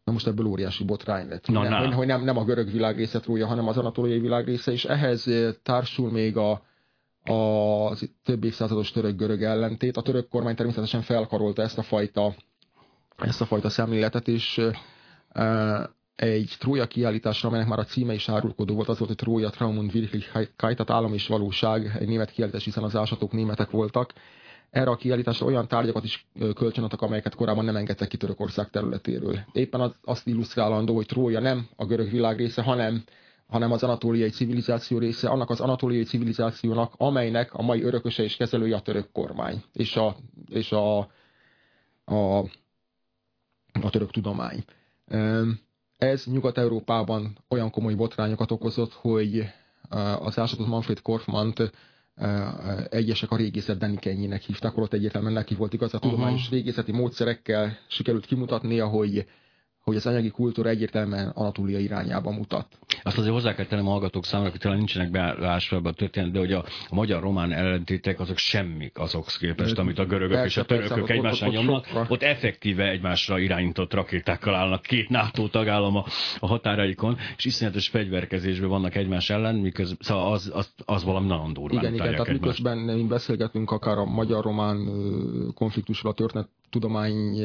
Na 0.03 0.11
most 0.11 0.27
ebből 0.27 0.45
óriási 0.45 0.83
botrány 0.83 1.27
lett. 1.27 1.47
Na, 1.47 1.63
nem, 1.63 1.83
hogy, 1.83 1.93
hogy 1.93 2.07
nem, 2.07 2.23
nem 2.23 2.37
a 2.37 2.43
görög 2.43 2.71
világ 2.71 2.97
része 2.97 3.19
Trója, 3.19 3.47
hanem 3.47 3.67
az 3.67 3.77
anatóliai 3.77 4.19
világ 4.19 4.45
része, 4.45 4.71
és 4.71 4.85
ehhez 4.85 5.29
társul 5.63 6.11
még 6.11 6.37
a, 6.37 6.61
a 7.23 7.95
több 8.23 8.43
évszázados 8.43 8.91
török-görög 8.91 9.43
ellentét. 9.43 9.97
A 9.97 10.01
török 10.01 10.27
kormány 10.27 10.55
természetesen 10.55 11.01
felkarolta 11.01 11.61
ezt 11.61 11.77
a 11.77 11.81
fajta, 11.81 12.35
ezt 13.17 13.41
a 13.41 13.45
fajta 13.45 13.69
szemléletet, 13.69 14.27
és 14.27 14.61
egy 16.15 16.55
Trója 16.59 16.87
kiállításra, 16.87 17.47
amelynek 17.47 17.69
már 17.69 17.79
a 17.79 17.83
címe 17.83 18.13
is 18.13 18.29
árulkodó 18.29 18.75
volt, 18.75 18.89
az 18.89 18.97
volt, 18.97 19.09
hogy 19.09 19.19
Trója 19.19 19.49
Traumund 19.49 19.93
Wirklichkeit, 19.93 20.51
tehát 20.57 20.89
állam 20.89 21.13
és 21.13 21.27
valóság, 21.27 21.95
egy 21.99 22.07
német 22.07 22.31
kiállítás, 22.31 22.63
hiszen 22.63 22.83
az 22.83 22.95
ásatok 22.95 23.31
németek 23.31 23.69
voltak. 23.69 24.13
Erre 24.69 24.89
a 24.89 24.95
kiállításra 24.95 25.45
olyan 25.45 25.67
tárgyakat 25.67 26.03
is 26.03 26.27
kölcsönadtak, 26.55 27.01
amelyeket 27.01 27.35
korábban 27.35 27.65
nem 27.65 27.75
engedtek 27.75 28.07
ki 28.07 28.17
Törökország 28.17 28.69
területéről. 28.69 29.39
Éppen 29.51 29.81
az, 29.81 29.95
azt 30.03 30.27
illusztrálandó, 30.27 30.95
hogy 30.95 31.05
Trója 31.05 31.39
nem 31.39 31.67
a 31.75 31.85
görög 31.85 32.09
világ 32.09 32.37
része, 32.37 32.61
hanem 32.61 33.03
hanem 33.47 33.71
az 33.71 33.83
anatóliai 33.83 34.29
civilizáció 34.29 34.97
része, 34.97 35.29
annak 35.29 35.49
az 35.49 35.59
anatóliai 35.59 36.03
civilizációnak, 36.03 36.93
amelynek 36.97 37.53
a 37.53 37.61
mai 37.61 37.83
örököse 37.83 38.23
és 38.23 38.35
kezelője 38.35 38.75
a 38.75 38.81
török 38.81 39.11
kormány, 39.11 39.63
és 39.73 39.95
a, 39.95 40.15
és 40.49 40.71
a, 40.71 40.97
a, 42.05 42.37
a 43.81 43.89
török 43.89 44.11
tudomány. 44.11 44.63
Ez 45.97 46.25
Nyugat-Európában 46.25 47.37
olyan 47.49 47.69
komoly 47.69 47.93
botrányokat 47.93 48.51
okozott, 48.51 48.93
hogy 48.93 49.45
az 50.19 50.39
ásatot 50.39 50.67
Manfred 50.67 51.01
Korfmant 51.01 51.71
egyesek 52.89 53.31
a 53.31 53.35
régészet 53.35 53.77
Denikenyének 53.77 54.41
hívták, 54.41 54.73
holott 54.73 54.93
egyértelműen 54.93 55.33
neki 55.33 55.55
volt 55.55 55.73
igaz, 55.73 55.93
a 55.93 55.99
tudományos 55.99 56.39
uh-huh. 56.41 56.55
régészeti 56.57 56.91
módszerekkel 56.91 57.77
sikerült 57.87 58.25
kimutatnia, 58.25 58.87
hogy 58.87 59.25
hogy 59.83 59.95
az 59.95 60.05
anyagi 60.05 60.29
kultúra 60.29 60.69
egyértelműen 60.69 61.27
Anatólia 61.27 61.79
irányába 61.79 62.31
mutat. 62.31 62.67
Azt 63.03 63.17
azért 63.17 63.33
hozzá 63.33 63.55
kell 63.55 63.65
tennem 63.65 63.87
a 63.87 63.89
hallgatók 63.89 64.25
számára, 64.25 64.49
akik 64.49 64.61
talán 64.61 64.77
nincsenek 64.77 65.11
beállásva 65.11 65.75
ebbe 65.75 65.89
a 65.89 65.93
történet, 65.93 66.31
de 66.31 66.39
hogy 66.39 66.51
a, 66.51 66.65
a 66.89 66.95
magyar-román 66.95 67.51
ellentétek 67.51 68.19
azok 68.19 68.37
semmik 68.37 68.97
azok 68.97 69.25
képest, 69.39 69.77
amit 69.77 69.99
a 69.99 70.05
görögök 70.05 70.37
persze, 70.37 70.45
és 70.45 70.57
a 70.57 70.65
törökök 70.65 70.97
persze, 70.97 71.13
egymásra 71.13 71.47
ott, 71.47 71.53
nyomnak. 71.53 71.85
Ott, 71.95 72.09
ott 72.09 72.21
effektíve 72.21 72.89
egymásra 72.89 73.39
irányított 73.39 73.93
rakétákkal 73.93 74.55
állnak 74.55 74.81
két 74.81 75.09
NATO 75.09 75.47
tagállam 75.47 75.95
a, 75.95 76.05
a 76.39 76.47
határaikon, 76.47 77.17
és 77.37 77.45
iszonyatos 77.45 77.87
fegyverkezésben 77.87 78.69
vannak 78.69 78.95
egymás 78.95 79.29
ellen, 79.29 79.55
miközben 79.55 79.97
szóval 79.99 80.31
az, 80.31 80.51
az, 80.53 80.73
az 80.85 81.03
valami 81.03 81.27
nagyon 81.27 81.53
durván 81.53 81.79
Igen, 81.79 81.93
igen, 81.93 82.05
tehát 82.05 82.27
egymást. 82.27 82.41
miközben 82.41 82.77
mi 82.77 83.03
beszélgetünk 83.03 83.71
akár 83.71 83.97
a 83.97 84.05
magyar-román 84.05 84.77
konfliktusról, 85.53 86.11
a 86.11 86.15
történet 86.15 86.47
tudomány 86.69 87.41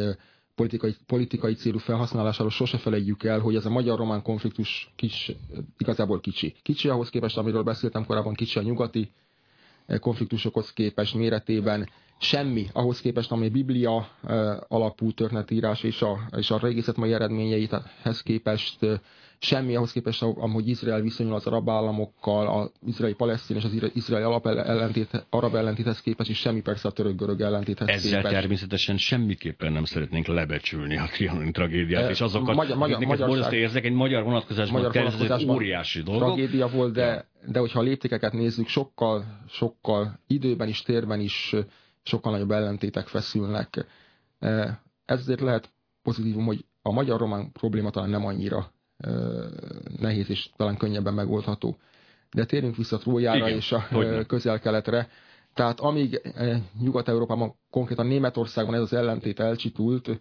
politikai, 0.58 0.94
politikai 1.06 1.54
célú 1.54 1.78
felhasználásáról 1.78 2.50
sose 2.50 2.78
felejtjük 2.78 3.24
el, 3.24 3.40
hogy 3.40 3.54
ez 3.54 3.64
a 3.64 3.70
magyar-román 3.70 4.22
konfliktus 4.22 4.92
kis, 4.96 5.32
igazából 5.78 6.20
kicsi. 6.20 6.54
Kicsi 6.62 6.88
ahhoz 6.88 7.08
képest, 7.10 7.36
amiről 7.36 7.62
beszéltem 7.62 8.04
korábban, 8.06 8.34
kicsi 8.34 8.58
a 8.58 8.62
nyugati 8.62 9.10
konfliktusokhoz 10.00 10.72
képest 10.72 11.14
méretében, 11.14 11.88
semmi 12.18 12.66
ahhoz 12.72 13.00
képest, 13.00 13.32
ami 13.32 13.48
Biblia 13.48 14.08
alapú 14.68 15.12
történetírás 15.12 15.82
és 15.82 16.02
a, 16.02 16.18
és 16.36 16.50
a 16.50 16.58
régészet 16.58 16.96
mai 16.96 17.12
eredményeihez 17.12 18.22
képest 18.22 18.78
semmi 19.40 19.74
ahhoz 19.74 19.92
képest, 19.92 20.22
ahogy 20.22 20.68
Izrael 20.68 21.00
viszonyul 21.00 21.34
az 21.34 21.46
arab 21.46 21.70
államokkal, 21.70 22.46
az 22.46 22.70
izraeli-palesztin 22.86 23.56
és 23.56 23.64
az 23.64 23.90
izraeli 23.94 24.24
alap 24.24 24.46
ellentét, 24.46 25.26
arab 25.30 25.54
ellentéthez 25.54 26.00
képest, 26.00 26.30
és 26.30 26.38
semmi 26.38 26.60
persze 26.60 26.88
a 26.88 26.90
török-görög 26.90 27.40
ellentéthez 27.40 27.88
Ezzel 27.88 28.16
képest. 28.16 28.34
természetesen 28.34 28.96
semmiképpen 28.96 29.72
nem 29.72 29.84
szeretnénk 29.84 30.26
lebecsülni 30.26 30.96
a 30.96 31.08
trianoni 31.12 31.50
tragédiát, 31.50 32.02
e, 32.02 32.10
és 32.10 32.20
azokat, 32.20 32.54
magyar, 32.54 32.76
magyar, 32.76 33.04
magyar, 33.04 33.52
érzek, 33.52 33.84
egy 33.84 33.92
magyar 33.92 34.22
vonatkozásban, 34.22 34.80
magyar 34.80 35.02
vonatkozásban 35.02 35.54
óriási 35.54 36.02
dolgok. 36.02 36.26
Tragédia 36.26 36.68
volt, 36.68 36.92
de, 36.92 37.28
de 37.46 37.58
hogyha 37.58 37.78
a 37.78 37.82
léptékeket 37.82 38.32
nézzük, 38.32 38.68
sokkal, 38.68 39.24
sokkal 39.48 40.20
időben 40.26 40.68
is, 40.68 40.82
térben 40.82 41.20
is 41.20 41.54
sokkal 42.02 42.32
nagyobb 42.32 42.50
ellentétek 42.50 43.06
feszülnek. 43.06 43.86
Ezért 45.04 45.40
lehet 45.40 45.70
pozitívum, 46.02 46.44
hogy 46.44 46.64
a 46.82 46.92
magyar-román 46.92 47.52
probléma 47.52 47.90
talán 47.90 48.10
nem 48.10 48.26
annyira 48.26 48.72
nehéz 49.98 50.30
és 50.30 50.50
talán 50.56 50.76
könnyebben 50.76 51.14
megoldható. 51.14 51.76
De 52.30 52.44
térjünk 52.44 52.76
vissza 52.76 52.98
Trójára 52.98 53.36
Igen, 53.46 53.56
és 53.58 53.72
a 53.72 53.86
közel-keletre. 54.26 55.08
Tehát 55.54 55.80
amíg 55.80 56.20
Nyugat-Európában, 56.80 57.54
konkrétan 57.70 58.06
Németországban 58.06 58.74
ez 58.74 58.80
az 58.80 58.92
ellentét 58.92 59.40
elcsitult, 59.40 60.20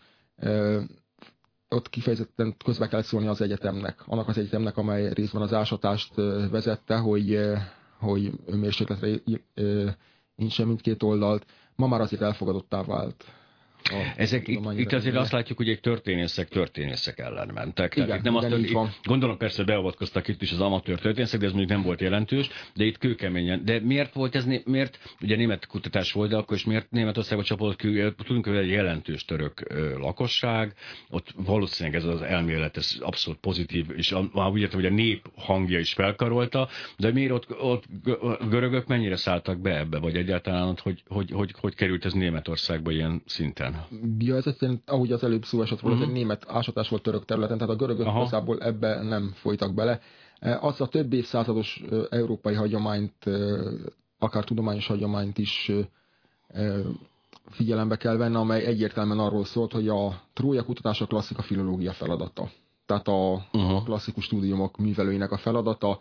ott 1.70 1.90
kifejezetten 1.90 2.56
közbe 2.66 2.88
kell 2.88 3.02
szólni 3.02 3.28
az 3.28 3.42
egyetemnek. 3.42 4.04
Annak 4.06 4.28
az 4.28 4.38
egyetemnek, 4.38 4.78
amely 4.78 5.14
részben 5.14 5.42
az 5.42 5.54
ásatást 5.54 6.16
vezette, 6.52 6.98
hogy, 6.98 7.40
hogy 8.00 8.32
önmérsékletre 8.46 9.08
nincsen 10.36 10.68
mindkét 10.68 11.04
oldalt. 11.04 11.46
Ma 11.76 11.88
már 11.88 12.02
azért 12.02 12.22
elfogadottá 12.22 12.84
vált 12.84 13.26
ezek, 14.16 14.48
itt, 14.48 14.72
itt 14.76 14.94
azért 14.94 15.16
azt 15.16 15.32
látjuk, 15.32 15.58
hogy 15.58 15.70
egy 15.70 15.80
történészek 15.80 16.48
történészek 16.48 17.20
ellen 17.20 17.50
mentek. 17.54 17.96
Igen, 17.96 18.08
Tehát 18.08 18.26
itt 18.26 18.32
nem 18.32 18.36
azt, 18.36 18.50
hogy. 18.50 18.92
Gondolom 19.04 19.38
persze 19.38 19.64
beavatkoztak 19.64 20.28
itt 20.28 20.42
is 20.42 20.52
az 20.52 20.60
amatőr 20.60 21.00
történészek, 21.00 21.40
de 21.40 21.46
ez 21.46 21.52
mondjuk 21.52 21.72
nem 21.72 21.86
volt 21.86 22.02
jelentős, 22.02 22.50
de 22.74 22.84
itt 22.84 22.98
kőkeményen. 22.98 23.66
De 23.66 23.80
miért 23.80 24.14
volt 24.14 24.36
ez, 24.36 24.46
miért, 24.66 25.00
ugye 25.22 25.36
német 25.36 25.68
kutatás 25.68 26.12
volt, 26.12 26.30
de 26.30 26.36
akkor 26.36 26.58
is 26.58 26.66
miért 26.66 26.92
Németországban 26.92 27.46
csapott 27.46 27.78
tudunk, 27.78 28.46
hogy 28.46 28.56
egy 28.56 28.70
jelentős 28.70 29.26
török 29.26 29.68
lakosság, 30.00 30.74
ott 31.10 31.34
valószínűleg 31.36 32.00
ez 32.00 32.06
az 32.06 32.22
elmélet, 32.22 32.78
ez 32.78 32.96
abszolút 33.00 33.40
pozitív, 33.40 33.86
és 33.96 34.16
már 34.34 34.50
úgy 34.50 34.62
értem, 34.62 34.80
hogy 34.80 34.90
a 34.90 34.94
nép 34.96 35.26
hangja 35.36 35.80
is 35.80 35.94
felkarolta, 35.94 36.70
de 36.98 37.12
miért 37.12 37.32
ott, 37.32 37.62
ott 37.62 37.84
görögök 38.50 38.88
mennyire 38.88 39.16
szálltak 39.16 39.60
be 39.60 39.78
ebbe, 39.78 40.00
vagy 40.00 40.16
egyáltalán 40.16 40.68
ott, 40.68 40.80
hogy, 40.80 41.04
hogy, 41.08 41.32
hogy, 41.32 41.54
hogy 41.60 41.76
került 41.76 42.06
ez 42.06 42.14
Németországba 42.14 42.92
ilyen 42.92 43.22
szinten? 43.26 43.67
Ja, 44.18 44.36
ez 44.36 44.48
egyszerűen, 44.48 44.82
ahogy 44.86 45.12
az 45.12 45.24
előbb 45.24 45.44
szó 45.44 45.62
esett 45.62 45.80
volt, 45.80 45.94
uh-huh. 45.94 46.10
ez 46.10 46.16
egy 46.16 46.22
mhm. 46.22 46.30
német 46.30 46.46
ásatás 46.48 46.90
volt 46.90 47.04
török 47.04 47.26
területen, 47.26 47.58
tehát 47.58 47.74
a 47.74 47.78
görögök 47.78 48.08
igazából 48.08 48.60
ebbe 48.60 49.04
nem 49.04 49.32
folytak 49.36 49.74
bele. 49.74 50.00
E, 50.40 50.60
az 50.62 50.82
a 50.82 50.88
több 50.88 51.14
évszázados 51.14 51.84
európai 52.10 52.54
hagyományt, 52.54 53.30
akár 54.20 54.44
tudományos 54.44 54.88
hagyományt 54.88 55.38
is 55.38 55.72
figyelembe 57.50 57.98
kell 57.98 58.18
venni, 58.18 58.36
amely 58.36 58.66
egyértelműen 58.66 59.20
arról 59.20 59.46
szólt, 59.46 59.72
hogy 59.72 59.90
a 59.90 60.22
trója 60.34 60.64
kutatás 60.64 61.02
a 61.02 61.06
klasszika 61.06 61.42
filológia 61.42 61.92
feladata. 61.92 62.50
Tehát 62.86 63.08
a 63.08 63.48
uh-huh. 63.54 63.84
klasszikus 63.84 64.24
stúdiumok 64.24 64.78
művelőinek 64.78 65.32
a 65.32 65.38
feladata, 65.38 66.00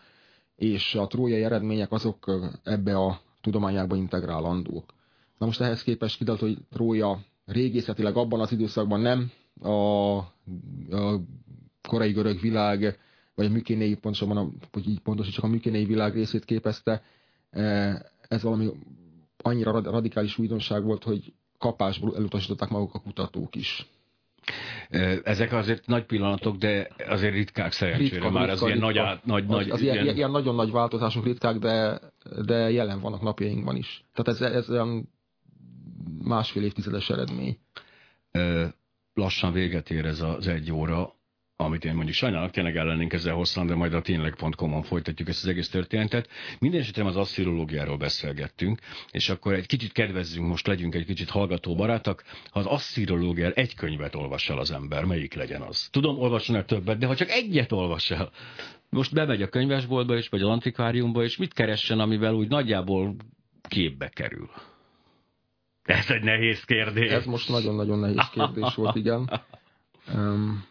és 0.56 0.94
a 0.94 1.06
trójai 1.06 1.44
eredmények 1.44 1.92
azok 1.92 2.30
ebbe 2.62 2.96
a 2.96 3.20
tudományába 3.40 3.96
integrálandók. 3.96 4.94
Na 5.38 5.46
most 5.46 5.60
ehhez 5.60 5.82
képest 5.82 6.16
kiderült, 6.18 6.40
hogy 6.42 6.58
Trója 6.70 7.18
régészetileg 7.46 8.16
abban 8.16 8.40
az 8.40 8.52
időszakban 8.52 9.00
nem 9.00 9.30
a, 9.60 10.16
a 10.96 11.20
korai 11.88 12.12
görög 12.12 12.40
világ, 12.40 12.98
vagy 13.34 13.46
a 13.46 13.50
mükénéi, 13.50 13.94
pontosabban, 13.94 14.36
a, 14.36 14.48
hogy 14.72 14.88
így 14.88 15.00
pontos, 15.00 15.28
csak 15.28 15.44
a 15.44 15.48
mükénéi 15.48 15.84
világ 15.84 16.14
részét 16.14 16.44
képezte. 16.44 17.02
E, 17.50 17.62
ez 18.28 18.42
valami 18.42 18.70
annyira 19.42 19.80
radikális 19.80 20.38
újdonság 20.38 20.84
volt, 20.84 21.04
hogy 21.04 21.32
kapásból 21.58 22.16
elutasították 22.16 22.68
maguk 22.68 22.94
a 22.94 22.98
kutatók 22.98 23.54
is. 23.54 23.86
E, 24.88 25.20
ezek 25.24 25.52
azért 25.52 25.86
nagy 25.86 26.04
pillanatok, 26.04 26.56
de 26.56 26.88
azért 27.08 27.34
ritkák 27.34 27.72
szerencsére 27.72 28.14
ritka, 28.14 28.30
már, 28.30 28.50
az 28.50 28.60
ritka, 28.60 28.66
ilyen 28.66 28.92
ritka. 28.92 29.02
nagy, 29.02 29.20
nagy, 29.24 29.46
nagy 29.46 29.70
az 29.70 29.80
ilyen, 29.80 30.02
ilyen... 30.02 30.16
ilyen 30.16 30.30
nagyon 30.30 30.54
nagy 30.54 30.70
változások 30.70 31.24
ritkák, 31.24 31.58
de, 31.58 32.00
de 32.44 32.70
jelen 32.70 33.00
vannak 33.00 33.22
napjainkban 33.22 33.76
is. 33.76 34.04
Tehát 34.14 34.40
ez, 34.40 34.52
ez 34.52 34.70
olyan 34.70 35.08
másfél 36.24 36.64
évtizedes 36.64 37.10
eredmény. 37.10 37.58
Lassan 39.14 39.52
véget 39.52 39.90
ér 39.90 40.04
ez 40.04 40.20
az 40.20 40.46
egy 40.46 40.72
óra, 40.72 41.14
amit 41.58 41.84
én 41.84 41.94
mondjuk 41.94 42.16
sajnálok, 42.16 42.50
tényleg 42.50 42.76
ellennénk 42.76 43.12
ezzel 43.12 43.34
hosszan, 43.34 43.66
de 43.66 43.74
majd 43.74 43.94
a 43.94 44.02
tényleg.com-on 44.02 44.82
folytatjuk 44.82 45.28
ezt 45.28 45.42
az 45.42 45.48
egész 45.48 45.68
történetet. 45.68 46.28
Minden 46.58 46.80
esetre 46.80 47.04
az 47.04 47.16
asszirológiáról 47.16 47.96
beszélgettünk, 47.96 48.80
és 49.10 49.28
akkor 49.28 49.54
egy 49.54 49.66
kicsit 49.66 49.92
kedvezzünk, 49.92 50.46
most 50.46 50.66
legyünk 50.66 50.94
egy 50.94 51.04
kicsit 51.04 51.30
hallgató 51.30 51.74
barátok. 51.74 52.22
Ha 52.50 52.58
az 52.58 52.66
asszirológiáról 52.66 53.54
egy 53.54 53.74
könyvet 53.74 54.14
olvas 54.14 54.48
el 54.48 54.58
az 54.58 54.70
ember, 54.70 55.04
melyik 55.04 55.34
legyen 55.34 55.62
az? 55.62 55.88
Tudom, 55.90 56.18
olvasson 56.18 56.56
el 56.56 56.64
többet, 56.64 56.98
de 56.98 57.06
ha 57.06 57.16
csak 57.16 57.30
egyet 57.30 57.72
olvas 57.72 58.10
el, 58.10 58.30
most 58.90 59.12
bemegy 59.12 59.42
a 59.42 59.48
könyvesboltba 59.48 60.16
is, 60.16 60.28
vagy 60.28 60.42
a 60.42 60.48
antikváriumba, 60.48 61.22
és 61.22 61.36
mit 61.36 61.52
keressen, 61.52 62.00
amivel 62.00 62.34
úgy 62.34 62.48
nagyjából 62.48 63.16
képbe 63.68 64.08
kerül? 64.08 64.50
Ez 65.86 66.10
egy 66.10 66.22
nehéz 66.22 66.64
kérdés. 66.64 67.10
Ez 67.10 67.24
most 67.24 67.48
nagyon-nagyon 67.48 67.98
nehéz 67.98 68.28
kérdés 68.32 68.74
volt, 68.74 68.96
igen. 68.96 69.30
Um, 70.14 70.64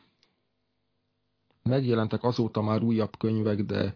megjelentek 1.64 2.24
azóta 2.24 2.62
már 2.62 2.82
újabb 2.82 3.18
könyvek, 3.18 3.62
de 3.62 3.96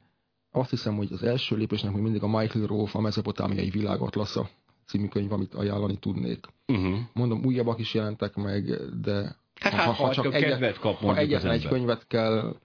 azt 0.51 0.70
hiszem, 0.70 0.95
hogy 0.95 1.11
az 1.11 1.24
első 1.24 1.55
lépésnek 1.55 1.93
még 1.93 2.01
mindig 2.01 2.24
a 2.24 2.28
Michael 2.28 2.65
Rowe, 2.65 2.89
a 2.93 3.01
Mezopotámiai 3.01 3.70
világatlasza 3.70 4.49
című 4.86 5.07
könyv, 5.07 5.32
amit 5.32 5.53
ajánlani 5.53 5.97
tudnék. 5.97 6.45
Uh-huh. 6.67 6.99
Mondom, 7.13 7.45
újabbak 7.45 7.80
is 7.80 7.93
jelentek 7.93 8.36
meg, 8.36 8.63
de 9.01 9.36
hát, 9.59 9.74
ha, 9.74 9.82
ha, 9.82 9.91
ha 9.91 10.13
csak 10.13 10.34
egyet, 10.34 10.80
kap, 10.80 10.97
ha 10.97 11.17
egyetlen 11.17 11.51
egy 11.51 11.67
könyvet 11.67 12.07
kell, 12.07 12.55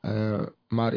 e, 0.00 0.40
már 0.68 0.94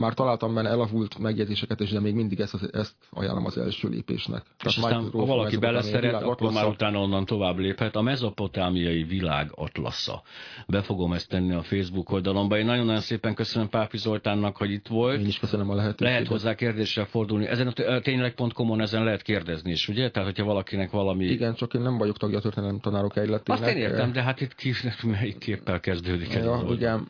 már 0.00 0.14
találtam 0.14 0.54
benne 0.54 0.68
elavult 0.68 1.18
megjegyzéseket, 1.18 1.80
és 1.80 1.90
de 1.90 2.00
még 2.00 2.14
mindig 2.14 2.40
ezt, 2.40 2.68
ezt 2.72 2.94
ajánlom 3.10 3.44
az 3.44 3.58
első 3.58 3.88
lépésnek. 3.88 4.42
És 4.64 4.74
Tehát 4.74 4.92
aztán, 4.92 5.20
ha 5.20 5.26
valaki 5.26 5.56
beleszeret, 5.56 6.22
akkor 6.22 6.52
már 6.52 6.66
utána 6.66 6.98
onnan 6.98 7.24
tovább 7.24 7.58
léphet. 7.58 7.96
A 7.96 8.02
mezopotámiai 8.02 9.02
világ 9.02 9.50
atlasza. 9.54 10.22
Be 10.66 10.82
fogom 10.82 11.12
ezt 11.12 11.28
tenni 11.28 11.54
a 11.54 11.62
Facebook 11.62 12.10
oldalomba. 12.10 12.58
Én 12.58 12.64
nagyon-nagyon 12.64 13.00
szépen 13.00 13.34
köszönöm 13.34 13.68
Pápi 13.68 13.96
Zoltánnak, 13.96 14.56
hogy 14.56 14.70
itt 14.70 14.86
volt. 14.86 15.20
Én 15.20 15.26
is 15.26 15.38
köszönöm 15.38 15.70
a 15.70 15.74
lehetőséget. 15.74 16.12
Lehet 16.12 16.26
hozzá 16.26 16.54
kérdéssel 16.54 17.04
fordulni. 17.04 17.46
Ezen 17.46 17.66
a 17.66 18.00
tényleg.com-on 18.00 18.80
ezen 18.80 19.04
lehet 19.04 19.22
kérdezni 19.22 19.70
is, 19.70 19.88
ugye? 19.88 20.10
Tehát, 20.10 20.28
hogyha 20.28 20.44
valakinek 20.44 20.90
valami... 20.90 21.24
Igen, 21.24 21.54
csak 21.54 21.74
én 21.74 21.80
nem 21.80 21.98
vagyok 21.98 22.16
tagja 22.16 22.38
a 22.38 22.40
történelem 22.40 22.80
tanárok 22.80 23.16
egyletének. 23.16 23.62
Azt 23.62 23.70
én 23.70 23.76
értem, 23.76 24.12
de 24.12 24.22
hát 24.22 24.40
itt 24.40 24.54
ki, 24.54 24.72
melyik 25.02 25.38
képpel 25.38 25.80
kezdődik. 25.80 26.32
Ja, 26.32 26.64
igen. 26.68 27.08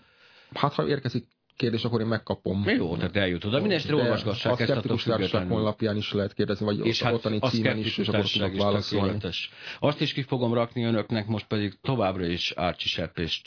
Hát 0.55 0.73
ha 0.73 0.87
érkezik 0.87 1.27
kérdés, 1.57 1.85
akkor 1.85 2.01
én 2.01 2.07
megkapom. 2.07 2.65
Jó, 2.69 2.97
tehát 2.97 3.17
eljut 3.17 3.45
oda. 3.45 3.59
Mindenesetre 3.59 3.97
olvasgassák 3.97 4.61
ezt 4.61 4.71
a 4.71 4.81
Társaság 4.81 5.49
honlapján 5.49 5.97
is 5.97 6.13
lehet 6.13 6.35
kérdezni, 6.35 6.65
vagy 6.65 6.87
és 6.87 7.03
hát 7.03 7.13
ottani 7.13 7.39
címen 7.39 7.79
is, 7.79 7.99
és 7.99 8.09
akkor 8.09 8.31
tudok 8.31 8.57
válaszolni. 8.57 9.19
Azt 9.81 10.01
is 10.01 10.13
ki 10.13 10.23
fogom 10.23 10.55
rakni 10.55 10.85
önöknek, 10.85 11.27
most 11.27 11.47
pedig 11.47 11.79
továbbra 11.83 12.27
is 12.27 12.53
Árcsi 12.57 12.89
Sepp 12.89 13.19
és 13.19 13.43